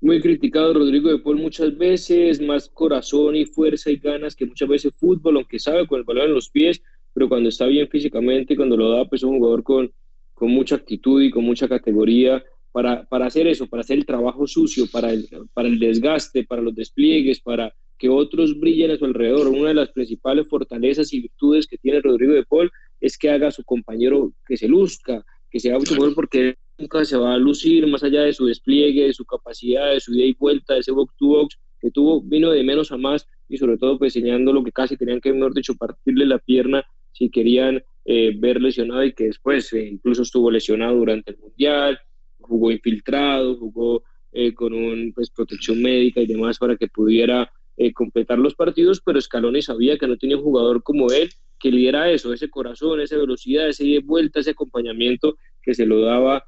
Muy 0.00 0.20
criticado 0.20 0.74
Rodrigo 0.74 1.10
de 1.10 1.18
Paul 1.18 1.36
muchas 1.36 1.76
veces, 1.78 2.40
más 2.40 2.68
corazón 2.68 3.36
y 3.36 3.46
fuerza 3.46 3.88
y 3.88 3.98
ganas 3.98 4.34
que 4.34 4.46
muchas 4.46 4.68
veces 4.68 4.92
fútbol, 4.98 5.36
aunque 5.36 5.60
sabe 5.60 5.86
con 5.86 5.98
el 5.98 6.04
balón 6.04 6.26
en 6.26 6.34
los 6.34 6.48
pies, 6.48 6.80
pero 7.14 7.28
cuando 7.28 7.48
está 7.48 7.66
bien 7.66 7.88
físicamente, 7.88 8.56
cuando 8.56 8.76
lo 8.76 8.90
da, 8.90 9.04
pues 9.04 9.20
es 9.20 9.24
un 9.24 9.38
jugador 9.38 9.62
con, 9.62 9.92
con 10.34 10.50
mucha 10.50 10.76
actitud 10.76 11.22
y 11.22 11.30
con 11.30 11.44
mucha 11.44 11.68
categoría 11.68 12.42
para, 12.72 13.04
para 13.04 13.26
hacer 13.26 13.46
eso, 13.46 13.66
para 13.66 13.82
hacer 13.82 13.98
el 13.98 14.06
trabajo 14.06 14.46
sucio, 14.46 14.86
para 14.90 15.12
el, 15.12 15.28
para 15.52 15.68
el 15.68 15.78
desgaste, 15.78 16.44
para 16.44 16.62
los 16.62 16.74
despliegues, 16.74 17.40
para 17.40 17.72
que 17.98 18.08
otros 18.08 18.58
brillen 18.58 18.90
a 18.90 18.96
su 18.96 19.04
alrededor. 19.04 19.48
Una 19.48 19.68
de 19.68 19.74
las 19.74 19.92
principales 19.92 20.48
fortalezas 20.48 21.12
y 21.12 21.20
virtudes 21.20 21.66
que 21.66 21.78
tiene 21.78 22.00
Rodrigo 22.00 22.32
de 22.32 22.44
Paul 22.44 22.70
es 23.00 23.18
que 23.18 23.30
haga 23.30 23.48
a 23.48 23.52
su 23.52 23.62
compañero 23.62 24.32
que 24.46 24.56
se 24.56 24.66
luzca, 24.68 25.22
que 25.50 25.60
sea 25.60 25.78
mucho 25.78 25.94
mejor 25.94 26.14
porque 26.14 26.56
nunca 26.78 27.04
se 27.04 27.16
va 27.16 27.34
a 27.34 27.38
lucir 27.38 27.86
más 27.86 28.02
allá 28.02 28.22
de 28.22 28.32
su 28.32 28.46
despliegue, 28.46 29.04
de 29.04 29.12
su 29.12 29.24
capacidad, 29.24 29.92
de 29.92 30.00
su 30.00 30.14
ida 30.14 30.24
y 30.24 30.32
vuelta, 30.32 30.74
de 30.74 30.80
ese 30.80 30.92
box 30.92 31.14
to 31.18 31.26
box 31.26 31.58
que 31.78 31.90
tuvo, 31.90 32.22
vino 32.22 32.50
de 32.50 32.62
menos 32.62 32.90
a 32.90 32.96
más 32.96 33.26
y 33.48 33.58
sobre 33.58 33.76
todo 33.76 33.98
pues 33.98 34.16
enseñando 34.16 34.52
lo 34.52 34.64
que 34.64 34.72
casi 34.72 34.96
tenían 34.96 35.20
que, 35.20 35.32
mejor 35.32 35.52
dicho, 35.52 35.74
partirle 35.74 36.26
la 36.26 36.38
pierna 36.38 36.84
si 37.12 37.30
querían 37.30 37.82
eh, 38.04 38.32
ver 38.36 38.60
lesionado 38.60 39.04
y 39.04 39.12
que 39.12 39.24
después 39.24 39.72
eh, 39.72 39.86
incluso 39.86 40.22
estuvo 40.22 40.50
lesionado 40.50 40.96
durante 40.96 41.30
el 41.30 41.38
Mundial, 41.38 42.00
jugó 42.40 42.72
infiltrado, 42.72 43.56
jugó 43.56 44.02
eh, 44.32 44.52
con 44.54 44.72
un, 44.72 45.12
pues, 45.12 45.30
protección 45.30 45.80
médica 45.80 46.20
y 46.20 46.26
demás 46.26 46.58
para 46.58 46.76
que 46.76 46.88
pudiera 46.88 47.50
completar 47.94 48.38
los 48.38 48.54
partidos, 48.54 49.00
pero 49.04 49.20
Scaloni 49.20 49.62
sabía 49.62 49.96
que 49.96 50.06
no 50.06 50.16
tenía 50.16 50.36
un 50.36 50.42
jugador 50.42 50.82
como 50.82 51.10
él 51.10 51.30
que 51.58 51.70
le 51.70 51.78
diera 51.78 52.12
eso, 52.12 52.32
ese 52.32 52.50
corazón, 52.50 53.00
esa 53.00 53.16
velocidad, 53.16 53.66
ese 53.66 53.98
vuelta, 54.00 54.38
ese 54.38 54.50
acompañamiento 54.50 55.36
que 55.62 55.74
se 55.74 55.86
lo 55.86 56.00
daba 56.02 56.44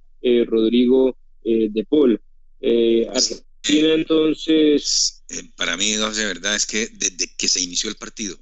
Rodrigo 0.47 1.17
de 1.43 1.87
Paul. 1.89 2.21
Argentina 2.61 3.95
entonces... 3.95 5.25
para 5.57 5.77
mí, 5.77 5.93
de 5.93 6.27
verdad, 6.27 6.55
es 6.55 6.67
que 6.67 6.89
desde 6.93 7.27
que 7.37 7.49
se 7.49 7.63
inició 7.63 7.89
el 7.89 7.97
partido, 7.97 8.37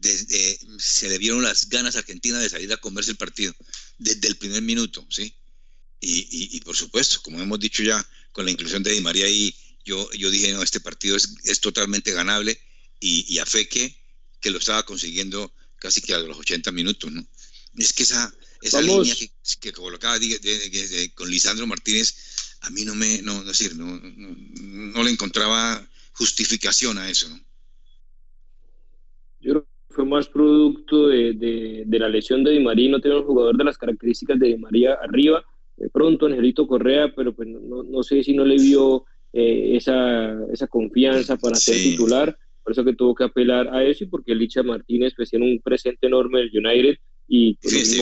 desde, 0.00 0.58
se 0.78 1.08
le 1.08 1.18
vieron 1.18 1.42
las 1.42 1.68
ganas 1.68 1.96
a 1.96 2.00
Argentina 2.00 2.38
de 2.38 2.48
salir 2.48 2.72
a 2.72 2.76
comerse 2.76 3.10
el 3.10 3.16
partido 3.16 3.54
desde 3.98 4.28
el 4.28 4.36
primer 4.36 4.62
minuto, 4.62 5.06
¿sí? 5.10 5.34
Y, 6.00 6.60
por 6.60 6.76
supuesto, 6.76 7.20
como 7.22 7.40
hemos 7.40 7.58
dicho 7.58 7.82
ya, 7.82 8.06
con 8.30 8.44
la 8.44 8.50
inclusión 8.50 8.82
de 8.82 8.92
Di 8.92 9.00
María 9.00 9.26
ahí, 9.26 9.54
yo, 9.84 10.10
yo 10.12 10.30
dije, 10.30 10.52
no, 10.52 10.62
este 10.62 10.78
partido 10.78 11.16
es, 11.16 11.34
es 11.44 11.60
totalmente 11.60 12.12
ganable 12.12 12.60
y, 13.00 13.38
a 13.38 13.46
fe 13.46 13.68
que, 13.68 13.96
que 14.40 14.50
lo 14.50 14.58
estaba 14.58 14.84
consiguiendo 14.84 15.52
casi 15.76 16.00
que 16.00 16.14
a 16.14 16.18
los 16.18 16.38
80 16.38 16.70
minutos, 16.72 17.10
¿no? 17.10 17.26
Es 17.76 17.92
que 17.92 18.02
esa, 18.02 18.32
esa 18.62 18.80
línea 18.80 19.14
que, 19.60 19.72
colocaba 19.72 20.18
con 21.14 21.30
Lisandro 21.30 21.66
Martínez, 21.66 22.14
a 22.60 22.70
mí 22.70 22.84
no 22.84 22.94
me, 22.94 23.22
no, 23.22 23.44
decir, 23.44 23.76
no, 23.76 24.00
no, 24.02 25.02
le 25.02 25.10
encontraba 25.10 25.86
justificación 26.12 26.98
a 26.98 27.10
eso, 27.10 27.28
¿no? 27.28 27.36
Yo 29.40 29.52
creo 29.52 29.62
que 29.64 29.94
fue 29.94 29.95
más 30.06 30.28
producto 30.28 31.08
de, 31.08 31.34
de, 31.86 31.98
la 31.98 32.08
lesión 32.08 32.44
de 32.44 32.52
Di 32.52 32.60
María, 32.60 32.90
no 32.90 33.00
tiene 33.00 33.18
un 33.18 33.24
jugador 33.24 33.56
de 33.56 33.64
las 33.64 33.78
características 33.78 34.38
de 34.38 34.48
Di 34.48 34.56
María 34.56 34.94
arriba, 35.02 35.44
de 35.76 35.90
pronto 35.90 36.26
Angelito 36.26 36.66
Correa, 36.66 37.12
pero 37.14 37.34
pues 37.34 37.48
no, 37.48 37.82
no 37.82 38.02
sé 38.02 38.22
si 38.22 38.32
no 38.32 38.44
le 38.44 38.56
vio 38.56 39.04
eh, 39.32 39.76
esa, 39.76 40.34
esa 40.52 40.66
confianza 40.66 41.36
para 41.36 41.56
ser 41.56 41.76
titular, 41.76 42.36
por 42.62 42.72
eso 42.72 42.84
que 42.84 42.94
tuvo 42.94 43.14
que 43.14 43.24
apelar 43.24 43.68
a 43.68 43.84
eso 43.84 44.04
y 44.04 44.06
porque 44.06 44.34
Licha 44.34 44.62
Martínez 44.62 45.12
pues 45.16 45.30
tiene 45.30 45.52
un 45.52 45.60
presente 45.60 46.06
enorme 46.06 46.40
del 46.40 46.66
United 46.66 46.96
y 47.28 47.54
pues, 47.54 47.88
sí, 47.88 48.00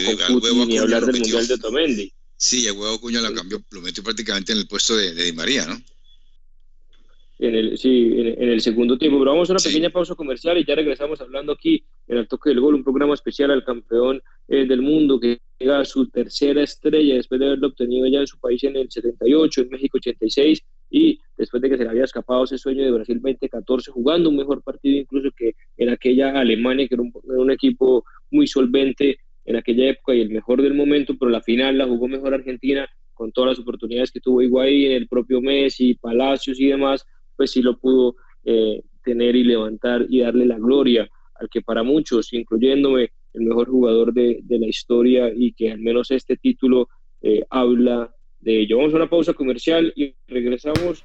ni 0.66 0.78
hablar 0.78 1.04
del 1.04 1.18
Mundial 1.18 1.46
de 1.46 1.54
Otamendi. 1.54 2.12
Sí, 2.36 2.66
el 2.66 2.72
huevo 2.72 3.00
Cuña 3.00 3.20
lo 3.20 3.32
cambió, 3.34 3.62
lo 3.70 3.80
metió 3.80 4.02
prácticamente 4.02 4.52
en 4.52 4.58
el 4.58 4.66
puesto 4.66 4.96
de, 4.96 5.14
de 5.14 5.24
Di 5.24 5.32
María, 5.32 5.66
¿no? 5.66 5.80
En 7.38 7.54
el, 7.54 7.76
sí, 7.76 8.12
en, 8.16 8.48
el 8.48 8.60
segundo 8.60 8.96
tiempo. 8.96 9.18
Pero 9.18 9.32
vamos 9.32 9.50
a 9.50 9.54
una 9.54 9.62
pequeña 9.62 9.90
pausa 9.90 10.14
comercial 10.14 10.56
y 10.56 10.64
ya 10.64 10.74
regresamos 10.74 11.20
hablando 11.20 11.52
aquí 11.52 11.84
en 12.06 12.18
el 12.18 12.28
Toque 12.28 12.50
del 12.50 12.60
Gol, 12.60 12.76
un 12.76 12.84
programa 12.84 13.14
especial 13.14 13.50
al 13.50 13.64
campeón 13.64 14.22
eh, 14.48 14.66
del 14.66 14.82
mundo 14.82 15.18
que 15.18 15.40
llega 15.58 15.80
a 15.80 15.84
su 15.84 16.08
tercera 16.08 16.62
estrella 16.62 17.16
después 17.16 17.40
de 17.40 17.46
haberlo 17.46 17.68
obtenido 17.68 18.06
ya 18.06 18.20
en 18.20 18.26
su 18.26 18.38
país 18.38 18.62
en 18.64 18.76
el 18.76 18.90
78, 18.90 19.62
en 19.62 19.68
México 19.70 19.98
86 19.98 20.62
y 20.90 21.18
después 21.36 21.60
de 21.60 21.70
que 21.70 21.76
se 21.76 21.84
le 21.84 21.90
había 21.90 22.04
escapado 22.04 22.44
ese 22.44 22.56
sueño 22.56 22.84
de 22.84 22.92
Brasil 22.92 23.20
2014, 23.20 23.90
jugando 23.90 24.30
un 24.30 24.36
mejor 24.36 24.62
partido 24.62 24.96
incluso 24.96 25.30
que 25.36 25.54
en 25.76 25.88
aquella 25.88 26.38
Alemania, 26.38 26.86
que 26.86 26.94
era 26.94 27.02
un, 27.02 27.12
un 27.24 27.50
equipo 27.50 28.04
muy 28.30 28.46
solvente 28.46 29.18
en 29.44 29.56
aquella 29.56 29.90
época 29.90 30.14
y 30.14 30.20
el 30.20 30.30
mejor 30.30 30.62
del 30.62 30.74
momento, 30.74 31.14
pero 31.18 31.30
la 31.30 31.42
final 31.42 31.78
la 31.78 31.86
jugó 31.86 32.08
mejor 32.08 32.34
Argentina 32.34 32.88
con 33.12 33.32
todas 33.32 33.50
las 33.50 33.58
oportunidades 33.60 34.10
que 34.10 34.20
tuvo 34.20 34.42
Higuaín, 34.42 34.92
el 34.92 35.08
propio 35.08 35.40
Messi, 35.40 35.94
Palacios 35.94 36.60
y 36.60 36.66
demás, 36.66 37.06
pues 37.36 37.50
sí 37.50 37.62
lo 37.62 37.78
pudo 37.78 38.16
eh, 38.44 38.82
tener 39.02 39.36
y 39.36 39.44
levantar 39.44 40.06
y 40.08 40.20
darle 40.20 40.46
la 40.46 40.58
gloria 40.58 41.08
al 41.34 41.48
que 41.48 41.62
para 41.62 41.82
muchos, 41.82 42.32
incluyéndome, 42.32 43.10
el 43.32 43.42
mejor 43.42 43.68
jugador 43.68 44.12
de, 44.12 44.42
la 44.48 44.66
historia 44.66 45.32
y 45.34 45.52
que 45.52 45.72
al 45.72 45.80
menos 45.80 46.10
este 46.10 46.36
título 46.36 46.88
eh, 47.20 47.42
habla 47.50 48.14
de 48.38 48.60
ello. 48.60 48.78
Vamos 48.78 48.92
a 48.92 48.96
una 48.96 49.10
pausa 49.10 49.32
comercial 49.32 49.92
y 49.96 50.14
regresamos 50.28 51.04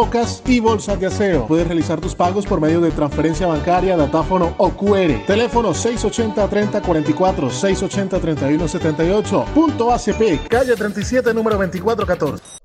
y 0.47 0.59
bolsas 0.59 0.99
de 0.99 1.07
aseo. 1.07 1.47
Puedes 1.47 1.67
realizar 1.67 2.01
tus 2.01 2.15
pagos 2.15 2.45
por 2.45 2.59
medio 2.59 2.81
de 2.81 2.91
transferencia 2.91 3.45
bancaria, 3.45 3.95
datáfono 3.95 4.55
o 4.57 4.71
QR. 4.71 5.25
Teléfono 5.27 5.69
680-3044, 5.73 7.49
680-3178. 7.49 9.45
Punto 9.53 9.91
ACP, 9.91 10.47
calle 10.49 10.75
37, 10.75 11.33
número 11.33 11.57
2414. 11.57 12.61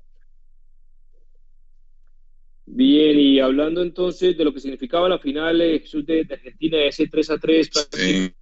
Bien, 2.65 3.19
y 3.19 3.39
hablando 3.39 3.81
entonces 3.81 4.37
de 4.37 4.43
lo 4.43 4.53
que 4.53 4.59
significaba 4.59 5.07
la 5.07 5.19
final 5.19 5.61
eh, 5.61 5.79
Jesús 5.79 6.05
de, 6.05 6.27
Argentina, 6.29 6.77
ese 6.83 7.07
3 7.07 7.29
a 7.29 7.37
3, 7.37 7.69
sí. 7.91 8.33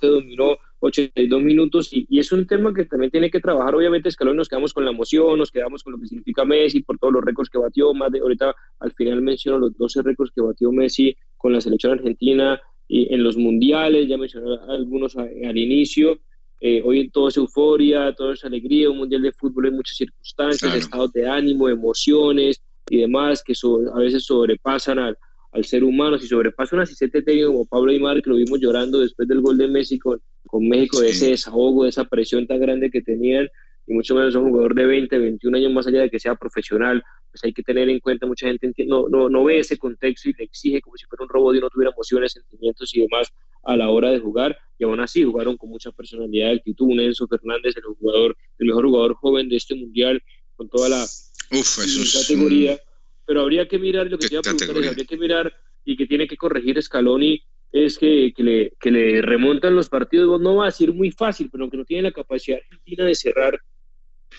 dominó 0.00 0.56
82 0.84 1.42
minutos 1.42 1.88
y, 1.92 2.06
es 2.18 2.30
un 2.32 2.46
tema 2.46 2.74
que 2.74 2.84
también 2.84 3.10
tiene 3.10 3.30
que 3.30 3.40
trabajar, 3.40 3.74
obviamente 3.74 4.08
Escalón 4.08 4.36
nos 4.36 4.48
quedamos 4.48 4.74
con 4.74 4.84
la 4.84 4.90
emoción, 4.90 5.38
nos 5.38 5.50
quedamos 5.50 5.82
con 5.82 5.94
lo 5.94 5.98
que 5.98 6.06
significa 6.06 6.44
Messi 6.44 6.82
por 6.82 6.98
todos 6.98 7.14
los 7.14 7.24
récords 7.24 7.48
que 7.48 7.58
batió, 7.58 7.94
más 7.94 8.12
de 8.12 8.20
ahorita 8.20 8.54
al 8.80 8.92
final 8.92 9.22
menciono 9.22 9.58
los 9.58 9.76
12 9.76 10.02
récords 10.02 10.32
que 10.34 10.42
batió 10.42 10.70
Messi 10.72 11.16
con 11.36 11.52
la 11.52 11.60
selección 11.60 11.92
argentina 11.92 12.60
y 12.86 13.12
en 13.14 13.22
los 13.22 13.36
mundiales, 13.36 14.08
ya 14.08 14.18
mencioné 14.18 14.58
algunos 14.68 15.16
al 15.16 15.56
inicio, 15.56 16.18
eh, 16.60 16.82
hoy 16.84 17.08
todo 17.08 17.28
es 17.28 17.36
euforia, 17.38 18.14
todo 18.14 18.32
es 18.32 18.44
alegría, 18.44 18.90
un 18.90 18.98
mundial 18.98 19.22
de 19.22 19.32
fútbol 19.32 19.66
hay 19.66 19.70
muchas 19.70 19.96
circunstancias, 19.96 20.74
estados 20.74 21.12
de 21.12 21.28
ánimo, 21.28 21.68
emociones 21.68 22.60
y 22.90 22.98
demás 22.98 23.42
que 23.42 23.54
a 23.94 23.98
veces 23.98 24.24
sobrepasan 24.24 24.98
al, 24.98 25.16
al 25.52 25.64
ser 25.64 25.82
humano, 25.82 26.18
si 26.18 26.26
sobrepasa 26.26 26.76
un 26.76 26.82
asistente 26.82 27.22
técnico 27.22 27.52
como 27.52 27.64
Pablo 27.64 27.90
Aymar, 27.90 28.22
que 28.22 28.28
lo 28.28 28.36
vimos 28.36 28.60
llorando 28.60 29.00
después 29.00 29.26
del 29.26 29.40
gol 29.40 29.56
de 29.56 29.68
Messi 29.68 29.98
con, 29.98 30.20
con 30.54 30.68
México, 30.68 31.00
de 31.00 31.10
ese 31.10 31.30
desahogo, 31.30 31.82
de 31.82 31.90
esa 31.90 32.04
presión 32.04 32.46
tan 32.46 32.60
grande 32.60 32.88
que 32.88 33.02
tenían, 33.02 33.48
y 33.88 33.92
mucho 33.92 34.14
menos 34.14 34.36
un 34.36 34.50
jugador 34.50 34.76
de 34.76 34.86
20, 34.86 35.18
21 35.18 35.56
años 35.56 35.72
más 35.72 35.84
allá 35.88 36.02
de 36.02 36.10
que 36.10 36.20
sea 36.20 36.36
profesional, 36.36 37.02
pues 37.28 37.42
hay 37.42 37.52
que 37.52 37.64
tener 37.64 37.88
en 37.88 37.98
cuenta, 37.98 38.24
mucha 38.24 38.46
gente 38.46 38.72
no, 38.86 39.08
no, 39.08 39.28
no 39.28 39.42
ve 39.42 39.58
ese 39.58 39.76
contexto 39.78 40.28
y 40.28 40.34
le 40.38 40.44
exige 40.44 40.80
como 40.80 40.96
si 40.96 41.06
fuera 41.06 41.24
un 41.24 41.28
robot 41.28 41.56
y 41.56 41.60
no 41.60 41.68
tuviera 41.70 41.90
emociones, 41.90 42.34
sentimientos 42.34 42.94
y 42.94 43.00
demás 43.00 43.32
a 43.64 43.76
la 43.76 43.90
hora 43.90 44.12
de 44.12 44.20
jugar, 44.20 44.56
y 44.78 44.84
aún 44.84 45.00
así 45.00 45.24
jugaron 45.24 45.56
con 45.56 45.70
mucha 45.70 45.90
personalidad, 45.90 46.52
actitud, 46.52 46.86
un 46.86 47.00
Enzo 47.00 47.26
Fernández, 47.26 47.76
el 47.76 47.82
jugador, 47.82 48.36
el 48.60 48.66
mejor 48.68 48.86
jugador 48.86 49.14
joven 49.14 49.48
de 49.48 49.56
este 49.56 49.74
mundial, 49.74 50.22
con 50.54 50.68
toda 50.68 50.88
la 50.88 51.04
categoría. 51.50 52.78
Pero 53.26 53.40
habría 53.40 53.66
que 53.66 53.80
mirar 53.80 54.08
lo 54.08 54.18
que 54.18 54.28
te 54.28 54.34
iba 54.34 54.38
a 54.38 54.42
preguntar, 54.42 54.70
habría 54.70 55.04
que 55.04 55.16
mirar 55.16 55.52
y 55.84 55.96
que 55.96 56.06
tiene 56.06 56.28
que 56.28 56.36
corregir 56.36 56.80
Scaloni 56.80 57.42
es 57.74 57.98
que, 57.98 58.32
que, 58.32 58.42
le, 58.44 58.72
que 58.78 58.92
le 58.92 59.20
remontan 59.20 59.74
los 59.74 59.88
partidos, 59.88 60.40
no 60.40 60.54
va 60.54 60.68
a 60.68 60.70
ser 60.70 60.92
muy 60.92 61.10
fácil, 61.10 61.50
pero 61.50 61.68
que 61.68 61.76
no 61.76 61.84
tiene 61.84 62.04
la 62.04 62.12
capacidad 62.12 62.60
argentina 62.60 63.04
de 63.04 63.16
cerrar 63.16 63.58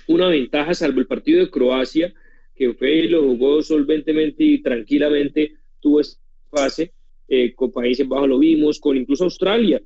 una 0.08 0.30
ventaja, 0.30 0.74
salvo 0.74 1.02
el 1.02 1.06
partido 1.06 1.42
de 1.42 1.50
Croacia, 1.50 2.14
que 2.56 2.74
fue 2.76 2.96
y 2.96 3.08
lo 3.10 3.24
jugó 3.24 3.62
solventemente 3.62 4.42
y 4.42 4.62
tranquilamente, 4.62 5.52
tuvo 5.82 6.00
esa 6.00 6.18
fase, 6.50 6.94
eh, 7.28 7.54
con 7.54 7.74
Países 7.74 8.08
Bajos 8.08 8.30
lo 8.30 8.40
vimos, 8.40 8.80
con 8.80 8.96
incluso 8.96 9.26
Australia, 9.26 9.82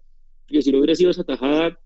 que 0.45 0.61
si 0.61 0.71
no 0.71 0.77
hubiera 0.77 0.93
sido 0.93 1.09
esa 1.09 1.23
tajada 1.23 1.79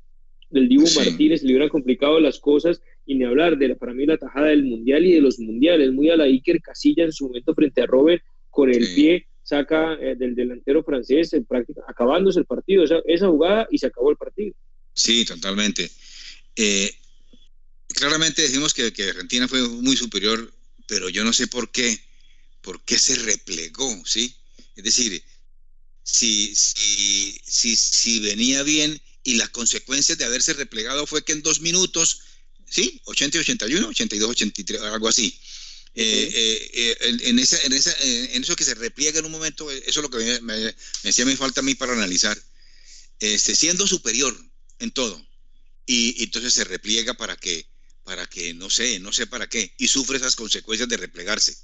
del 0.49 0.67
Dibu 0.67 0.83
Martínez, 0.97 1.43
le 1.43 1.53
hubieran 1.53 1.69
complicado 1.69 2.19
las 2.19 2.39
cosas 2.39 2.81
y 3.05 3.15
ni 3.15 3.23
hablar 3.23 3.57
de, 3.57 3.69
la, 3.69 3.75
para 3.75 3.93
mí, 3.93 4.05
la 4.05 4.17
tajada 4.17 4.47
del 4.47 4.65
Mundial 4.65 5.05
y 5.05 5.13
de 5.13 5.21
los 5.21 5.39
Mundiales, 5.39 5.93
muy 5.93 6.09
a 6.09 6.17
la 6.17 6.25
Iker 6.25 6.59
Casilla 6.59 7.05
en 7.05 7.13
su 7.13 7.27
momento 7.27 7.55
frente 7.55 7.81
a 7.81 7.85
Robert, 7.85 8.21
con 8.49 8.69
el 8.69 8.85
pie 8.95 9.27
saca 9.43 9.93
eh, 9.93 10.15
del 10.15 10.35
delantero 10.35 10.83
francés 10.83 11.33
en 11.33 11.45
práctica, 11.45 11.81
acabándose 11.87 12.39
el 12.39 12.45
partido, 12.45 12.83
esa, 12.83 12.99
esa, 13.05 13.27
jugada 13.27 13.67
y 13.69 13.77
se 13.77 13.87
acabó 13.87 14.09
el 14.09 14.17
partido. 14.17 14.55
Sí, 14.93 15.25
totalmente. 15.25 15.91
Eh, 16.55 16.95
claramente 17.89 18.41
decimos 18.41 18.73
que, 18.73 18.93
que, 18.93 19.09
Argentina 19.09 19.47
fue 19.47 19.67
muy 19.67 19.97
superior, 19.97 20.51
pero 20.87 21.09
yo 21.09 21.23
no 21.23 21.33
sé 21.33 21.47
por 21.47 21.71
qué, 21.71 21.99
por 22.61 22.83
qué 22.83 22.97
se 22.97 23.15
replegó, 23.15 24.01
¿sí? 24.05 24.33
Es 24.75 24.83
decir, 24.83 25.21
si, 26.03 26.55
si, 26.55 27.39
si, 27.43 27.75
si 27.75 28.19
venía 28.19 28.63
bien 28.63 28.99
y 29.23 29.35
las 29.35 29.49
consecuencias 29.49 30.17
de 30.17 30.25
haberse 30.25 30.53
replegado 30.53 31.05
fue 31.05 31.23
que 31.23 31.33
en 31.33 31.41
dos 31.41 31.61
minutos, 31.61 32.21
¿sí? 32.69 33.01
80 33.05 33.37
y 33.37 33.41
81, 33.41 33.87
82, 33.87 34.29
83, 34.29 34.81
algo 34.81 35.07
así. 35.07 35.39
Eh, 35.95 36.31
eh, 36.33 36.97
eh, 37.01 37.17
en, 37.25 37.37
esa, 37.37 37.57
en, 37.63 37.73
esa, 37.73 37.95
en, 37.99 38.41
eso 38.41 38.55
que 38.55 38.63
se 38.63 38.73
repliega 38.73 39.19
en 39.19 39.25
un 39.25 39.31
momento, 39.31 39.69
eso 39.69 39.99
es 39.99 40.03
lo 40.03 40.09
que 40.09 40.17
me, 40.17 40.41
me, 40.41 40.75
decía 41.03 41.25
me 41.25 41.37
falta 41.37 41.61
a 41.61 41.63
mí 41.63 41.75
para 41.75 41.93
analizar. 41.93 42.37
Este, 43.19 43.55
siendo 43.55 43.87
superior 43.87 44.35
en 44.79 44.91
todo, 44.91 45.23
y, 45.85 46.19
y, 46.19 46.23
entonces 46.23 46.53
se 46.53 46.63
repliega 46.63 47.13
para 47.13 47.37
que, 47.37 47.67
para 48.03 48.25
que, 48.27 48.53
no 48.53 48.69
sé, 48.69 48.99
no 48.99 49.13
sé 49.13 49.27
para 49.27 49.47
qué, 49.47 49.73
y 49.77 49.87
sufre 49.87 50.17
esas 50.17 50.35
consecuencias 50.35 50.89
de 50.89 50.97
replegarse. 50.97 51.55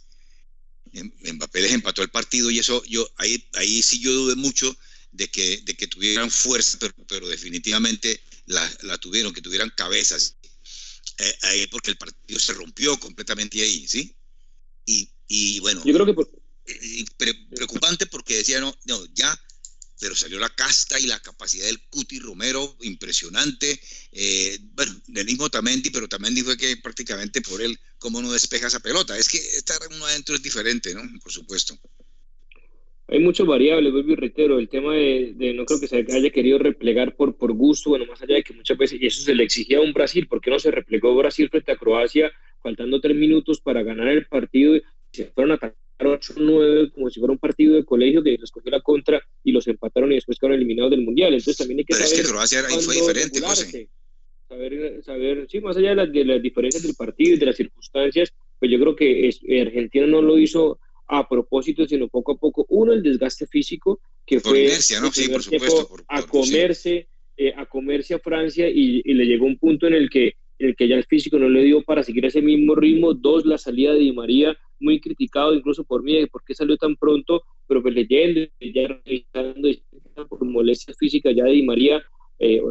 Mbappé 0.92 1.62
les 1.62 1.74
empató 1.74 2.02
el 2.02 2.10
partido 2.10 2.50
y 2.50 2.60
eso, 2.60 2.84
yo, 2.86 3.12
ahí, 3.18 3.48
ahí 3.54 3.84
sí 3.84 4.00
yo 4.00 4.12
dudé 4.12 4.36
mucho 4.36 4.76
de 5.12 5.28
que, 5.30 5.62
de 5.64 5.76
que 5.76 5.88
tuvieran 5.88 6.32
fuerza, 6.32 6.78
pero, 6.80 6.94
pero 7.08 7.28
definitivamente 7.28 8.24
la, 8.46 8.98
tuvieron, 9.00 9.34
que 9.34 9.42
tuvieran 9.42 9.72
cabezas, 9.76 10.36
eh, 11.18 11.68
porque 11.70 11.92
el 11.92 11.98
partido 11.98 12.40
se 12.40 12.54
rompió 12.54 13.00
completamente 13.00 13.62
ahí, 13.62 13.88
¿sí? 13.88 14.16
Y, 14.90 15.08
y 15.28 15.60
bueno, 15.60 15.84
yo 15.86 15.94
creo 15.94 16.06
que 16.06 17.34
preocupante 17.50 18.08
porque 18.08 18.38
decía, 18.38 18.60
no, 18.60 18.76
no, 18.86 19.06
ya 19.14 19.40
pero 20.00 20.16
salió 20.16 20.40
la 20.40 20.50
casta 20.50 21.00
y 21.00 21.08
la 21.08 21.20
capacidad 21.20 21.66
del 21.66 21.82
Cuti 21.90 22.20
Romero 22.20 22.78
impresionante. 22.82 23.80
Eh, 24.14 24.58
bueno, 24.74 24.94
del 25.08 25.26
mismo 25.26 25.50
Tamendi, 25.50 25.90
pero 25.90 26.08
Tamendi 26.08 26.42
fue 26.42 26.58
que 26.58 26.78
prácticamente 26.78 27.42
por 27.42 27.62
él, 27.62 27.78
cómo 27.98 28.22
no 28.22 28.32
despeja 28.32 28.68
esa 28.68 28.80
pelota. 28.80 29.18
Es 29.18 29.28
que 29.28 29.38
estar 29.38 29.78
uno 29.94 30.06
adentro 30.06 30.36
es 30.36 30.42
diferente, 30.42 30.96
¿no? 30.96 31.02
Por 31.22 31.32
supuesto. 31.32 31.78
Hay 33.10 33.20
muchas 33.20 33.48
variables, 33.48 33.92
vuelvo 33.92 34.12
y 34.12 34.16
reitero, 34.16 34.60
el 34.60 34.70
tema 34.70 34.94
de, 34.94 35.54
no 35.56 35.66
creo 35.66 35.80
que 35.80 35.88
se 35.88 35.98
haya 35.98 36.30
querido 36.30 36.60
replegar 36.60 37.16
por, 37.16 37.36
por 37.36 37.54
gusto, 37.54 37.90
bueno, 37.90 38.06
más 38.06 38.22
allá 38.22 38.36
de 38.36 38.44
que 38.44 38.54
muchas 38.54 38.78
veces, 38.78 39.02
y 39.02 39.08
eso 39.08 39.24
se 39.24 39.34
le 39.34 39.44
exigía 39.44 39.80
a 39.80 39.82
un 39.82 39.94
Brasil, 39.94 40.28
¿por 40.28 40.40
qué 40.40 40.52
no 40.52 40.60
se 40.60 40.70
replegó 40.70 41.16
Brasil 41.16 41.50
frente 41.50 41.72
a 41.72 41.76
Croacia, 41.76 42.32
faltando 42.62 43.00
tres 43.00 43.16
minutos 43.16 43.62
para 43.62 43.84
ganar 43.84 44.08
el 44.08 44.26
partido 44.28 44.76
y 44.76 44.84
se 45.12 45.26
fueron 45.26 45.52
a 45.52 45.56
atacar 45.56 45.76
8-9 46.00 46.94
como 46.94 47.10
si 47.10 47.20
fuera 47.20 47.34
un 47.34 47.40
partido 47.40 47.76
de 47.76 47.84
colegio 47.84 48.24
que 48.24 48.38
les 48.38 48.52
cogió 48.52 48.72
la 48.72 48.82
contra 48.82 49.22
y 49.44 49.52
los 49.52 49.68
empataron 49.68 50.12
y 50.12 50.16
después 50.16 50.38
quedaron 50.38 50.58
eliminados 50.58 50.92
del 50.92 51.02
Mundial. 51.02 51.34
Entonces 51.34 51.58
también 51.58 51.80
hay 51.80 51.86
que 51.86 51.94
Pero 51.94 52.06
saber... 52.06 52.20
Es 52.20 52.26
que 52.26 52.32
Croacia 52.32 52.60
ahí 52.68 52.82
fue 52.82 52.96
diferente, 52.96 53.42
José. 53.42 53.90
Saber, 54.48 55.04
saber, 55.04 55.48
sí, 55.48 55.62
más 55.62 55.78
allá 55.78 55.90
de 55.90 55.96
las, 55.96 56.12
de 56.12 56.26
las, 56.26 56.42
diferencias 56.42 56.82
del 56.82 56.96
partido 56.96 57.36
y 57.36 57.38
de 57.38 57.46
las 57.46 57.56
circunstancias, 57.56 58.34
pues 58.58 58.72
yo 58.72 58.80
creo 58.80 58.96
que 58.96 59.28
es, 59.28 59.40
Argentina 59.62 60.08
no 60.08 60.24
lo 60.24 60.40
hizo 60.40 60.80
a 61.10 61.28
propósito, 61.28 61.88
sino 61.88 62.08
poco 62.08 62.32
a 62.32 62.38
poco. 62.38 62.66
Uno, 62.70 62.94
el 62.94 63.04
desgaste 63.04 63.46
físico, 63.46 64.00
que 64.26 64.40
por 64.40 64.52
fue 64.52 64.66
inercia, 64.66 65.02
¿no? 65.02 65.12
Sí, 65.12 65.28
por 65.30 65.44
supuesto. 65.44 65.88
Por, 65.88 66.04
a 66.08 66.24
comerse, 66.24 67.10
eh, 67.36 67.54
a 67.56 67.66
comerse 67.68 68.14
a 68.14 68.20
Francia 68.20 68.68
y, 68.70 69.02
y, 69.04 69.14
le 69.14 69.26
llegó 69.26 69.46
un 69.46 69.58
punto 69.58 69.88
en 69.88 69.94
el 69.94 70.10
que, 70.10 70.36
el 70.60 70.76
que 70.76 70.88
ya 70.88 70.96
el 70.96 71.06
físico 71.06 71.40
no 71.40 71.50
le 71.50 71.64
dio 71.64 71.82
para 71.82 72.04
seguir 72.04 72.26
ese 72.26 72.42
mismo 72.42 72.76
ritmo. 72.76 73.14
Dos, 73.14 73.46
la 73.46 73.58
salida 73.58 73.94
de 73.94 74.00
Di 74.00 74.12
María 74.12 74.56
muy 74.80 75.00
criticado 75.00 75.54
incluso 75.54 75.84
por 75.84 76.04
mí, 76.04 76.26
por 76.28 76.44
qué 76.44 76.54
salió 76.54 76.78
tan 76.78 76.96
pronto, 76.96 77.44
pero 77.68 77.82
pues 77.82 77.94
leyendo, 77.94 78.42
ya 78.60 78.88
revisando 78.88 79.70
por 80.28 80.46
molestias 80.46 80.98
físicas 80.98 81.36
ya 81.36 81.44
de 81.44 81.52
Di 81.52 81.64
María, 81.64 82.02
eh, 82.40 82.62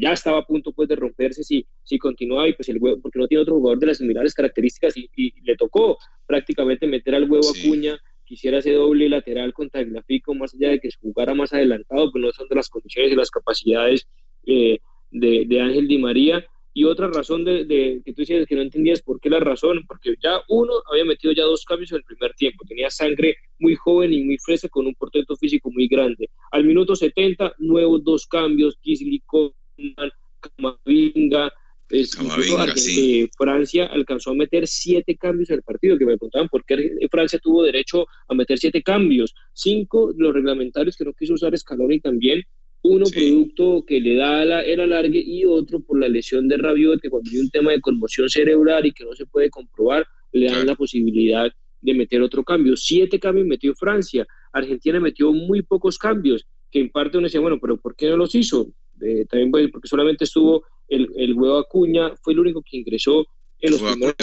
ya 0.00 0.12
estaba 0.12 0.38
a 0.38 0.44
punto 0.44 0.72
pues 0.72 0.88
de 0.88 0.96
romperse 0.96 1.42
si, 1.42 1.66
si 1.82 1.98
continuaba 1.98 2.46
y 2.48 2.52
pues 2.52 2.68
el 2.68 2.78
huevo, 2.78 3.00
porque 3.00 3.18
no 3.18 3.26
tiene 3.26 3.42
otro 3.42 3.54
jugador 3.54 3.78
de 3.78 3.86
las 3.86 3.98
similares 3.98 4.34
características 4.34 4.94
y, 4.96 5.08
le 5.42 5.56
tocó 5.56 5.96
prácticamente 6.26 6.86
meter 6.86 7.14
al 7.14 7.30
huevo 7.30 7.48
a 7.48 7.66
Cuña, 7.66 7.98
quisiera 8.24 8.58
ese 8.58 8.72
doble 8.72 9.08
lateral 9.08 9.52
contra 9.54 9.80
el 9.80 9.90
Grafico, 9.90 10.34
más 10.34 10.54
allá 10.54 10.70
de 10.70 10.80
que 10.80 10.90
se 10.90 10.98
jugara 11.00 11.34
más 11.34 11.52
adelantado, 11.52 12.12
pues 12.12 12.22
no 12.22 12.32
son 12.32 12.48
de 12.48 12.56
las 12.56 12.68
condiciones 12.68 13.12
y 13.12 13.16
las 13.16 13.30
capacidades 13.30 14.06
eh, 14.46 14.78
de, 15.10 15.44
de 15.46 15.60
Ángel 15.60 15.88
Di 15.88 15.98
María, 15.98 16.44
y 16.76 16.84
otra 16.84 17.06
razón 17.06 17.44
de, 17.44 18.02
que 18.04 18.12
tú 18.12 18.22
decías 18.22 18.46
que 18.46 18.56
no 18.56 18.62
entendías 18.62 19.00
por 19.00 19.20
qué 19.20 19.30
la 19.30 19.38
razón, 19.38 19.84
porque 19.86 20.14
ya 20.20 20.42
uno 20.48 20.72
había 20.90 21.04
metido 21.04 21.32
ya 21.32 21.44
dos 21.44 21.64
cambios 21.64 21.92
en 21.92 21.98
el 21.98 22.02
primer 22.02 22.34
tiempo, 22.34 22.64
tenía 22.66 22.90
sangre 22.90 23.36
muy 23.60 23.76
joven 23.76 24.12
y 24.12 24.24
muy 24.24 24.38
fresca 24.38 24.68
con 24.68 24.86
un 24.86 24.94
portento 24.94 25.36
físico 25.36 25.70
muy 25.70 25.86
grande. 25.86 26.28
Al 26.50 26.64
minuto 26.64 26.96
70, 26.96 27.54
nuevos 27.58 28.02
dos 28.02 28.26
cambios, 28.26 28.76
Kisly, 28.82 29.22
Coman, 29.24 30.10
Camavinga, 30.40 31.52
eh, 31.90 33.28
Francia 33.36 33.86
alcanzó 33.86 34.30
a 34.30 34.34
meter 34.34 34.66
siete 34.66 35.16
cambios 35.16 35.50
en 35.50 35.56
el 35.56 35.62
partido, 35.62 35.96
que 35.96 36.06
me 36.06 36.16
preguntaban 36.16 36.48
por 36.48 36.64
qué 36.64 36.96
Francia 37.08 37.38
tuvo 37.38 37.62
derecho 37.62 38.06
a 38.26 38.34
meter 38.34 38.58
siete 38.58 38.82
cambios, 38.82 39.32
cinco 39.52 40.12
de 40.12 40.24
los 40.24 40.34
reglamentarios 40.34 40.96
que 40.96 41.04
no 41.04 41.12
quiso 41.12 41.34
usar 41.34 41.56
Scaloni 41.56 42.00
también, 42.00 42.42
uno 42.84 43.06
producto 43.06 43.82
que 43.86 43.98
le 43.98 44.14
da 44.14 44.44
la, 44.44 44.60
el 44.60 44.78
alargue 44.78 45.18
y 45.18 45.46
otro 45.46 45.80
por 45.80 45.98
la 45.98 46.06
lesión 46.06 46.48
de 46.48 46.58
Rabiot, 46.58 47.00
que 47.00 47.08
cuando 47.08 47.30
hay 47.30 47.38
un 47.38 47.48
tema 47.48 47.72
de 47.72 47.80
conmoción 47.80 48.28
cerebral 48.28 48.84
y 48.84 48.92
que 48.92 49.04
no 49.04 49.14
se 49.14 49.24
puede 49.24 49.48
comprobar, 49.48 50.06
le 50.32 50.50
dan 50.50 50.66
la 50.66 50.74
posibilidad 50.74 51.50
de 51.80 51.94
meter 51.94 52.20
otro 52.20 52.44
cambio. 52.44 52.76
Siete 52.76 53.18
cambios 53.18 53.46
metió 53.46 53.74
Francia, 53.74 54.26
Argentina 54.52 55.00
metió 55.00 55.32
muy 55.32 55.62
pocos 55.62 55.96
cambios, 55.96 56.44
que 56.70 56.80
en 56.80 56.90
parte 56.90 57.16
uno 57.16 57.26
decía, 57.26 57.40
bueno, 57.40 57.58
pero 57.58 57.78
¿por 57.78 57.96
qué 57.96 58.10
no 58.10 58.18
los 58.18 58.34
hizo? 58.34 58.70
Eh, 59.00 59.24
también 59.30 59.50
porque 59.70 59.88
solamente 59.88 60.24
estuvo 60.24 60.64
el, 60.86 61.08
el 61.16 61.32
huevo 61.32 61.58
Acuña, 61.58 62.14
fue 62.22 62.34
el 62.34 62.40
único 62.40 62.62
que 62.62 62.76
ingresó 62.76 63.26
en 63.60 63.70
los 63.70 63.80
primeros, 63.80 64.14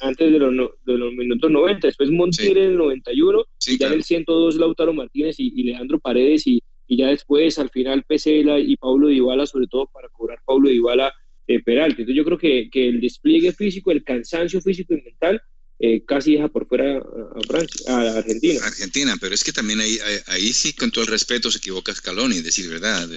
antes 0.00 0.32
de 0.32 0.38
los, 0.40 0.70
de 0.84 0.98
los, 0.98 1.12
minutos 1.12 1.48
90, 1.48 1.86
después 1.86 2.10
Montiel 2.10 2.56
en 2.56 2.70
el 2.70 2.76
91, 2.76 3.44
y 3.68 3.78
ya 3.78 3.86
en 3.86 3.92
el 3.92 4.02
102 4.02 4.56
Lautaro 4.56 4.92
Martínez 4.92 5.38
y, 5.38 5.52
y 5.54 5.62
Leandro 5.62 6.00
Paredes 6.00 6.48
y, 6.48 6.60
y 6.86 6.98
ya 6.98 7.08
después 7.08 7.58
al 7.58 7.70
final 7.70 8.04
Pesela 8.04 8.58
y 8.58 8.76
Pablo 8.76 9.08
Dybala, 9.08 9.46
sobre 9.46 9.66
todo 9.66 9.86
para 9.86 10.08
cobrar 10.08 10.40
Pablo 10.44 10.68
Dybala 10.68 11.12
eh, 11.46 11.62
Peralta. 11.62 12.02
Entonces 12.02 12.16
yo 12.16 12.24
creo 12.24 12.38
que, 12.38 12.68
que, 12.70 12.88
el 12.88 13.00
despliegue 13.00 13.52
físico, 13.52 13.90
el 13.90 14.04
cansancio 14.04 14.60
físico 14.60 14.94
y 14.94 15.02
mental 15.02 15.42
eh, 15.78 16.04
casi 16.06 16.32
deja 16.32 16.48
por 16.48 16.66
fuera 16.66 16.98
a, 16.98 17.40
Francia, 17.46 17.78
a 17.88 18.18
Argentina. 18.18 18.64
Argentina, 18.64 19.16
pero 19.20 19.34
es 19.34 19.44
que 19.44 19.52
también 19.52 19.80
ahí, 19.80 19.98
ahí, 20.26 20.52
sí, 20.52 20.72
con 20.72 20.90
todo 20.90 21.04
el 21.04 21.10
respeto, 21.10 21.50
se 21.50 21.58
equivoca 21.58 21.94
Scaloni, 21.94 22.40
decir 22.40 22.68
verdad, 22.70 23.08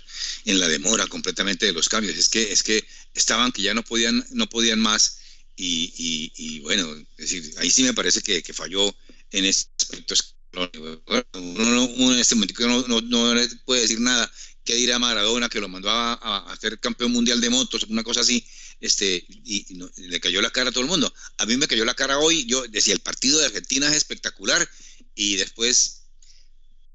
en 0.46 0.60
la 0.60 0.68
demora 0.68 1.08
completamente 1.08 1.66
de 1.66 1.74
los 1.74 1.88
cambios. 1.88 2.18
Es 2.18 2.28
que, 2.28 2.52
es 2.52 2.62
que 2.62 2.84
estaban 3.14 3.54
que 3.54 3.62
ya 3.62 3.74
no 3.74 3.84
podían, 3.84 4.26
no 4.32 4.48
podían 4.48 4.80
más 4.80 5.22
y, 5.56 5.94
y, 5.98 6.32
y 6.36 6.60
bueno, 6.60 6.88
decir, 7.18 7.44
ahí 7.58 7.70
sí 7.70 7.84
me 7.84 7.94
parece 7.94 8.22
que, 8.22 8.44
que 8.44 8.54
falló 8.54 8.94
en 9.32 9.46
ese 9.46 9.68
aspecto 9.78 10.16
uno, 10.54 12.14
en 12.14 12.20
este 12.20 12.36
momento 12.36 12.68
no, 12.68 13.02
no, 13.02 13.02
no, 13.02 13.42
puede 13.66 13.82
decir 13.82 14.00
nada. 14.00 14.32
¿Qué 14.64 14.76
dirá 14.76 15.00
Maradona 15.00 15.50
que 15.50 15.60
lo 15.60 15.68
mandó 15.68 15.90
a, 15.90 16.14
a, 16.14 16.58
ser 16.58 16.80
campeón 16.80 17.12
mundial 17.12 17.42
de 17.42 17.50
motos, 17.50 17.84
una 17.90 18.04
cosa 18.04 18.22
así? 18.22 18.46
Este, 18.80 19.26
y, 19.28 19.66
le 19.98 20.20
cayó 20.20 20.42
la 20.42 20.52
cara 20.52 20.70
a 20.70 20.72
todo 20.72 20.84
el 20.84 20.90
mundo. 20.90 21.12
A 21.38 21.46
mí 21.46 21.58
me 21.58 21.68
cayó 21.68 21.86
la 21.86 21.96
cara 21.96 22.20
hoy. 22.20 22.46
Yo 22.46 22.64
decía, 22.68 22.94
el 22.94 23.00
partido 23.00 23.40
de 23.40 23.46
Argentina 23.48 23.90
es 23.90 23.98
espectacular. 23.98 24.70
Y 25.16 25.36
después 25.36 26.04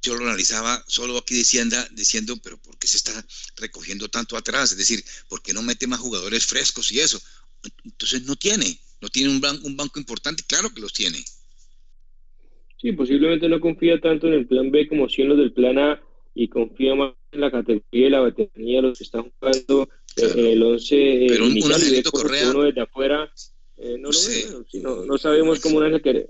yo 0.03 0.17
lo 0.17 0.25
analizaba 0.25 0.85
solo 0.87 1.19
aquí 1.19 1.35
diciendo, 1.35 1.77
diciendo, 1.93 2.37
pero 2.43 2.61
¿por 2.61 2.79
qué 2.79 2.87
se 2.87 2.99
está 2.99 3.27
recogiendo 3.57 4.09
tanto 4.09 4.37
atrás? 4.37 4.73
Es 4.73 4.79
decir, 4.79 5.05
¿por 5.29 5.43
qué 5.43 5.53
no 5.53 5.63
mete 5.63 5.87
más 5.87 6.01
jugadores 6.01 6.47
frescos 6.47 6.93
y 6.93 7.01
eso? 7.01 7.21
Entonces 7.85 8.23
no 8.23 8.37
tiene, 8.37 8.79
no 9.01 9.09
tiene 9.09 9.31
un, 9.31 9.43
un 9.63 9.77
banco 9.77 9.99
importante, 9.99 10.45
claro 10.45 10.73
que 10.73 10.81
los 10.81 10.93
tiene. 10.93 11.25
Sí, 12.77 12.93
posiblemente 12.93 13.49
no 13.49 13.61
confía 13.61 14.01
tanto 14.01 14.27
en 14.27 14.35
el 14.35 14.47
plan 14.47 14.71
B 14.71 14.89
como 14.89 15.09
si 15.09 15.23
en 15.23 15.29
los 15.29 15.39
del 15.39 15.53
plan 15.53 15.79
A 15.79 16.03
y 16.35 16.49
confía 16.49 16.95
más 16.95 17.13
en 17.33 17.41
la 17.41 17.51
categoría 17.51 18.07
y 18.07 18.11
la 18.11 18.21
batería 18.21 18.77
de 18.77 18.83
los 18.83 18.99
que 18.99 19.05
están 19.05 19.31
jugando 19.39 19.89
eh, 20.17 20.53
el 20.53 20.63
11 20.63 20.97
eh, 20.97 21.27
Pero 21.29 21.47
un, 21.47 21.53
un 21.53 22.03
Correa, 22.11 22.51
uno 22.51 22.63
desde 22.63 22.81
afuera 22.81 23.31
eh, 23.77 23.97
no, 23.99 24.11
no, 24.83 25.05
no, 25.05 25.19
sabemos 25.19 25.61
cómo 25.61 25.79
un 25.79 25.85
ángel 25.85 26.03
que 26.03 26.29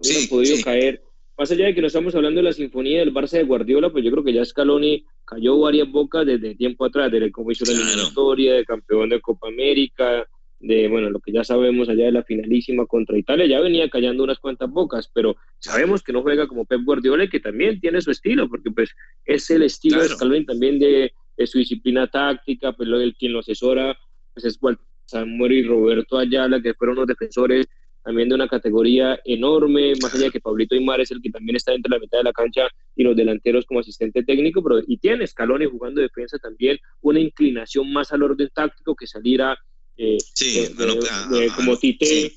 sí, 0.00 0.26
podido 0.28 0.56
caer. 0.64 1.02
Más 1.38 1.50
allá 1.50 1.66
de 1.66 1.74
que 1.74 1.82
no 1.82 1.88
estamos 1.88 2.14
hablando 2.14 2.38
de 2.38 2.44
la 2.44 2.52
sinfonía 2.54 3.00
del 3.00 3.12
Barça 3.12 3.32
de 3.32 3.44
Guardiola, 3.44 3.90
pues 3.90 4.02
yo 4.02 4.10
creo 4.10 4.24
que 4.24 4.32
ya 4.32 4.44
Scaloni 4.44 5.04
cayó 5.26 5.58
varias 5.58 5.90
bocas 5.90 6.24
desde 6.24 6.54
tiempo 6.54 6.86
atrás, 6.86 7.12
desde 7.12 7.30
cómo 7.30 7.50
hizo 7.50 7.66
la 7.66 7.72
eliminatoria, 7.72 8.54
de 8.54 8.64
campeón 8.64 9.10
de 9.10 9.20
Copa 9.20 9.48
América, 9.48 10.26
de, 10.58 10.88
bueno, 10.88 11.10
lo 11.10 11.20
que 11.20 11.32
ya 11.32 11.44
sabemos 11.44 11.90
allá 11.90 12.06
de 12.06 12.12
la 12.12 12.24
finalísima 12.24 12.86
contra 12.86 13.18
Italia, 13.18 13.46
ya 13.46 13.60
venía 13.60 13.90
callando 13.90 14.24
unas 14.24 14.38
cuantas 14.38 14.70
bocas, 14.70 15.10
pero 15.12 15.36
sabemos 15.58 16.02
que 16.02 16.12
no 16.12 16.22
juega 16.22 16.46
como 16.46 16.64
Pep 16.64 16.82
Guardiola 16.84 17.24
y 17.24 17.28
que 17.28 17.40
también 17.40 17.80
tiene 17.80 18.00
su 18.00 18.10
estilo, 18.10 18.48
porque 18.48 18.70
pues 18.70 18.90
es 19.24 19.50
el 19.50 19.62
estilo 19.62 20.02
de 20.02 20.08
Scaloni 20.08 20.44
también 20.44 20.78
de, 20.78 21.12
su 21.46 21.58
disciplina 21.58 22.06
táctica, 22.06 22.72
pues 22.72 22.88
lo, 22.88 23.00
el 23.00 23.14
quien 23.14 23.32
lo 23.32 23.40
asesora 23.40 23.96
pues 24.32 24.44
es 24.44 24.58
Samuel 25.06 25.52
y 25.52 25.62
Roberto 25.62 26.18
Ayala, 26.18 26.60
que 26.60 26.74
fueron 26.74 26.96
los 26.96 27.06
defensores 27.06 27.66
también 28.06 28.28
de 28.28 28.36
una 28.36 28.46
categoría 28.46 29.18
enorme, 29.24 29.94
más 30.00 30.14
allá 30.14 30.26
de 30.26 30.30
que 30.30 30.40
Pablito 30.40 30.76
Aymar 30.76 31.00
es 31.00 31.10
el 31.10 31.20
que 31.20 31.30
también 31.30 31.56
está 31.56 31.72
dentro 31.72 31.90
de 31.90 31.96
la 31.96 32.00
mitad 32.00 32.18
de 32.18 32.24
la 32.24 32.32
cancha 32.32 32.68
y 32.94 33.02
los 33.02 33.16
delanteros 33.16 33.66
como 33.66 33.80
asistente 33.80 34.22
técnico, 34.22 34.62
pero 34.62 34.80
y 34.86 34.96
tiene 34.98 35.26
Scaloni 35.26 35.66
jugando 35.66 36.00
defensa 36.00 36.38
también 36.38 36.78
una 37.00 37.18
inclinación 37.18 37.92
más 37.92 38.12
al 38.12 38.22
orden 38.22 38.48
táctico 38.54 38.94
que 38.94 39.08
salir 39.08 39.42
a 39.42 39.58
eh, 39.96 40.18
como 41.56 41.76
Tite, 41.76 42.32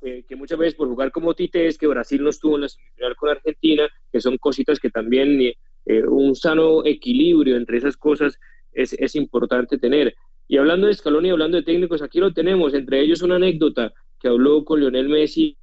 que 0.00 0.36
muchas 0.36 0.58
veces 0.58 0.74
por 0.74 0.88
jugar 0.88 1.10
como 1.10 1.34
Tite 1.34 1.66
es 1.66 1.76
que 1.76 1.86
Brasil 1.86 2.22
no 2.22 2.30
estuvo 2.30 2.56
en 2.56 2.62
la 2.62 2.68
semifinal 2.68 3.16
con 3.16 3.30
Argentina, 3.30 3.88
que 4.12 4.20
son 4.20 4.38
cositas 4.38 4.78
que 4.78 4.90
también 4.90 5.40
eh, 5.40 5.56
eh, 5.86 6.06
un 6.06 6.34
sano 6.36 6.84
equilibrio 6.84 7.56
entre 7.56 7.78
esas 7.78 7.96
cosas 7.96 8.38
es, 8.72 8.92
es, 8.92 9.16
importante 9.16 9.78
tener. 9.78 10.14
Y 10.46 10.56
hablando 10.56 10.86
de 10.86 10.94
Scaloni 10.94 11.28
y 11.28 11.30
hablando 11.32 11.56
de 11.56 11.62
técnicos, 11.64 12.02
aquí 12.02 12.20
lo 12.20 12.32
tenemos, 12.32 12.74
entre 12.74 13.00
ellos 13.00 13.22
una 13.22 13.36
anécdota 13.36 13.92
que 14.20 14.28
habló 14.28 14.64
con 14.64 14.80
Lionel 14.80 15.08
Messi, 15.08 15.56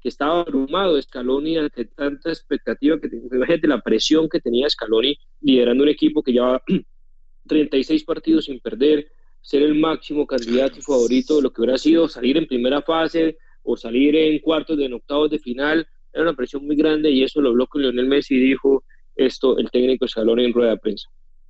que 0.00 0.08
estaba 0.08 0.40
abrumado 0.40 0.96
de 0.96 1.02
Scaloni 1.02 1.58
ante 1.58 1.84
tanta 1.84 2.30
expectativa 2.30 2.98
que 2.98 3.08
imagínate 3.32 3.66
la 3.68 3.80
presión 3.80 4.28
que 4.28 4.40
tenía 4.40 4.68
Scaloni 4.68 5.16
liderando 5.40 5.84
un 5.84 5.90
equipo 5.90 6.22
que 6.22 6.32
llevaba 6.32 6.62
36 7.46 8.04
partidos 8.04 8.46
sin 8.46 8.60
perder, 8.60 9.08
ser 9.40 9.62
el 9.62 9.74
máximo 9.74 10.26
candidato 10.26 10.78
y 10.78 10.82
favorito, 10.82 11.40
lo 11.40 11.52
que 11.52 11.60
hubiera 11.60 11.78
sido 11.78 12.08
salir 12.08 12.36
en 12.36 12.46
primera 12.46 12.82
fase 12.82 13.38
o 13.66 13.76
salir 13.76 14.14
en 14.16 14.38
cuartos 14.38 14.78
en 14.78 14.92
octavos 14.94 15.30
de 15.30 15.38
final, 15.38 15.86
era 16.12 16.22
una 16.22 16.34
presión 16.34 16.64
muy 16.64 16.76
grande 16.76 17.10
y 17.10 17.22
eso 17.22 17.40
lo 17.40 17.50
habló 17.50 17.66
con 17.66 17.82
Lionel 17.82 18.06
Messi 18.06 18.36
y 18.36 18.40
dijo 18.40 18.84
esto 19.16 19.58
el 19.58 19.70
técnico 19.70 20.06
Scaloni 20.06 20.44
en 20.44 20.52
rueda 20.52 20.70
de 20.70 20.78
prensa. 20.78 21.08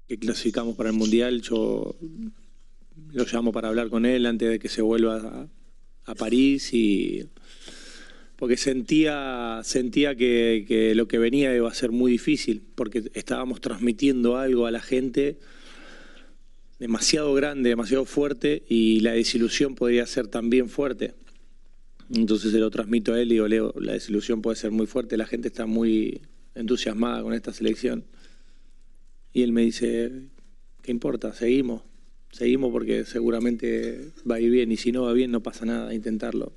Que 0.08 0.18
clasificamos 0.18 0.76
para 0.76 0.90
el 0.90 0.96
Mundial, 0.96 1.42
yo 1.42 1.94
lo 3.12 3.24
llamo 3.30 3.52
para 3.52 3.68
hablar 3.68 3.90
con 3.90 4.06
él 4.06 4.24
antes 4.26 4.48
de 4.48 4.58
que 4.58 4.68
se 4.68 4.82
vuelva 4.82 5.48
a, 6.04 6.14
París 6.14 6.72
y 6.72 7.24
porque 8.36 8.56
sentía, 8.56 9.60
sentía 9.64 10.14
que, 10.14 10.64
que, 10.66 10.94
lo 10.94 11.08
que 11.08 11.18
venía 11.18 11.54
iba 11.54 11.68
a 11.68 11.74
ser 11.74 11.90
muy 11.90 12.12
difícil, 12.12 12.62
porque 12.76 13.02
estábamos 13.14 13.60
transmitiendo 13.60 14.36
algo 14.36 14.66
a 14.66 14.70
la 14.70 14.80
gente 14.80 15.38
demasiado 16.78 17.34
grande, 17.34 17.70
demasiado 17.70 18.04
fuerte 18.04 18.62
y 18.68 19.00
la 19.00 19.12
desilusión 19.12 19.74
podría 19.74 20.06
ser 20.06 20.28
también 20.28 20.68
fuerte. 20.68 21.14
Entonces 22.14 22.52
se 22.52 22.58
lo 22.58 22.70
transmito 22.70 23.12
a 23.12 23.20
él 23.20 23.28
y 23.28 23.34
digo, 23.34 23.48
Leo, 23.48 23.74
la 23.80 23.92
desilusión 23.92 24.42
puede 24.42 24.56
ser 24.56 24.70
muy 24.70 24.86
fuerte, 24.86 25.16
la 25.16 25.26
gente 25.26 25.48
está 25.48 25.66
muy 25.66 26.20
entusiasmada 26.54 27.22
con 27.22 27.34
esta 27.34 27.52
selección. 27.52 28.04
Y 29.32 29.42
él 29.42 29.52
me 29.52 29.62
dice, 29.62 30.12
¿qué 30.82 30.92
importa? 30.92 31.32
Seguimos, 31.34 31.82
seguimos 32.30 32.70
porque 32.70 33.04
seguramente 33.04 34.12
va 34.28 34.36
a 34.36 34.40
ir 34.40 34.50
bien 34.50 34.72
y 34.72 34.76
si 34.76 34.92
no 34.92 35.02
va 35.02 35.12
bien 35.12 35.30
no 35.30 35.42
pasa 35.42 35.66
nada, 35.66 35.92
intentarlo. 35.92 36.52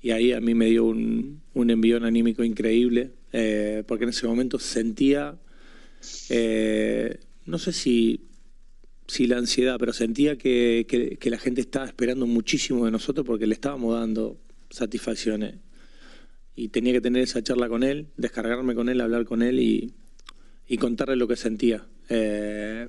Y 0.00 0.10
ahí 0.10 0.32
a 0.32 0.40
mí 0.40 0.54
me 0.54 0.66
dio 0.66 0.84
un, 0.84 1.42
un 1.54 1.70
envión 1.70 2.04
anímico 2.04 2.44
increíble, 2.44 3.10
eh, 3.32 3.82
porque 3.86 4.04
en 4.04 4.10
ese 4.10 4.26
momento 4.26 4.58
sentía, 4.58 5.36
eh, 6.28 7.18
no 7.46 7.58
sé 7.58 7.72
si 7.72 8.20
Sí, 9.06 9.26
la 9.26 9.36
ansiedad, 9.36 9.76
pero 9.78 9.92
sentía 9.92 10.38
que, 10.38 10.86
que, 10.88 11.30
la 11.30 11.38
gente 11.38 11.60
estaba 11.60 11.84
esperando 11.84 12.26
muchísimo 12.26 12.86
de 12.86 12.90
nosotros 12.90 13.26
porque 13.26 13.46
le 13.46 13.52
estábamos 13.52 13.94
dando 13.94 14.38
satisfacciones. 14.74 15.56
Y 16.56 16.68
tenía 16.68 16.92
que 16.92 17.00
tener 17.00 17.22
esa 17.22 17.42
charla 17.42 17.68
con 17.68 17.82
él, 17.82 18.08
descargarme 18.16 18.74
con 18.74 18.88
él, 18.88 19.00
hablar 19.00 19.24
con 19.24 19.42
él 19.42 19.58
y, 19.58 19.94
y 20.66 20.78
contarle 20.78 21.16
lo 21.16 21.28
que 21.28 21.36
sentía. 21.36 21.86
Eh, 22.08 22.88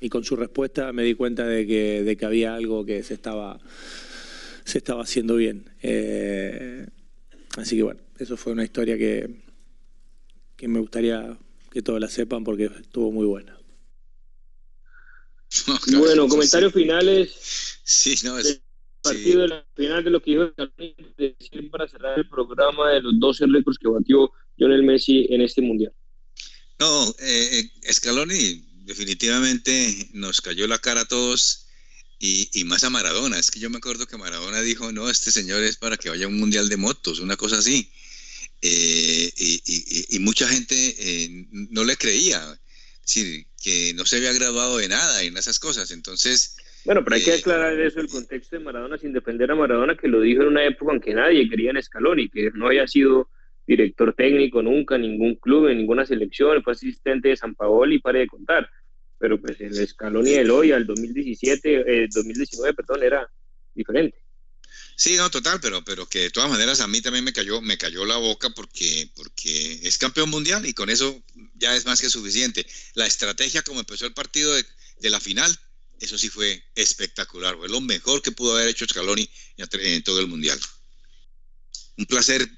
y 0.00 0.08
con 0.08 0.24
su 0.24 0.36
respuesta 0.36 0.92
me 0.92 1.02
di 1.02 1.14
cuenta 1.14 1.46
de 1.46 1.66
que, 1.66 2.02
de 2.02 2.16
que 2.16 2.24
había 2.24 2.54
algo 2.54 2.84
que 2.84 3.02
se 3.02 3.14
estaba, 3.14 3.60
se 4.64 4.78
estaba 4.78 5.02
haciendo 5.02 5.36
bien. 5.36 5.70
Eh, 5.82 6.86
así 7.56 7.76
que 7.76 7.82
bueno, 7.82 8.00
eso 8.18 8.36
fue 8.36 8.52
una 8.52 8.64
historia 8.64 8.98
que, 8.98 9.42
que 10.56 10.68
me 10.68 10.80
gustaría 10.80 11.38
que 11.70 11.82
todos 11.82 12.00
la 12.00 12.08
sepan 12.08 12.44
porque 12.44 12.66
estuvo 12.66 13.10
muy 13.12 13.26
buena. 13.26 13.58
bueno, 15.98 16.28
comentarios 16.28 16.72
finales. 16.72 17.32
Sí, 17.84 18.14
no, 18.24 18.38
es, 18.38 18.60
partido 19.04 19.42
de 19.42 19.48
la 19.48 19.64
final 19.76 20.02
de 20.02 20.10
lo 20.10 20.22
que 20.22 20.30
dijo 20.30 20.52
decir 21.16 21.70
para 21.70 21.86
cerrar 21.86 22.18
el 22.18 22.28
programa 22.28 22.90
de 22.90 23.02
los 23.02 23.20
12 23.20 23.46
récords 23.48 23.78
que 23.78 23.88
batió 23.88 24.32
Lionel 24.56 24.82
Messi 24.82 25.26
en 25.30 25.42
este 25.42 25.60
mundial. 25.60 25.92
No, 26.78 27.14
eh, 27.20 27.70
eh, 27.82 27.92
Scaloni 27.92 28.64
definitivamente 28.84 30.08
nos 30.14 30.40
cayó 30.40 30.66
la 30.66 30.78
cara 30.78 31.02
a 31.02 31.04
todos 31.08 31.66
y, 32.18 32.48
y, 32.52 32.64
más 32.64 32.82
a 32.84 32.90
Maradona. 32.90 33.38
Es 33.38 33.50
que 33.50 33.60
yo 33.60 33.70
me 33.70 33.78
acuerdo 33.78 34.06
que 34.06 34.16
Maradona 34.16 34.60
dijo, 34.62 34.90
no, 34.92 35.10
este 35.10 35.30
señor 35.30 35.62
es 35.62 35.76
para 35.76 35.96
que 35.96 36.08
vaya 36.08 36.24
a 36.24 36.28
un 36.28 36.38
mundial 36.38 36.68
de 36.68 36.76
motos, 36.76 37.20
una 37.20 37.36
cosa 37.36 37.58
así. 37.58 37.90
Eh, 38.62 39.30
y, 39.36 39.62
y, 39.66 40.16
y, 40.16 40.18
mucha 40.20 40.48
gente 40.48 40.74
eh, 40.98 41.46
no 41.52 41.84
le 41.84 41.96
creía 41.98 42.58
decir, 43.02 43.46
que 43.62 43.92
no 43.94 44.06
se 44.06 44.16
había 44.16 44.32
graduado 44.32 44.78
de 44.78 44.88
nada 44.88 45.22
en 45.22 45.36
esas 45.36 45.58
cosas. 45.58 45.90
Entonces. 45.90 46.56
Bueno, 46.84 47.02
pero 47.02 47.16
hay 47.16 47.22
que 47.22 47.32
aclarar 47.32 47.80
eso, 47.80 48.00
el 48.00 48.08
contexto 48.08 48.56
de 48.56 48.64
Maradona, 48.64 48.98
sin 48.98 49.12
defender 49.12 49.50
a 49.50 49.54
Maradona, 49.54 49.96
que 49.96 50.08
lo 50.08 50.20
dijo 50.20 50.42
en 50.42 50.48
una 50.48 50.64
época 50.64 50.92
en 50.92 51.00
que 51.00 51.14
nadie 51.14 51.48
quería 51.48 51.70
en 51.70 51.82
Scaloni, 51.82 52.28
que 52.28 52.50
no 52.54 52.66
había 52.66 52.86
sido 52.86 53.30
director 53.66 54.14
técnico 54.14 54.62
nunca, 54.62 54.98
ningún 54.98 55.36
club, 55.36 55.68
en 55.68 55.78
ninguna 55.78 56.04
selección, 56.04 56.62
fue 56.62 56.74
asistente 56.74 57.30
de 57.30 57.36
San 57.36 57.54
Paolo 57.54 57.92
y 57.94 58.00
pare 58.00 58.20
de 58.20 58.26
contar. 58.26 58.68
Pero 59.18 59.40
pues 59.40 59.58
el 59.60 59.74
Scaloni 59.86 60.32
del 60.32 60.50
hoy, 60.50 60.72
al 60.72 60.86
2017, 60.86 62.04
eh, 62.04 62.08
2019, 62.12 62.74
perdón, 62.74 63.02
era 63.02 63.30
diferente. 63.74 64.18
Sí, 64.96 65.16
no, 65.16 65.30
total, 65.30 65.60
pero, 65.60 65.82
pero 65.84 66.06
que 66.06 66.20
de 66.20 66.30
todas 66.30 66.50
maneras 66.50 66.80
a 66.80 66.86
mí 66.86 67.00
también 67.00 67.24
me 67.24 67.32
cayó, 67.32 67.60
me 67.62 67.78
cayó 67.78 68.04
la 68.04 68.16
boca 68.16 68.50
porque, 68.50 69.08
porque 69.16 69.80
es 69.82 69.98
campeón 69.98 70.30
mundial 70.30 70.66
y 70.66 70.74
con 70.74 70.90
eso 70.90 71.20
ya 71.54 71.74
es 71.74 71.86
más 71.86 72.00
que 72.00 72.10
suficiente. 72.10 72.66
La 72.94 73.06
estrategia 73.06 73.62
como 73.62 73.80
empezó 73.80 74.06
el 74.06 74.12
partido 74.12 74.54
de, 74.54 74.64
de 75.00 75.10
la 75.10 75.20
final, 75.20 75.58
eso 76.04 76.18
sí 76.18 76.28
fue 76.28 76.62
espectacular, 76.74 77.56
fue 77.56 77.68
lo 77.68 77.80
mejor 77.80 78.22
que 78.22 78.32
pudo 78.32 78.56
haber 78.56 78.68
hecho 78.68 78.86
Scaloni 78.86 79.28
en, 79.56 80.02
todo 80.02 80.20
el 80.20 80.26
mundial. 80.26 80.58
Un 81.96 82.06
placer 82.06 82.48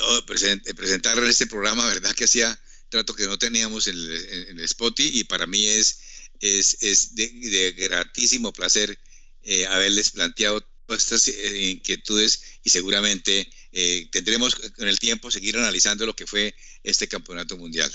oh, 0.00 0.26
present, 0.26 0.64
presentar 0.74 1.18
en 1.18 1.26
este 1.26 1.46
programa, 1.46 1.86
verdad 1.86 2.14
que 2.14 2.24
hacía 2.24 2.58
trato 2.88 3.14
que 3.14 3.26
no 3.26 3.38
teníamos 3.38 3.86
en 3.86 3.96
el, 3.96 4.28
en 4.48 4.58
el 4.58 4.64
Spotify 4.64 5.18
y 5.18 5.24
para 5.24 5.46
mí 5.46 5.66
es, 5.66 5.98
de, 6.40 7.74
gratísimo 7.76 8.52
placer 8.52 8.98
eh, 9.42 9.66
haberles 9.66 10.10
planteado 10.10 10.64
estas 10.88 11.28
eh, 11.28 11.70
inquietudes 11.70 12.42
y 12.64 12.70
seguramente 12.70 13.50
eh, 13.72 14.08
tendremos 14.10 14.54
con 14.54 14.88
el 14.88 14.98
tiempo 14.98 15.30
seguir 15.30 15.56
analizando 15.56 16.06
lo 16.06 16.16
que 16.16 16.26
fue 16.26 16.54
este 16.82 17.08
campeonato 17.08 17.56
mundial. 17.56 17.94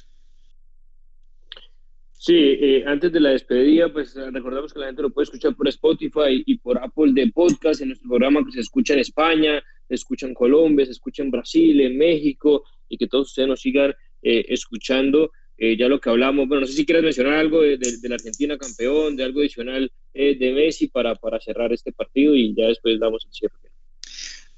Sí, 2.25 2.37
eh, 2.37 2.85
antes 2.87 3.11
de 3.11 3.19
la 3.19 3.31
despedida, 3.31 3.91
pues 3.91 4.15
recordamos 4.15 4.71
que 4.71 4.79
la 4.79 4.85
gente 4.85 5.01
lo 5.01 5.09
puede 5.09 5.25
escuchar 5.25 5.57
por 5.57 5.67
Spotify 5.67 6.41
y 6.45 6.57
por 6.57 6.77
Apple 6.77 7.11
de 7.11 7.29
Podcast 7.31 7.81
en 7.81 7.89
nuestro 7.89 8.07
programa 8.07 8.45
que 8.45 8.53
se 8.53 8.61
escucha 8.61 8.93
en 8.93 8.99
España, 8.99 9.61
se 9.89 9.95
escucha 9.95 10.25
en 10.25 10.33
Colombia, 10.33 10.85
se 10.85 10.93
escucha 10.93 11.21
en 11.21 11.31
Brasil, 11.31 11.81
en 11.81 11.97
México 11.97 12.63
y 12.87 12.97
que 12.97 13.07
todos 13.07 13.27
ustedes 13.27 13.49
nos 13.49 13.59
sigan 13.59 13.93
eh, 14.21 14.45
escuchando. 14.47 15.33
Eh, 15.57 15.75
ya 15.75 15.89
lo 15.89 15.99
que 15.99 16.11
hablamos, 16.11 16.47
bueno, 16.47 16.61
no 16.61 16.67
sé 16.67 16.71
si 16.71 16.85
quieres 16.85 17.03
mencionar 17.03 17.33
algo 17.33 17.61
de, 17.61 17.77
de, 17.77 17.97
de 17.97 18.07
la 18.07 18.15
Argentina 18.15 18.57
campeón, 18.57 19.17
de 19.17 19.25
algo 19.25 19.41
adicional 19.41 19.91
eh, 20.13 20.37
de 20.37 20.53
Messi 20.53 20.87
para, 20.87 21.15
para 21.15 21.41
cerrar 21.41 21.73
este 21.73 21.91
partido 21.91 22.35
y 22.35 22.55
ya 22.55 22.67
después 22.67 23.01
damos 23.01 23.25
el 23.25 23.33
cierre. 23.33 23.55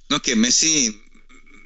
No, 0.08 0.20
que 0.20 0.36
Messi, 0.36 0.92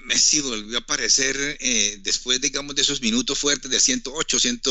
Messi 0.10 0.41
volvió 0.41 0.78
a 0.78 0.82
aparecer 0.82 1.38
eh, 1.60 1.99
después, 2.01 2.41
digamos, 2.41 2.76
de 2.76 2.82
esos 2.82 2.99
minutos 2.99 3.38
fuertes 3.38 3.70
de 3.70 3.80
108, 3.80 4.39
100, 4.39 4.62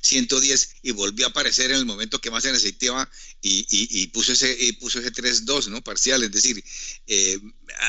110 0.00 0.70
y 0.82 0.90
volvió 0.90 1.26
a 1.26 1.28
aparecer 1.28 1.70
en 1.70 1.76
el 1.76 1.86
momento 1.86 2.20
que 2.20 2.32
más 2.32 2.42
se 2.42 2.50
necesitaba 2.50 3.08
y, 3.40 4.06
puso 4.08 4.32
ese, 4.32 4.56
puso 4.80 4.98
ese 4.98 5.12
3-2, 5.12 5.68
¿no? 5.68 5.80
Parcial, 5.82 6.24
es 6.24 6.32
decir, 6.32 6.62
eh, 7.06 7.38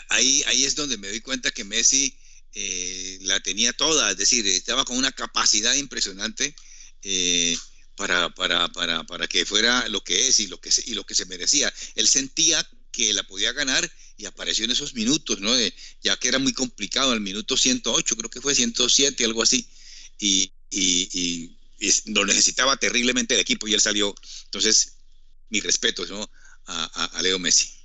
ahí, 0.09 0.43
ahí 0.45 0.63
es 0.63 0.75
donde 0.75 0.97
me 0.97 1.07
doy 1.07 1.21
cuenta 1.21 1.49
que 1.49 1.63
Messi 1.63 2.15
eh, 2.53 3.17
la 3.21 3.39
tenía 3.39 3.73
toda, 3.73 4.11
es 4.11 4.17
decir, 4.17 4.45
estaba 4.45 4.85
con 4.85 4.95
una 4.95 5.11
capacidad 5.11 5.73
impresionante 5.73 6.55
para, 7.95 8.29
para, 8.29 8.67
para, 8.67 9.03
para, 9.05 9.27
que 9.27 9.43
fuera 9.43 9.87
lo 9.87 10.03
que 10.03 10.27
es 10.27 10.39
y 10.39 10.47
lo 10.47 10.61
que, 10.61 10.71
se, 10.71 10.83
y 10.85 10.93
lo 10.93 11.03
que 11.03 11.15
se 11.15 11.25
merecía. 11.25 11.73
Él 11.95 12.07
sentía 12.07 12.63
que 12.91 13.13
la 13.13 13.23
podía 13.23 13.53
ganar 13.53 13.89
y 14.17 14.25
apareció 14.25 14.65
en 14.65 14.71
esos 14.71 14.93
minutos, 14.93 15.39
¿no? 15.39 15.55
De, 15.55 15.73
ya 16.01 16.17
que 16.17 16.27
era 16.27 16.39
muy 16.39 16.53
complicado, 16.53 17.13
el 17.13 17.21
minuto 17.21 17.57
108, 17.57 18.15
creo 18.15 18.29
que 18.29 18.41
fue 18.41 18.55
107, 18.55 19.23
algo 19.25 19.43
así, 19.43 19.65
y, 20.19 20.51
lo 22.05 22.25
necesitaba 22.25 22.77
terriblemente 22.77 23.33
el 23.33 23.39
equipo 23.39 23.67
y 23.67 23.73
él 23.73 23.81
salió. 23.81 24.13
Entonces, 24.45 24.97
mi 25.49 25.59
respeto 25.61 26.05
¿no? 26.05 26.29
a 26.65 27.19
Leo 27.23 27.39
Messi. 27.39 27.81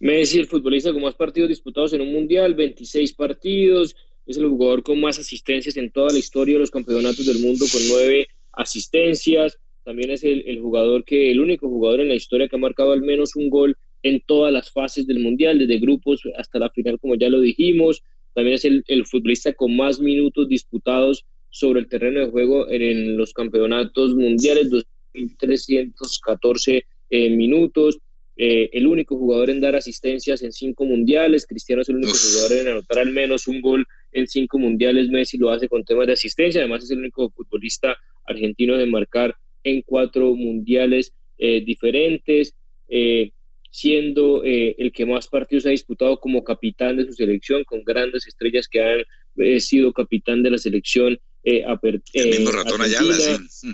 Messi, 0.00 0.38
el 0.38 0.48
futbolista 0.48 0.92
con 0.92 1.02
más 1.02 1.14
partidos 1.14 1.48
disputados 1.48 1.92
en 1.92 2.02
un 2.02 2.12
mundial, 2.12 2.54
26 2.54 3.14
partidos, 3.14 3.96
es 4.26 4.36
el 4.36 4.48
jugador 4.48 4.82
con 4.82 5.00
más 5.00 5.18
asistencias 5.18 5.76
en 5.76 5.90
toda 5.90 6.12
la 6.12 6.18
historia 6.18 6.54
de 6.54 6.60
los 6.60 6.70
campeonatos 6.70 7.24
del 7.24 7.38
mundo, 7.38 7.66
con 7.70 7.80
nueve 7.88 8.28
asistencias. 8.52 9.58
También 9.84 10.10
es 10.10 10.24
el, 10.24 10.44
el, 10.46 10.60
jugador 10.60 11.04
que, 11.04 11.30
el 11.30 11.40
único 11.40 11.68
jugador 11.68 12.00
en 12.00 12.08
la 12.08 12.14
historia 12.14 12.48
que 12.48 12.56
ha 12.56 12.58
marcado 12.58 12.92
al 12.92 13.02
menos 13.02 13.36
un 13.36 13.50
gol 13.50 13.76
en 14.02 14.22
todas 14.26 14.52
las 14.52 14.70
fases 14.70 15.06
del 15.06 15.20
mundial, 15.20 15.58
desde 15.58 15.78
grupos 15.78 16.22
hasta 16.36 16.58
la 16.58 16.70
final, 16.70 16.98
como 16.98 17.16
ya 17.16 17.28
lo 17.28 17.40
dijimos. 17.40 18.02
También 18.34 18.54
es 18.54 18.64
el, 18.64 18.82
el 18.88 19.06
futbolista 19.06 19.52
con 19.52 19.76
más 19.76 20.00
minutos 20.00 20.48
disputados 20.48 21.24
sobre 21.50 21.80
el 21.80 21.88
terreno 21.88 22.20
de 22.20 22.30
juego 22.30 22.68
en, 22.68 22.82
en 22.82 23.16
los 23.16 23.32
campeonatos 23.32 24.14
mundiales, 24.14 24.70
2.314 24.70 26.84
eh, 27.10 27.30
minutos 27.30 27.98
eh, 28.36 28.70
el 28.72 28.88
único 28.88 29.16
jugador 29.16 29.50
en 29.50 29.60
dar 29.60 29.76
asistencias 29.76 30.42
en 30.42 30.52
cinco 30.52 30.84
mundiales, 30.84 31.46
Cristiano 31.46 31.82
es 31.82 31.88
el 31.88 31.96
único 31.96 32.12
Uf. 32.12 32.32
jugador 32.32 32.58
en 32.58 32.68
anotar 32.68 32.98
al 32.98 33.12
menos 33.12 33.46
un 33.46 33.60
gol 33.60 33.86
en 34.10 34.26
cinco 34.26 34.58
mundiales, 34.58 35.08
Messi 35.08 35.38
lo 35.38 35.50
hace 35.50 35.68
con 35.68 35.84
temas 35.84 36.08
de 36.08 36.14
asistencia, 36.14 36.60
además 36.60 36.82
es 36.82 36.90
el 36.90 36.98
único 36.98 37.30
futbolista 37.30 37.96
argentino 38.24 38.76
de 38.76 38.86
marcar 38.86 39.36
en 39.64 39.82
cuatro 39.82 40.34
mundiales 40.34 41.12
eh, 41.38 41.62
diferentes, 41.64 42.54
eh, 42.88 43.32
siendo 43.70 44.44
eh, 44.44 44.76
el 44.78 44.92
que 44.92 45.04
más 45.04 45.26
partidos 45.26 45.66
ha 45.66 45.70
disputado 45.70 46.20
como 46.20 46.44
capitán 46.44 46.96
de 46.96 47.06
su 47.06 47.12
selección, 47.12 47.64
con 47.64 47.82
grandes 47.82 48.24
estrellas 48.26 48.68
que 48.68 48.80
han 48.80 49.02
eh, 49.36 49.58
sido 49.58 49.92
capitán 49.92 50.44
de 50.44 50.50
la 50.50 50.58
selección. 50.58 51.18
el 51.42 52.30
mismo 52.30 52.52
ratón 52.52 52.80
Ayala, 52.80 53.14
sí. 53.48 53.68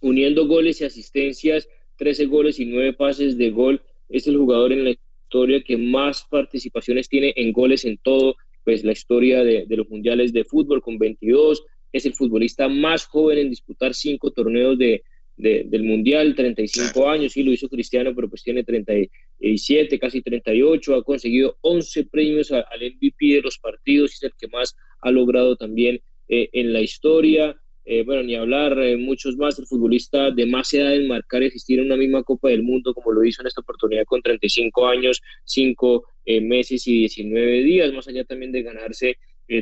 Uniendo 0.00 0.46
goles 0.48 0.80
y 0.80 0.84
asistencias 0.84 1.68
13 1.98 2.26
goles 2.26 2.58
y 2.58 2.64
9 2.64 2.94
pases 2.94 3.38
de 3.38 3.50
gol. 3.50 3.80
Es 4.08 4.26
el 4.26 4.36
jugador 4.38 4.72
en 4.72 4.82
la 4.82 4.90
historia 4.90 5.62
que 5.62 5.76
más 5.76 6.26
participaciones 6.28 7.08
tiene 7.08 7.32
en 7.36 7.52
goles 7.52 7.84
en 7.84 7.96
todo, 7.98 8.34
pues 8.64 8.82
la 8.82 8.90
historia 8.90 9.44
de, 9.44 9.66
de 9.68 9.76
los 9.76 9.88
mundiales 9.88 10.32
de 10.32 10.44
fútbol 10.44 10.82
con 10.82 10.98
22. 10.98 11.62
Es 11.92 12.06
el 12.06 12.14
futbolista 12.14 12.68
más 12.68 13.06
joven 13.06 13.38
en 13.38 13.50
disputar 13.50 13.94
cinco 13.94 14.30
torneos 14.30 14.78
de, 14.78 15.02
del 15.40 15.84
Mundial, 15.84 16.34
35 16.34 17.08
años, 17.08 17.32
sí 17.32 17.42
lo 17.42 17.52
hizo 17.52 17.68
Cristiano, 17.68 18.14
pero 18.14 18.28
pues 18.28 18.42
tiene 18.42 18.62
37, 18.62 19.98
casi 19.98 20.22
38, 20.22 20.94
ha 20.94 21.02
conseguido 21.02 21.56
11 21.62 22.04
premios 22.06 22.52
al 22.52 22.64
MVP 22.80 23.34
de 23.34 23.42
los 23.42 23.58
partidos, 23.58 24.12
es 24.14 24.22
el 24.22 24.32
que 24.38 24.48
más 24.48 24.76
ha 25.00 25.10
logrado 25.10 25.56
también 25.56 26.00
eh, 26.28 26.48
en 26.52 26.72
la 26.72 26.80
historia. 26.80 27.56
Eh, 27.84 28.04
bueno, 28.04 28.22
ni 28.22 28.36
hablar, 28.36 28.78
eh, 28.78 28.96
muchos 28.96 29.36
más, 29.36 29.58
el 29.58 29.66
futbolista 29.66 30.30
de 30.30 30.46
más 30.46 30.72
edad 30.74 30.94
en 30.94 31.08
marcar 31.08 31.42
existir 31.42 31.80
en 31.80 31.86
una 31.86 31.96
misma 31.96 32.22
Copa 32.22 32.50
del 32.50 32.62
Mundo, 32.62 32.94
como 32.94 33.10
lo 33.10 33.24
hizo 33.24 33.42
en 33.42 33.48
esta 33.48 33.62
oportunidad 33.62 34.04
con 34.04 34.22
35 34.22 34.86
años, 34.86 35.20
5 35.44 36.04
meses 36.42 36.86
y 36.86 37.00
19 37.00 37.62
días, 37.62 37.92
más 37.92 38.06
allá 38.06 38.24
también 38.24 38.52
de 38.52 38.62
ganarse 38.62 39.16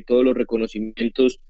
todos 0.07 0.23
los 0.23 0.37
reconocimientos. 0.37 1.41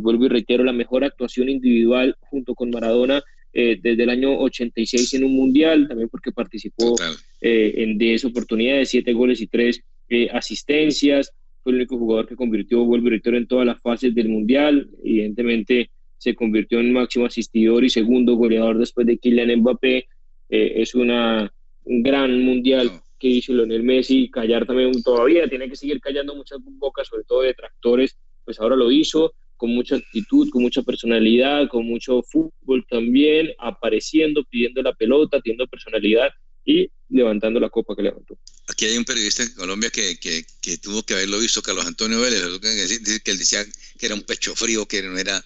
Vuelvo 0.00 0.24
y 0.24 0.28
reitero, 0.28 0.64
la 0.64 0.72
mejor 0.72 1.04
actuación 1.04 1.48
individual 1.48 2.16
junto 2.20 2.54
con 2.54 2.70
Maradona 2.70 3.22
eh, 3.52 3.78
desde 3.82 4.02
el 4.02 4.10
año 4.10 4.38
86 4.38 5.14
en 5.14 5.24
un 5.24 5.32
mundial, 5.32 5.88
también 5.88 6.08
porque 6.10 6.32
participó 6.32 6.94
eh, 7.40 7.74
en 7.78 7.96
10 7.96 8.26
oportunidades, 8.26 8.90
7 8.90 9.12
goles 9.14 9.40
y 9.40 9.46
3 9.46 9.82
eh, 10.10 10.28
asistencias. 10.30 11.32
Fue 11.62 11.72
el 11.72 11.78
único 11.78 11.98
jugador 11.98 12.28
que 12.28 12.36
convirtió, 12.36 12.84
vuelvo 12.84 13.08
y 13.08 13.20
en 13.24 13.46
todas 13.46 13.66
las 13.66 13.80
fases 13.80 14.14
del 14.14 14.28
mundial. 14.28 14.88
Evidentemente 15.02 15.90
se 16.18 16.34
convirtió 16.34 16.78
en 16.80 16.92
máximo 16.92 17.26
asistidor 17.26 17.84
y 17.84 17.90
segundo 17.90 18.34
goleador 18.36 18.78
después 18.78 19.06
de 19.06 19.18
Kylian 19.18 19.60
Mbappé. 19.60 20.06
es 20.48 20.94
una, 20.94 21.52
un 21.84 22.02
gran 22.02 22.40
mundial 22.42 22.90
que 23.18 23.28
hizo 23.28 23.54
Lionel 23.54 23.82
Messi. 23.82 24.30
Callar 24.30 24.66
también 24.66 25.02
todavía, 25.02 25.48
tiene 25.48 25.68
que 25.68 25.76
seguir 25.76 26.00
callando 26.00 26.34
muchas 26.34 26.58
bocas, 26.62 27.08
sobre 27.08 27.24
todo 27.24 27.42
de 27.42 27.54
tractores, 27.54 28.16
pues 28.44 28.60
ahora 28.60 28.76
lo 28.76 28.90
hizo 28.90 29.32
con 29.58 29.74
mucha 29.74 29.96
actitud, 29.96 30.48
con 30.50 30.62
mucha 30.62 30.82
personalidad, 30.82 31.68
con 31.68 31.84
mucho 31.84 32.22
fútbol 32.22 32.86
también, 32.88 33.50
apareciendo, 33.58 34.44
pidiendo 34.44 34.80
la 34.80 34.94
pelota, 34.94 35.40
teniendo 35.42 35.66
personalidad 35.66 36.30
y 36.64 36.88
levantando 37.10 37.58
la 37.58 37.68
copa 37.68 37.94
que 37.96 38.02
levantó. 38.02 38.38
Aquí 38.68 38.86
hay 38.86 38.96
un 38.96 39.04
periodista 39.04 39.42
en 39.42 39.52
Colombia 39.54 39.90
que, 39.90 40.18
que, 40.18 40.44
que 40.62 40.78
tuvo 40.78 41.02
que 41.02 41.14
haberlo 41.14 41.40
visto, 41.40 41.60
Carlos 41.60 41.86
Antonio 41.86 42.20
Vélez, 42.20 42.42
que 42.60 43.30
él 43.30 43.38
decía 43.38 43.64
que 43.98 44.06
era 44.06 44.14
un 44.14 44.22
pecho 44.22 44.54
frío, 44.54 44.86
que 44.86 45.02
no 45.02 45.18
era, 45.18 45.38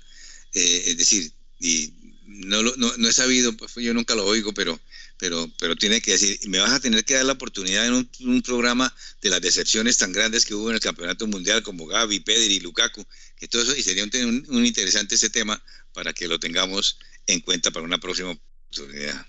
eh, 0.55 0.83
es 0.87 0.99
decir, 0.99 1.33
y 1.59 1.93
no, 2.27 2.63
no, 2.63 2.73
no 2.77 3.09
he 3.09 3.13
sabido, 3.13 3.57
pues 3.57 3.75
yo 3.77 3.95
nunca 3.95 4.15
lo 4.15 4.27
oigo, 4.27 4.53
pero 4.53 4.79
pero, 5.23 5.49
pero 5.57 5.77
tiene 5.77 6.01
que 6.01 6.11
decir, 6.11 6.37
me 6.49 6.59
vas 6.59 6.73
a 6.73 6.81
tener 6.81 7.05
que 7.05 7.14
dar 7.14 7.25
la 7.25 7.35
oportunidad 7.35 7.87
en 7.87 8.09
un, 8.27 8.43
programa 8.43 8.93
de 9.20 9.31
las 9.31 9.41
decepciones 9.41 9.97
tan 9.97 10.12
grandes 10.12 10.45
que 10.45 10.53
hubo 10.53 10.68
en 10.68 10.75
el 10.75 10.81
Campeonato 10.81 11.29
Mundial 11.29 11.62
como 11.62 11.87
Gaby, 11.87 12.18
Pedri, 12.18 12.59
Lukaku, 12.59 13.05
que 13.37 13.47
todo 13.47 13.62
eso, 13.62 13.77
y 13.77 13.83
sería 13.83 14.03
un, 14.03 14.45
un, 14.49 14.66
interesante 14.66 15.14
ese 15.14 15.31
tema 15.31 15.62
para 15.93 16.12
que 16.12 16.27
lo 16.27 16.41
tengamos 16.41 16.99
en 17.29 17.39
cuenta 17.39 17.70
para 17.70 17.87
una 17.87 17.99
próxima 17.99 18.33
oportunidad. 18.33 19.25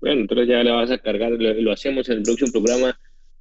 Bueno, 0.00 0.20
entonces 0.20 0.46
ya 0.46 0.62
le 0.62 0.70
vas 0.70 0.92
a 0.92 0.98
cargar, 0.98 1.32
lo, 1.32 1.72
hacemos 1.72 2.08
en 2.08 2.18
el 2.18 2.22
próximo 2.22 2.52
programa 2.52 2.96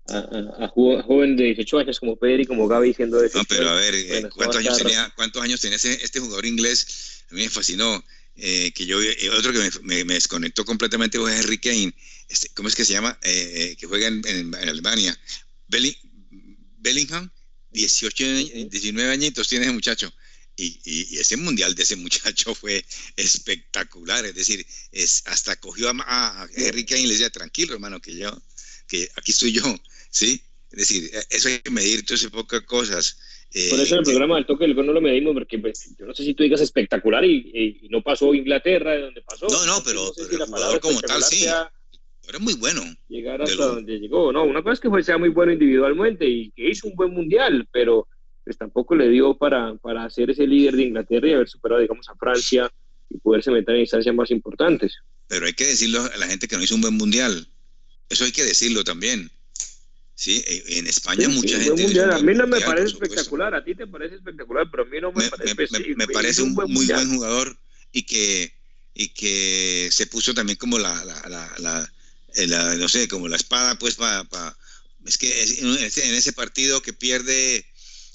a, 0.07 0.67
joven 0.69 1.35
de 1.35 1.43
18 1.43 1.77
años 1.77 1.99
como 1.99 2.15
Pedri, 2.15 2.45
como 2.45 2.67
Gaby, 2.67 2.87
diciendo 2.87 3.23
eso. 3.23 3.37
No, 3.37 3.43
pero 3.47 3.69
a 3.69 3.75
ver, 3.75 3.93
eh, 3.93 4.27
¿cuántos, 4.33 4.57
años 4.57 4.79
tenía, 4.79 5.13
¿cuántos 5.15 5.43
años 5.43 5.61
tenía 5.61 5.77
este 5.77 6.19
jugador 6.19 6.47
inglés? 6.47 7.25
A 7.29 7.35
mí 7.35 7.43
me 7.43 7.49
fascinó 7.49 8.03
eh, 8.37 8.73
que 8.73 8.85
yo, 8.85 9.01
eh, 9.01 9.29
otro 9.29 9.53
que 9.53 9.71
me, 9.83 10.03
desconectó 10.03 10.65
completamente 10.65 11.17
fue 11.17 11.37
Henry 11.37 11.57
Kane, 11.57 11.95
este, 12.27 12.49
¿cómo 12.49 12.67
es 12.67 12.75
que 12.75 12.83
se 12.83 12.93
llama? 12.93 13.17
Eh, 13.21 13.75
que 13.79 13.87
juega 13.87 14.07
en, 14.07 14.53
Alemania. 14.55 15.17
Bellingham, 15.67 17.31
18, 17.71 18.25
19 18.69 19.11
añitos 19.11 19.47
tiene 19.47 19.65
ese 19.65 19.73
muchacho. 19.73 20.13
Y, 20.57 21.17
ese 21.17 21.37
mundial 21.37 21.75
de 21.75 21.83
ese 21.83 21.95
muchacho 21.95 22.53
fue 22.55 22.85
espectacular, 23.15 24.25
es 24.25 24.35
decir, 24.35 24.65
es, 24.91 25.23
hasta 25.25 25.55
cogió 25.57 25.89
a, 25.89 26.49
Henry 26.55 26.85
Kane 26.85 27.01
y 27.01 27.07
le 27.07 27.13
decía, 27.13 27.29
tranquilo 27.29 27.73
hermano, 27.73 28.01
que 28.01 28.15
yo, 28.15 28.41
que 28.87 29.09
aquí 29.15 29.31
estoy 29.31 29.53
yo, 29.53 29.81
¿sí? 30.09 30.43
Es 30.71 30.89
decir, 30.89 31.11
eso 31.29 31.47
hay 31.47 31.59
que 31.59 31.71
medir 31.71 32.05
todas 32.05 32.19
esas 32.19 32.31
pocas 32.31 32.61
cosas. 32.63 33.17
Por 33.69 33.79
eso 33.79 33.95
el 33.95 34.03
programa 34.03 34.35
del 34.35 34.45
toque 34.45 34.65
del 34.65 34.75
gol 34.75 34.87
no 34.87 34.91
lo 34.91 34.99
medimos, 34.99 35.33
porque 35.33 35.57
pues, 35.59 35.95
yo 35.97 36.05
no 36.05 36.13
sé 36.13 36.25
si 36.25 36.33
tú 36.33 36.43
digas 36.43 36.59
espectacular 36.59 37.23
y, 37.23 37.87
no 37.89 38.01
pasó 38.01 38.33
Inglaterra 38.33 38.91
de 38.91 39.01
donde 39.01 39.21
pasó. 39.21 39.47
No, 39.47 39.65
no, 39.65 39.81
pero, 39.83 40.11
el 40.17 40.37
jugador 40.45 40.79
como 40.81 40.99
tal 40.99 41.23
sí. 41.23 41.45
Era 42.27 42.39
muy 42.39 42.55
bueno. 42.55 42.81
Llegar 43.07 43.41
hasta 43.41 43.65
donde 43.65 43.99
llegó. 43.99 44.33
No, 44.33 44.43
una 44.43 44.61
cosa 44.61 44.73
es 44.73 44.79
que 44.79 44.89
fue, 44.89 45.03
sea 45.03 45.17
muy 45.17 45.29
bueno 45.29 45.53
individualmente 45.53 46.27
y 46.27 46.51
que 46.51 46.69
hizo 46.69 46.87
un 46.87 46.95
buen 46.95 47.11
mundial, 47.11 47.67
pero 47.71 48.07
pues 48.43 48.57
tampoco 48.57 48.95
le 48.95 49.09
dio 49.09 49.37
para, 49.37 49.75
para 49.75 50.09
ser 50.09 50.31
ese 50.31 50.45
líder 50.45 50.75
de 50.75 50.83
Inglaterra 50.83 51.27
y 51.27 51.33
haber 51.33 51.47
superado, 51.47 51.81
digamos, 51.81 52.09
a 52.09 52.15
Francia 52.15 52.71
y 53.09 53.17
poderse 53.19 53.51
meter 53.51 53.75
en 53.75 53.81
instancias 53.81 54.13
más 54.13 54.31
importantes. 54.31 54.97
Pero 55.27 55.45
hay 55.45 55.53
que 55.53 55.65
decirlo 55.65 56.01
a 56.01 56.17
la 56.17 56.27
gente 56.27 56.47
que 56.47 56.57
no 56.57 56.63
hizo 56.63 56.75
un 56.75 56.81
buen 56.81 56.95
mundial. 56.95 57.47
Eso 58.09 58.25
hay 58.25 58.31
que 58.31 58.43
decirlo 58.43 58.83
también. 58.83 59.31
Sí, 60.15 60.41
en 60.47 60.87
España 60.87 61.27
mucha 61.27 61.59
gente. 61.59 62.01
a 62.01 62.19
mí 62.19 62.33
no 62.33 62.47
me 62.47 62.61
parece 62.61 62.87
espectacular, 62.87 63.53
a 63.53 63.63
ti 63.63 63.75
te 63.75 63.85
parece 63.85 64.15
espectacular, 64.15 64.65
pero 64.71 64.83
a 64.83 64.85
mí 64.85 65.01
no 65.01 65.11
me, 65.11 65.29
parece. 65.29 65.93
Me, 65.95 66.07
parece 66.07 66.41
un 66.41 66.53
muy 66.53 66.85
buen 66.85 67.15
jugador 67.15 67.59
y 67.91 68.03
que, 68.03 68.53
y 68.93 69.09
que 69.09 69.89
se 69.91 70.07
puso 70.07 70.33
también 70.33 70.57
como 70.57 70.79
la, 70.79 71.03
la, 71.03 71.53
la, 71.57 72.75
no 72.75 72.87
sé, 72.87 73.09
como 73.09 73.27
la 73.27 73.35
espada, 73.35 73.77
pues 73.77 73.95
para. 73.95 74.25
es 75.05 75.17
que 75.17 75.41
en 75.41 76.15
ese 76.15 76.31
partido 76.31 76.81
que 76.81 76.93
pierde, 76.93 77.65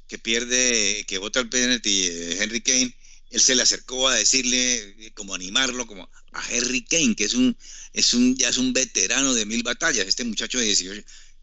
que 0.09 0.16
pierde, 0.16 1.05
que 1.07 1.18
vota 1.18 1.40
el 1.40 1.51
penalti 1.51 2.07
eh, 2.07 2.38
Henry 2.40 2.62
Kane, 2.62 2.96
él 3.28 3.40
se 3.40 3.55
le 3.55 3.62
acercó 3.62 4.09
a 4.09 4.14
decirle, 4.14 5.12
como 5.14 5.34
animarlo, 5.34 5.86
como 5.86 6.11
a 6.32 6.51
Henry 6.51 6.82
Kane, 6.82 7.14
que 7.14 7.24
es 7.24 7.34
un, 7.34 7.55
es 7.92 8.14
un, 8.14 8.36
ya 8.36 8.48
es 8.48 8.57
un 8.57 8.72
veterano 8.72 9.34
de 9.34 9.44
mil 9.44 9.62
batallas, 9.62 10.09
este 10.09 10.24
muchacho 10.24 10.59
de 10.59 10.64
18 10.64 10.92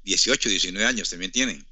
18, 0.08 0.50
19 0.50 0.86
años 0.88 1.10
también 1.10 1.32
tienen. 1.32 1.64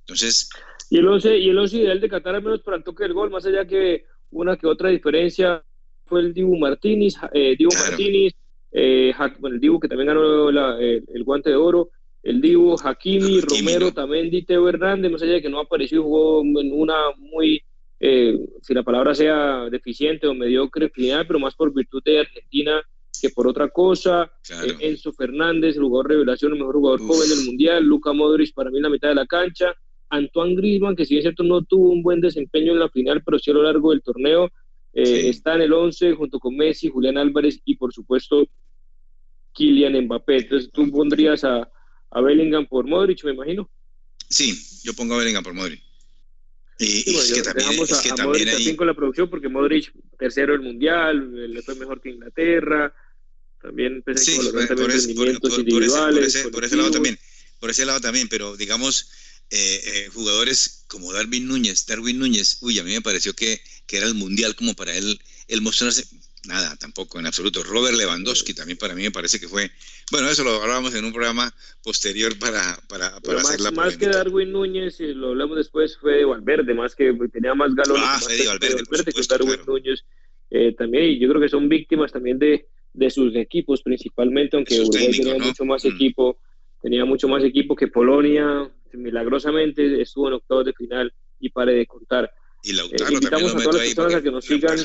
Entonces... 0.00 0.50
Y 0.90 0.98
el 0.98 1.08
11, 1.08 1.38
y 1.38 1.48
el 1.48 1.58
11 1.58 1.76
ideal 1.78 2.00
de 2.00 2.08
Qatar, 2.08 2.34
al 2.34 2.42
menos 2.42 2.60
para 2.60 2.76
el 2.76 2.84
toque 2.84 3.04
del 3.04 3.14
gol, 3.14 3.30
más 3.30 3.46
allá 3.46 3.66
que 3.66 4.04
una 4.30 4.56
que 4.56 4.66
otra 4.66 4.90
diferencia, 4.90 5.64
fue 6.04 6.20
el 6.20 6.34
Dibu 6.34 6.58
Martínez, 6.58 7.14
eh, 7.32 7.56
Dibu 7.58 7.72
Martínez, 7.72 8.34
eh, 8.70 9.14
el 9.44 9.60
Dibu 9.60 9.80
que 9.80 9.88
también 9.88 10.08
ganó 10.08 10.50
el, 10.50 11.24
guante 11.24 11.50
de 11.50 11.56
oro, 11.56 11.88
el 12.22 12.40
Dibu, 12.42 12.76
Hakimi, 12.78 13.40
Romero, 13.40 13.92
también 13.92 14.44
Teo 14.44 14.68
Hernández, 14.68 15.10
más 15.10 15.22
allá 15.22 15.32
de 15.32 15.42
que 15.42 15.48
no 15.48 15.58
apareció, 15.58 16.02
jugó 16.02 16.42
en 16.42 16.72
una 16.72 16.96
muy, 17.16 17.62
eh, 17.98 18.38
si 18.60 18.74
la 18.74 18.82
palabra 18.82 19.14
sea 19.14 19.70
deficiente 19.70 20.26
o 20.26 20.34
mediocre 20.34 20.90
final, 20.90 21.26
pero 21.26 21.38
más 21.38 21.54
por 21.54 21.72
virtud 21.72 22.02
de 22.04 22.20
Argentina 22.20 22.82
que 23.24 23.30
por 23.30 23.48
otra 23.48 23.68
cosa. 23.70 24.30
Eh, 24.50 24.76
Enzo 24.80 25.12
Fernández, 25.12 25.76
el 25.76 25.82
jugador 25.82 26.08
revelación, 26.08 26.52
el 26.52 26.58
mejor 26.58 26.74
jugador 26.74 27.00
joven 27.00 27.28
del 27.28 27.46
mundial. 27.46 27.82
Luca 27.82 28.12
Modric, 28.12 28.52
para 28.52 28.70
mí, 28.70 28.76
en 28.76 28.82
la 28.82 28.90
mitad 28.90 29.08
de 29.08 29.14
la 29.14 29.26
cancha. 29.26 29.74
Antoine 30.10 30.54
Griezmann, 30.54 30.94
que 30.94 31.06
si 31.06 31.14
bien 31.14 31.20
es 31.20 31.24
cierto 31.24 31.42
no 31.42 31.62
tuvo 31.62 31.88
un 31.88 32.02
buen 32.02 32.20
desempeño 32.20 32.72
en 32.72 32.78
la 32.78 32.90
final, 32.90 33.22
pero 33.24 33.38
sí 33.38 33.50
a 33.50 33.54
lo 33.54 33.62
largo 33.62 33.90
del 33.90 34.02
torneo, 34.02 34.50
eh, 34.92 35.28
está 35.28 35.54
en 35.54 35.62
el 35.62 35.72
11 35.72 36.12
junto 36.12 36.38
con 36.38 36.54
Messi, 36.54 36.88
Julián 36.88 37.16
Álvarez 37.16 37.58
y 37.64 37.76
por 37.76 37.92
supuesto 37.92 38.46
Kylian 39.54 40.04
Mbappé. 40.04 40.36
Entonces 40.36 40.70
tú 40.70 40.88
pondrías 40.90 41.42
a, 41.44 41.68
a 42.10 42.20
Bellingham 42.20 42.66
por 42.66 42.86
Modric, 42.86 43.24
me 43.24 43.32
imagino. 43.32 43.68
Sí, 44.28 44.54
yo 44.84 44.92
pongo 44.92 45.14
a 45.14 45.18
Bellingham 45.18 45.42
por 45.42 45.54
Modric. 45.54 45.82
Y, 46.78 47.16
es 47.16 47.32
que 47.32 47.42
también, 47.42 47.70
es 47.70 48.02
que 48.02 48.10
también 48.10 48.48
ahí... 48.48 48.76
con 48.76 48.86
la 48.86 48.94
producción 48.94 49.30
porque 49.30 49.48
Modric 49.48 49.92
tercero 50.18 50.52
del 50.52 50.62
mundial, 50.62 51.52
le 51.52 51.62
fue 51.62 51.74
mejor 51.76 52.00
que 52.00 52.10
Inglaterra, 52.10 52.92
también 53.64 54.04
sí, 54.14 54.36
por, 54.36 54.60
ese, 54.60 54.74
por, 54.74 54.90
ese, 56.64 56.76
lado 56.76 56.90
también, 56.90 57.18
por 57.58 57.70
ese 57.70 57.86
lado 57.86 58.00
también, 58.00 58.28
pero 58.28 58.58
digamos 58.58 59.10
eh, 59.50 59.80
eh, 59.86 60.08
jugadores 60.12 60.84
como 60.86 61.12
Darwin 61.14 61.48
Núñez, 61.48 61.86
Darwin 61.86 62.18
Núñez, 62.18 62.58
uy, 62.60 62.78
a 62.78 62.84
mí 62.84 62.92
me 62.92 63.00
pareció 63.00 63.32
que, 63.32 63.62
que 63.86 63.96
era 63.96 64.06
el 64.06 64.14
mundial 64.14 64.54
como 64.54 64.74
para 64.74 64.94
él, 64.94 65.18
él 65.48 65.62
mostrarse, 65.62 66.04
nada, 66.46 66.76
tampoco, 66.76 67.18
en 67.18 67.26
absoluto. 67.26 67.62
Robert 67.62 67.96
Lewandowski 67.96 68.52
también 68.52 68.76
para 68.76 68.94
mí 68.94 69.02
me 69.02 69.10
parece 69.10 69.40
que 69.40 69.48
fue, 69.48 69.70
bueno, 70.12 70.28
eso 70.28 70.44
lo 70.44 70.60
hablábamos 70.62 70.94
en 70.94 71.06
un 71.06 71.12
programa 71.12 71.54
posterior 71.82 72.38
para, 72.38 72.78
para, 72.86 73.18
para 73.20 73.40
hacer 73.40 73.62
la 73.62 73.70
Más 73.70 73.96
que 73.96 74.08
Darwin 74.08 74.52
Núñez, 74.52 75.00
y 75.00 75.14
lo 75.14 75.28
hablamos 75.28 75.56
después, 75.56 75.96
fue 75.96 76.18
de 76.18 76.24
Valverde, 76.26 76.74
más 76.74 76.94
que 76.94 77.14
tenía 77.32 77.54
más 77.54 77.74
galones. 77.74 78.04
Ah, 78.06 78.20
Fede 78.20 78.46
Valverde, 78.46 78.82
Valverde 78.90 79.12
que 79.12 79.22
Darwin 79.26 79.60
Núñez 79.66 80.04
eh, 80.50 80.74
también, 80.76 81.04
y 81.12 81.18
yo 81.18 81.30
creo 81.30 81.40
que 81.40 81.48
son 81.48 81.66
víctimas 81.66 82.12
también 82.12 82.38
de, 82.38 82.68
de 82.94 83.10
sus 83.10 83.34
equipos 83.36 83.82
principalmente, 83.82 84.56
aunque 84.56 84.80
Uruguay 84.80 85.10
tenía 85.10 85.38
mucho 85.38 85.64
más 85.64 85.84
mm. 85.84 85.88
equipo, 85.88 86.38
tenía 86.80 87.04
mucho 87.04 87.28
más 87.28 87.44
equipo 87.44 87.76
que 87.76 87.88
Polonia, 87.88 88.70
milagrosamente 88.92 90.00
estuvo 90.00 90.28
en 90.28 90.34
octavos 90.34 90.64
de 90.64 90.72
final 90.72 91.12
y 91.40 91.50
pare 91.50 91.74
de 91.74 91.86
contar. 91.86 92.32
Y 92.62 92.72
Lautaro 92.72 93.10
eh, 93.10 93.14
invitamos 93.14 93.54
a 93.54 93.58
todas 93.58 93.74
las 93.74 93.84
personas 93.84 94.14
a 94.14 94.22
que 94.22 94.30
nos 94.30 94.44
sigan. 94.44 94.78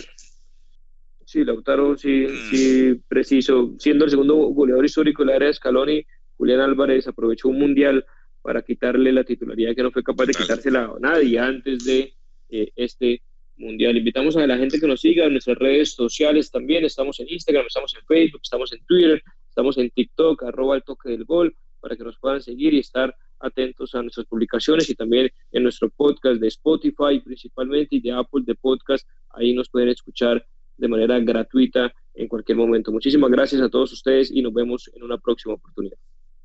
Sí, 1.24 1.45
Lautaro, 1.45 1.95
sí, 1.95 2.26
mm. 2.28 2.49
sí, 2.49 3.01
preciso. 3.07 3.76
Siendo 3.78 4.05
el 4.05 4.12
segundo 4.12 4.36
goleador 4.36 4.84
histórico 4.84 5.24
de 5.24 5.28
la 5.28 5.36
era 5.36 5.45
de 5.45 5.53
Scaloni, 5.53 6.03
Julián 6.36 6.60
Álvarez 6.62 7.07
aprovechó 7.07 7.49
un 7.49 7.60
mundial 7.60 8.05
para 8.41 8.64
quitarle 8.64 9.12
la 9.12 9.24
titularidad 9.24 9.76
que 9.76 9.84
no 9.84 9.91
fue 9.91 10.03
capaz 10.03 10.26
de 10.26 10.34
quitársela 10.34 10.86
a 10.86 10.99
nadie 10.99 11.38
antes 11.38 11.86
de 11.86 12.14
eh, 12.49 12.72
este 12.76 13.22
mundial. 13.60 13.97
Invitamos 13.97 14.36
a 14.38 14.47
la 14.47 14.57
gente 14.57 14.80
que 14.80 14.88
nos 14.88 15.01
siga 15.01 15.26
en 15.26 15.34
nuestras 15.34 15.57
redes 15.57 15.93
sociales 15.93 16.49
también. 16.49 16.86
Estamos 16.86 17.20
en 17.20 17.30
Instagram, 17.30 17.66
estamos 17.68 17.93
en 17.95 18.05
Facebook, 18.05 18.41
estamos 18.43 18.74
en 18.74 18.84
Twitter, 18.86 19.22
estamos 19.47 19.78
en 19.78 19.89
TikTok, 19.91 20.43
arroba 20.43 20.76
el 20.78 20.84
toque 20.84 21.10
del 21.10 21.26
gol, 21.26 21.55
para 21.80 21.95
que 21.95 22.03
nos 22.03 22.18
puedan 22.18 22.41
seguir 22.41 22.74
y 22.74 22.80
estar 22.80 23.16
atentos 23.39 23.95
a 23.95 24.01
nuestras 24.01 24.26
publicaciones 24.26 24.89
y 24.89 24.95
también 24.95 25.32
en 25.51 25.64
nuestro 25.64 25.89
podcast 25.89 26.41
de 26.41 26.47
Spotify 26.47 27.20
principalmente 27.24 27.97
y 27.97 28.01
de 28.01 28.12
Apple 28.12 28.43
de 28.45 28.55
podcast. 28.55 29.07
Ahí 29.32 29.53
nos 29.53 29.70
pueden 29.70 29.89
escuchar 29.89 30.45
de 30.78 30.88
manera 30.88 31.20
gratuita 31.20 31.93
en 32.14 32.28
cualquier 32.28 32.57
momento. 32.57 32.91
Muchísimas 32.91 33.30
gracias 33.32 33.62
a 33.62 33.70
todos 33.70 33.93
ustedes 33.93 34.32
y 34.32 34.41
nos 34.41 34.53
vemos 34.53 34.89
en 34.93 35.03
una 35.03 35.18
próxima 35.18 35.53
oportunidad. 35.53 35.97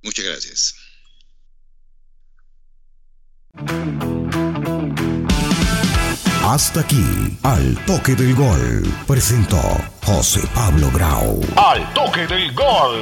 Muchas 0.03 0.25
gracias. 0.25 0.75
Hasta 6.47 6.80
aquí, 6.80 7.38
al 7.42 7.74
toque 7.86 8.14
del 8.14 8.34
gol, 8.34 8.82
presentó 9.07 9.62
José 10.05 10.42
Pablo 10.55 10.90
Grau. 10.92 11.40
Al 11.57 11.90
toque 11.95 12.26
del 12.26 12.53
gol. 12.53 13.01